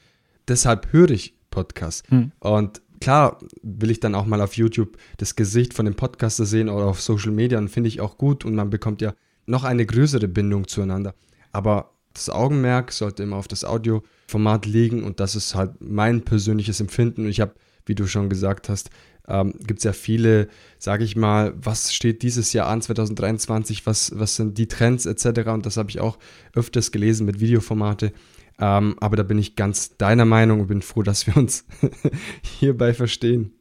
Deshalb 0.47 0.93
höre 0.93 1.11
ich 1.11 1.35
Podcasts. 1.49 2.03
Hm. 2.09 2.31
Und 2.39 2.81
klar 3.01 3.39
will 3.61 3.91
ich 3.91 3.99
dann 3.99 4.15
auch 4.15 4.25
mal 4.25 4.41
auf 4.41 4.55
YouTube 4.55 4.97
das 5.17 5.35
Gesicht 5.35 5.73
von 5.73 5.85
dem 5.85 5.95
Podcaster 5.95 6.45
sehen 6.45 6.69
oder 6.69 6.85
auf 6.85 7.01
Social 7.01 7.31
Media 7.31 7.57
und 7.57 7.69
finde 7.69 7.89
ich 7.89 7.99
auch 7.99 8.17
gut 8.17 8.45
und 8.45 8.55
man 8.55 8.69
bekommt 8.69 9.01
ja 9.01 9.13
noch 9.45 9.63
eine 9.63 9.85
größere 9.85 10.27
Bindung 10.27 10.67
zueinander. 10.67 11.15
Aber 11.51 11.91
das 12.13 12.29
Augenmerk 12.29 12.91
sollte 12.91 13.23
immer 13.23 13.37
auf 13.37 13.47
das 13.47 13.65
Audioformat 13.65 14.65
liegen 14.65 15.03
und 15.03 15.19
das 15.19 15.35
ist 15.35 15.55
halt 15.55 15.81
mein 15.81 16.23
persönliches 16.23 16.79
Empfinden. 16.79 17.23
Und 17.23 17.29
ich 17.29 17.41
habe, 17.41 17.55
wie 17.85 17.95
du 17.95 18.07
schon 18.07 18.29
gesagt 18.29 18.69
hast, 18.69 18.89
ähm, 19.27 19.53
gibt 19.65 19.79
es 19.79 19.83
ja 19.83 19.93
viele, 19.93 20.49
sage 20.77 21.03
ich 21.03 21.15
mal, 21.15 21.53
was 21.55 21.93
steht 21.93 22.23
dieses 22.23 22.53
Jahr 22.53 22.67
an, 22.67 22.81
2023, 22.81 23.85
was, 23.85 24.11
was 24.15 24.35
sind 24.35 24.57
die 24.57 24.67
Trends 24.67 25.05
etc. 25.05 25.49
Und 25.49 25.65
das 25.65 25.77
habe 25.77 25.89
ich 25.89 25.99
auch 25.99 26.17
öfters 26.53 26.91
gelesen 26.91 27.25
mit 27.25 27.39
Videoformate. 27.39 28.11
Ähm, 28.59 28.95
aber 28.99 29.15
da 29.15 29.23
bin 29.23 29.37
ich 29.37 29.55
ganz 29.55 29.97
deiner 29.97 30.25
Meinung 30.25 30.61
und 30.61 30.67
bin 30.67 30.81
froh, 30.81 31.03
dass 31.03 31.27
wir 31.27 31.37
uns 31.37 31.65
hierbei 32.59 32.93
verstehen. 32.93 33.53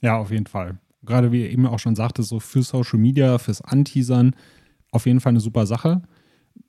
Ja, 0.00 0.16
auf 0.16 0.30
jeden 0.30 0.46
Fall. 0.46 0.78
Gerade 1.04 1.32
wie 1.32 1.42
ihr 1.42 1.50
eben 1.50 1.66
auch 1.66 1.78
schon 1.78 1.96
sagte, 1.96 2.22
so 2.22 2.40
für 2.40 2.62
Social 2.62 2.98
Media, 2.98 3.38
fürs 3.38 3.60
Anteasern, 3.60 4.34
auf 4.90 5.06
jeden 5.06 5.20
Fall 5.20 5.30
eine 5.30 5.40
super 5.40 5.66
Sache. 5.66 6.02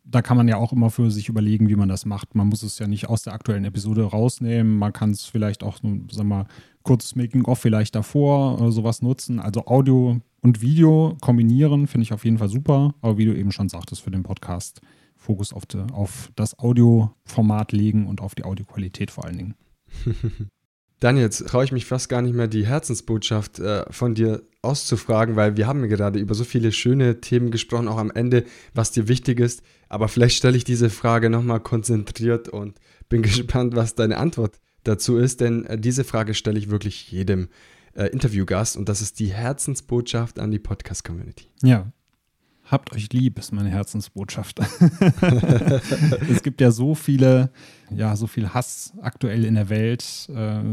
Da 0.03 0.21
kann 0.21 0.37
man 0.37 0.47
ja 0.47 0.57
auch 0.57 0.71
immer 0.71 0.89
für 0.89 1.11
sich 1.11 1.27
überlegen, 1.27 1.67
wie 1.67 1.75
man 1.75 1.89
das 1.89 2.05
macht. 2.05 2.33
Man 2.35 2.47
muss 2.47 2.63
es 2.63 2.79
ja 2.79 2.87
nicht 2.87 3.09
aus 3.09 3.23
der 3.23 3.33
aktuellen 3.33 3.65
Episode 3.65 4.03
rausnehmen. 4.03 4.77
Man 4.77 4.93
kann 4.93 5.11
es 5.11 5.25
vielleicht 5.25 5.63
auch, 5.63 5.77
so, 5.81 5.99
sag 6.09 6.25
mal, 6.25 6.45
kurzes 6.83 7.15
Making-of 7.15 7.59
vielleicht 7.59 7.95
davor 7.95 8.59
oder 8.59 8.71
sowas 8.71 9.01
nutzen. 9.01 9.39
Also 9.39 9.65
Audio 9.65 10.21
und 10.41 10.61
Video 10.61 11.17
kombinieren 11.19 11.87
finde 11.87 12.03
ich 12.03 12.13
auf 12.13 12.23
jeden 12.23 12.37
Fall 12.37 12.49
super. 12.49 12.93
Aber 13.01 13.17
wie 13.17 13.25
du 13.25 13.37
eben 13.37 13.51
schon 13.51 13.69
sagtest, 13.69 14.01
für 14.01 14.11
den 14.11 14.23
Podcast 14.23 14.81
Fokus 15.17 15.51
auf, 15.51 15.65
de, 15.65 15.91
auf 15.91 16.31
das 16.35 16.57
Audioformat 16.57 17.73
legen 17.73 18.07
und 18.07 18.21
auf 18.21 18.35
die 18.35 18.43
Audioqualität 18.43 19.11
vor 19.11 19.25
allen 19.25 19.37
Dingen. 19.37 19.55
Dann 20.99 21.17
jetzt 21.17 21.47
traue 21.47 21.63
ich 21.63 21.71
mich 21.71 21.85
fast 21.85 22.09
gar 22.09 22.21
nicht 22.21 22.33
mehr, 22.33 22.47
die 22.47 22.65
Herzensbotschaft 22.65 23.59
äh, 23.59 23.85
von 23.91 24.15
dir 24.15 24.41
auszufragen, 24.63 25.35
weil 25.35 25.55
wir 25.55 25.67
haben 25.67 25.87
gerade 25.87 26.19
über 26.19 26.33
so 26.33 26.43
viele 26.43 26.71
schöne 26.71 27.21
Themen 27.21 27.51
gesprochen, 27.51 27.87
auch 27.87 27.97
am 27.97 28.11
Ende, 28.11 28.45
was 28.73 28.91
dir 28.91 29.07
wichtig 29.07 29.39
ist. 29.39 29.61
Aber 29.89 30.07
vielleicht 30.07 30.37
stelle 30.37 30.57
ich 30.57 30.63
diese 30.63 30.89
Frage 30.89 31.29
nochmal 31.29 31.59
konzentriert 31.59 32.49
und 32.49 32.79
bin 33.09 33.21
gespannt, 33.21 33.75
was 33.75 33.95
deine 33.95 34.17
Antwort 34.17 34.59
dazu 34.83 35.17
ist, 35.17 35.41
denn 35.41 35.65
äh, 35.65 35.77
diese 35.77 36.03
Frage 36.03 36.33
stelle 36.33 36.57
ich 36.57 36.69
wirklich 36.69 37.11
jedem 37.11 37.49
äh, 37.93 38.07
Interviewgast 38.07 38.77
und 38.77 38.89
das 38.89 39.01
ist 39.01 39.19
die 39.19 39.27
Herzensbotschaft 39.27 40.39
an 40.39 40.51
die 40.51 40.59
Podcast-Community. 40.59 41.47
Ja, 41.61 41.91
Habt 42.69 42.91
euch 42.93 43.13
lieb, 43.13 43.39
ist 43.39 43.53
meine 43.53 43.69
Herzensbotschaft. 43.69 44.59
es 46.29 46.43
gibt 46.43 46.59
ja 46.59 46.71
so 46.71 46.95
viele, 46.95 47.49
ja, 47.95 48.13
so 48.17 48.27
viel 48.27 48.49
Hass 48.49 48.93
aktuell 49.01 49.45
in 49.45 49.55
der 49.55 49.69
Welt. 49.69 50.27
Äh, 50.29 50.63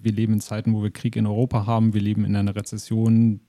wir 0.00 0.12
leben 0.12 0.32
in 0.32 0.40
Zeiten, 0.40 0.72
wo 0.72 0.82
wir 0.82 0.90
Krieg 0.90 1.14
in 1.14 1.26
Europa 1.26 1.66
haben. 1.66 1.92
Wir 1.92 2.00
leben 2.00 2.24
in 2.24 2.36
einer 2.36 2.56
Rezession. 2.56 3.40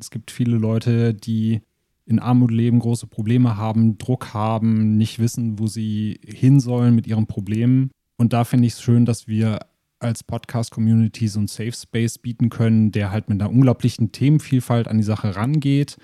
Es 0.00 0.10
gibt 0.10 0.32
viele 0.32 0.56
Leute, 0.56 1.14
die 1.14 1.60
in 2.04 2.18
Armut 2.18 2.50
leben, 2.50 2.80
große 2.80 3.06
Probleme 3.06 3.56
haben, 3.56 3.96
Druck 3.96 4.34
haben, 4.34 4.96
nicht 4.96 5.20
wissen, 5.20 5.60
wo 5.60 5.68
sie 5.68 6.18
hin 6.24 6.58
sollen 6.58 6.96
mit 6.96 7.06
ihren 7.06 7.28
Problemen. 7.28 7.92
Und 8.16 8.32
da 8.32 8.42
finde 8.42 8.66
ich 8.66 8.72
es 8.72 8.82
schön, 8.82 9.04
dass 9.04 9.28
wir 9.28 9.60
als 10.00 10.24
Podcast-Community 10.24 11.28
so 11.28 11.38
einen 11.38 11.46
Safe 11.46 11.70
Space 11.70 12.18
bieten 12.18 12.48
können, 12.48 12.90
der 12.90 13.12
halt 13.12 13.28
mit 13.28 13.40
einer 13.40 13.50
unglaublichen 13.50 14.10
Themenvielfalt 14.10 14.88
an 14.88 14.96
die 14.96 15.04
Sache 15.04 15.36
rangeht 15.36 15.96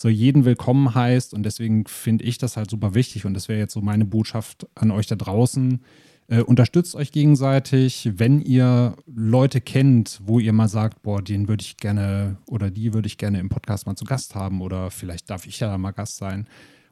so 0.00 0.08
jeden 0.08 0.46
willkommen 0.46 0.94
heißt. 0.94 1.34
Und 1.34 1.42
deswegen 1.42 1.84
finde 1.86 2.24
ich 2.24 2.38
das 2.38 2.56
halt 2.56 2.70
super 2.70 2.94
wichtig. 2.94 3.26
Und 3.26 3.34
das 3.34 3.48
wäre 3.48 3.58
jetzt 3.58 3.74
so 3.74 3.82
meine 3.82 4.06
Botschaft 4.06 4.66
an 4.74 4.90
euch 4.90 5.06
da 5.06 5.14
draußen. 5.14 5.80
Äh, 6.28 6.40
unterstützt 6.40 6.94
euch 6.94 7.12
gegenseitig, 7.12 8.10
wenn 8.14 8.40
ihr 8.40 8.96
Leute 9.06 9.60
kennt, 9.60 10.20
wo 10.24 10.38
ihr 10.38 10.54
mal 10.54 10.68
sagt, 10.68 11.02
boah, 11.02 11.20
den 11.20 11.48
würde 11.48 11.62
ich 11.62 11.76
gerne 11.76 12.38
oder 12.46 12.70
die 12.70 12.94
würde 12.94 13.08
ich 13.08 13.18
gerne 13.18 13.40
im 13.40 13.50
Podcast 13.50 13.86
mal 13.86 13.94
zu 13.94 14.06
Gast 14.06 14.34
haben 14.34 14.62
oder 14.62 14.90
vielleicht 14.90 15.28
darf 15.28 15.46
ich 15.46 15.60
ja 15.60 15.76
mal 15.76 15.90
Gast 15.90 16.16
sein 16.16 16.46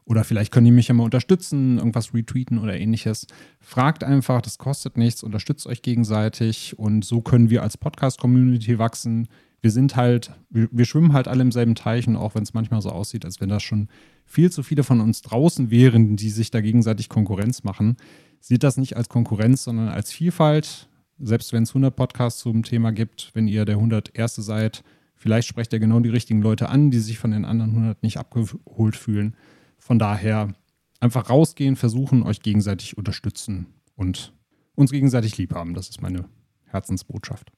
oder 0.04 0.22
vielleicht 0.22 0.52
können 0.52 0.66
die 0.66 0.72
mich 0.72 0.88
ja 0.88 0.94
mal 0.94 1.04
unterstützen, 1.04 1.78
irgendwas 1.78 2.12
retweeten 2.12 2.58
oder 2.58 2.78
ähnliches. 2.78 3.26
Fragt 3.60 4.04
einfach, 4.04 4.42
das 4.42 4.58
kostet 4.58 4.98
nichts, 4.98 5.22
unterstützt 5.22 5.66
euch 5.66 5.80
gegenseitig 5.80 6.78
und 6.78 7.06
so 7.06 7.22
können 7.22 7.48
wir 7.48 7.62
als 7.62 7.78
Podcast-Community 7.78 8.78
wachsen 8.78 9.28
wir 9.60 9.70
sind 9.70 9.96
halt, 9.96 10.32
wir, 10.50 10.68
wir, 10.70 10.84
schwimmen 10.84 11.12
halt 11.12 11.26
alle 11.26 11.42
im 11.42 11.52
selben 11.52 11.74
Teich 11.74 12.06
und 12.06 12.16
auch 12.16 12.34
wenn 12.34 12.42
es 12.42 12.54
manchmal 12.54 12.80
so 12.80 12.90
aussieht, 12.90 13.24
als 13.24 13.40
wenn 13.40 13.48
da 13.48 13.58
schon 13.58 13.88
viel 14.24 14.52
zu 14.52 14.62
viele 14.62 14.84
von 14.84 15.00
uns 15.00 15.22
draußen 15.22 15.70
wären, 15.70 16.16
die 16.16 16.30
sich 16.30 16.50
da 16.50 16.60
gegenseitig 16.60 17.08
Konkurrenz 17.08 17.64
machen, 17.64 17.96
sieht 18.40 18.62
das 18.62 18.76
nicht 18.76 18.96
als 18.96 19.08
Konkurrenz, 19.08 19.64
sondern 19.64 19.88
als 19.88 20.12
Vielfalt. 20.12 20.88
Selbst 21.18 21.52
wenn 21.52 21.64
es 21.64 21.70
100 21.70 21.94
Podcasts 21.96 22.40
zum 22.40 22.62
Thema 22.62 22.92
gibt, 22.92 23.30
wenn 23.34 23.48
ihr 23.48 23.64
der 23.64 23.76
101. 23.76 24.36
seid, 24.36 24.84
vielleicht 25.16 25.48
sprecht 25.48 25.72
ihr 25.72 25.80
genau 25.80 25.98
die 25.98 26.08
richtigen 26.08 26.40
Leute 26.40 26.68
an, 26.68 26.92
die 26.92 27.00
sich 27.00 27.18
von 27.18 27.32
den 27.32 27.44
anderen 27.44 27.70
100 27.72 28.02
nicht 28.04 28.18
abgeholt 28.18 28.94
fühlen. 28.94 29.34
Von 29.78 29.98
daher 29.98 30.54
einfach 31.00 31.28
rausgehen, 31.28 31.74
versuchen, 31.74 32.22
euch 32.22 32.40
gegenseitig 32.40 32.96
unterstützen 32.96 33.66
und 33.96 34.32
uns 34.76 34.92
gegenseitig 34.92 35.36
lieb 35.36 35.54
haben. 35.54 35.74
Das 35.74 35.88
ist 35.88 36.00
meine 36.00 36.26
Herzensbotschaft. 36.66 37.50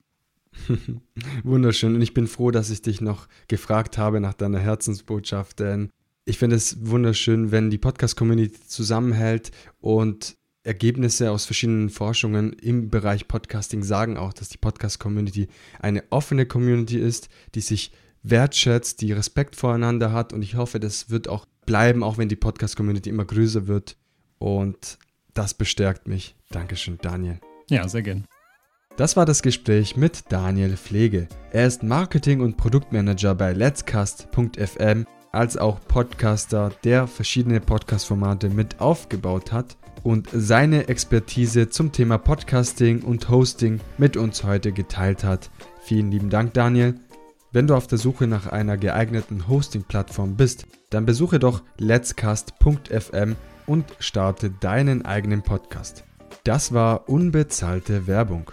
Wunderschön. 1.44 1.94
Und 1.94 2.02
ich 2.02 2.14
bin 2.14 2.26
froh, 2.26 2.50
dass 2.50 2.70
ich 2.70 2.82
dich 2.82 3.00
noch 3.00 3.28
gefragt 3.48 3.98
habe 3.98 4.20
nach 4.20 4.34
deiner 4.34 4.58
Herzensbotschaft, 4.58 5.60
denn 5.60 5.90
ich 6.24 6.38
finde 6.38 6.56
es 6.56 6.86
wunderschön, 6.86 7.50
wenn 7.50 7.70
die 7.70 7.78
Podcast-Community 7.78 8.60
zusammenhält 8.66 9.50
und 9.80 10.36
Ergebnisse 10.62 11.30
aus 11.30 11.46
verschiedenen 11.46 11.88
Forschungen 11.88 12.52
im 12.52 12.90
Bereich 12.90 13.26
Podcasting 13.26 13.82
sagen 13.82 14.16
auch, 14.16 14.32
dass 14.32 14.50
die 14.50 14.58
Podcast-Community 14.58 15.48
eine 15.80 16.04
offene 16.10 16.44
Community 16.46 16.98
ist, 16.98 17.30
die 17.54 17.62
sich 17.62 17.92
wertschätzt, 18.22 19.00
die 19.00 19.12
Respekt 19.12 19.56
voreinander 19.56 20.12
hat 20.12 20.32
und 20.32 20.42
ich 20.42 20.56
hoffe, 20.56 20.78
das 20.78 21.08
wird 21.08 21.28
auch 21.28 21.46
bleiben, 21.64 22.02
auch 22.02 22.18
wenn 22.18 22.28
die 22.28 22.36
Podcast-Community 22.36 23.08
immer 23.08 23.24
größer 23.24 23.66
wird 23.66 23.96
und 24.38 24.98
das 25.32 25.54
bestärkt 25.54 26.06
mich. 26.08 26.36
Dankeschön, 26.50 26.98
Daniel. 27.00 27.40
Ja, 27.70 27.88
sehr 27.88 28.02
gern. 28.02 28.26
Das 28.96 29.16
war 29.16 29.24
das 29.24 29.42
Gespräch 29.42 29.96
mit 29.96 30.24
Daniel 30.30 30.76
Pflege. 30.76 31.28
Er 31.52 31.66
ist 31.66 31.82
Marketing- 31.82 32.40
und 32.40 32.56
Produktmanager 32.56 33.34
bei 33.34 33.52
letscast.fm, 33.52 35.06
als 35.32 35.56
auch 35.56 35.80
Podcaster, 35.86 36.70
der 36.84 37.06
verschiedene 37.06 37.60
Podcast-Formate 37.60 38.50
mit 38.50 38.80
aufgebaut 38.80 39.52
hat 39.52 39.76
und 40.02 40.28
seine 40.32 40.88
Expertise 40.88 41.68
zum 41.70 41.92
Thema 41.92 42.18
Podcasting 42.18 43.02
und 43.02 43.28
Hosting 43.28 43.80
mit 43.96 44.16
uns 44.16 44.44
heute 44.44 44.72
geteilt 44.72 45.24
hat. 45.24 45.50
Vielen 45.82 46.10
lieben 46.10 46.30
Dank, 46.30 46.52
Daniel. 46.54 46.94
Wenn 47.52 47.66
du 47.66 47.74
auf 47.74 47.86
der 47.86 47.98
Suche 47.98 48.26
nach 48.26 48.46
einer 48.46 48.76
geeigneten 48.76 49.48
Hosting-Plattform 49.48 50.36
bist, 50.36 50.66
dann 50.90 51.06
besuche 51.06 51.38
doch 51.38 51.62
letscast.fm 51.78 53.36
und 53.66 53.84
starte 53.98 54.50
deinen 54.50 55.04
eigenen 55.04 55.42
Podcast. 55.42 56.04
Das 56.44 56.72
war 56.72 57.08
unbezahlte 57.08 58.06
Werbung. 58.06 58.52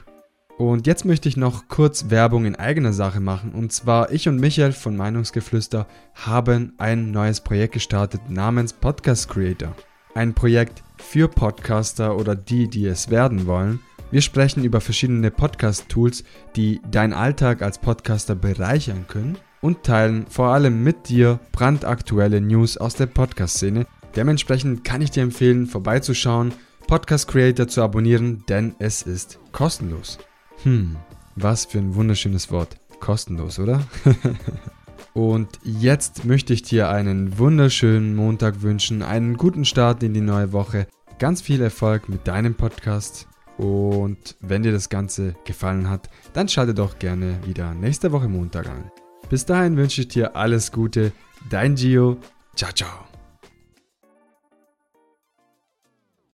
Und 0.57 0.87
jetzt 0.87 1.05
möchte 1.05 1.29
ich 1.29 1.37
noch 1.37 1.67
kurz 1.67 2.09
Werbung 2.09 2.45
in 2.45 2.55
eigener 2.55 2.91
Sache 2.91 3.19
machen. 3.19 3.51
Und 3.51 3.71
zwar 3.71 4.11
ich 4.11 4.27
und 4.27 4.39
Michael 4.39 4.71
von 4.71 4.97
Meinungsgeflüster 4.97 5.85
haben 6.15 6.73
ein 6.79 7.11
neues 7.11 7.41
Projekt 7.41 7.75
gestartet 7.75 8.21
namens 8.29 8.73
Podcast 8.73 9.29
Creator. 9.29 9.75
Ein 10.15 10.33
Projekt 10.33 10.81
für 10.97 11.27
Podcaster 11.27 12.17
oder 12.17 12.35
die, 12.35 12.67
die 12.67 12.87
es 12.87 13.11
werden 13.11 13.45
wollen. 13.45 13.81
Wir 14.09 14.21
sprechen 14.21 14.63
über 14.63 14.81
verschiedene 14.81 15.29
Podcast-Tools, 15.29 16.23
die 16.55 16.81
deinen 16.89 17.13
Alltag 17.13 17.61
als 17.61 17.77
Podcaster 17.77 18.33
bereichern 18.33 19.05
können 19.07 19.37
und 19.61 19.83
teilen 19.83 20.25
vor 20.27 20.47
allem 20.47 20.83
mit 20.83 21.09
dir 21.09 21.39
brandaktuelle 21.51 22.41
News 22.41 22.77
aus 22.77 22.95
der 22.95 23.05
Podcast-Szene. 23.05 23.85
Dementsprechend 24.15 24.83
kann 24.83 25.01
ich 25.01 25.11
dir 25.11 25.21
empfehlen, 25.21 25.67
vorbeizuschauen, 25.67 26.51
Podcast 26.87 27.27
Creator 27.27 27.67
zu 27.67 27.83
abonnieren, 27.83 28.43
denn 28.47 28.73
es 28.79 29.03
ist 29.03 29.39
kostenlos. 29.51 30.17
Hm, 30.63 30.95
was 31.35 31.65
für 31.65 31.79
ein 31.79 31.95
wunderschönes 31.95 32.51
Wort. 32.51 32.77
Kostenlos, 32.99 33.59
oder? 33.59 33.81
Und 35.13 35.59
jetzt 35.63 36.25
möchte 36.25 36.53
ich 36.53 36.61
dir 36.61 36.89
einen 36.89 37.39
wunderschönen 37.39 38.15
Montag 38.15 38.61
wünschen, 38.61 39.01
einen 39.01 39.35
guten 39.35 39.65
Start 39.65 40.03
in 40.03 40.13
die 40.13 40.21
neue 40.21 40.51
Woche, 40.53 40.87
ganz 41.17 41.41
viel 41.41 41.61
Erfolg 41.61 42.07
mit 42.09 42.27
deinem 42.27 42.55
Podcast. 42.55 43.27
Und 43.57 44.35
wenn 44.39 44.61
dir 44.61 44.71
das 44.71 44.89
Ganze 44.89 45.35
gefallen 45.43 45.89
hat, 45.89 46.09
dann 46.33 46.47
schalte 46.47 46.75
doch 46.75 46.99
gerne 46.99 47.39
wieder 47.45 47.73
nächste 47.73 48.11
Woche 48.11 48.27
Montag 48.27 48.67
an. 48.69 48.91
Bis 49.29 49.45
dahin 49.45 49.75
wünsche 49.75 50.01
ich 50.01 50.09
dir 50.09 50.35
alles 50.35 50.71
Gute. 50.71 51.11
Dein 51.49 51.75
Gio. 51.75 52.17
Ciao, 52.55 52.71
ciao. 52.71 53.06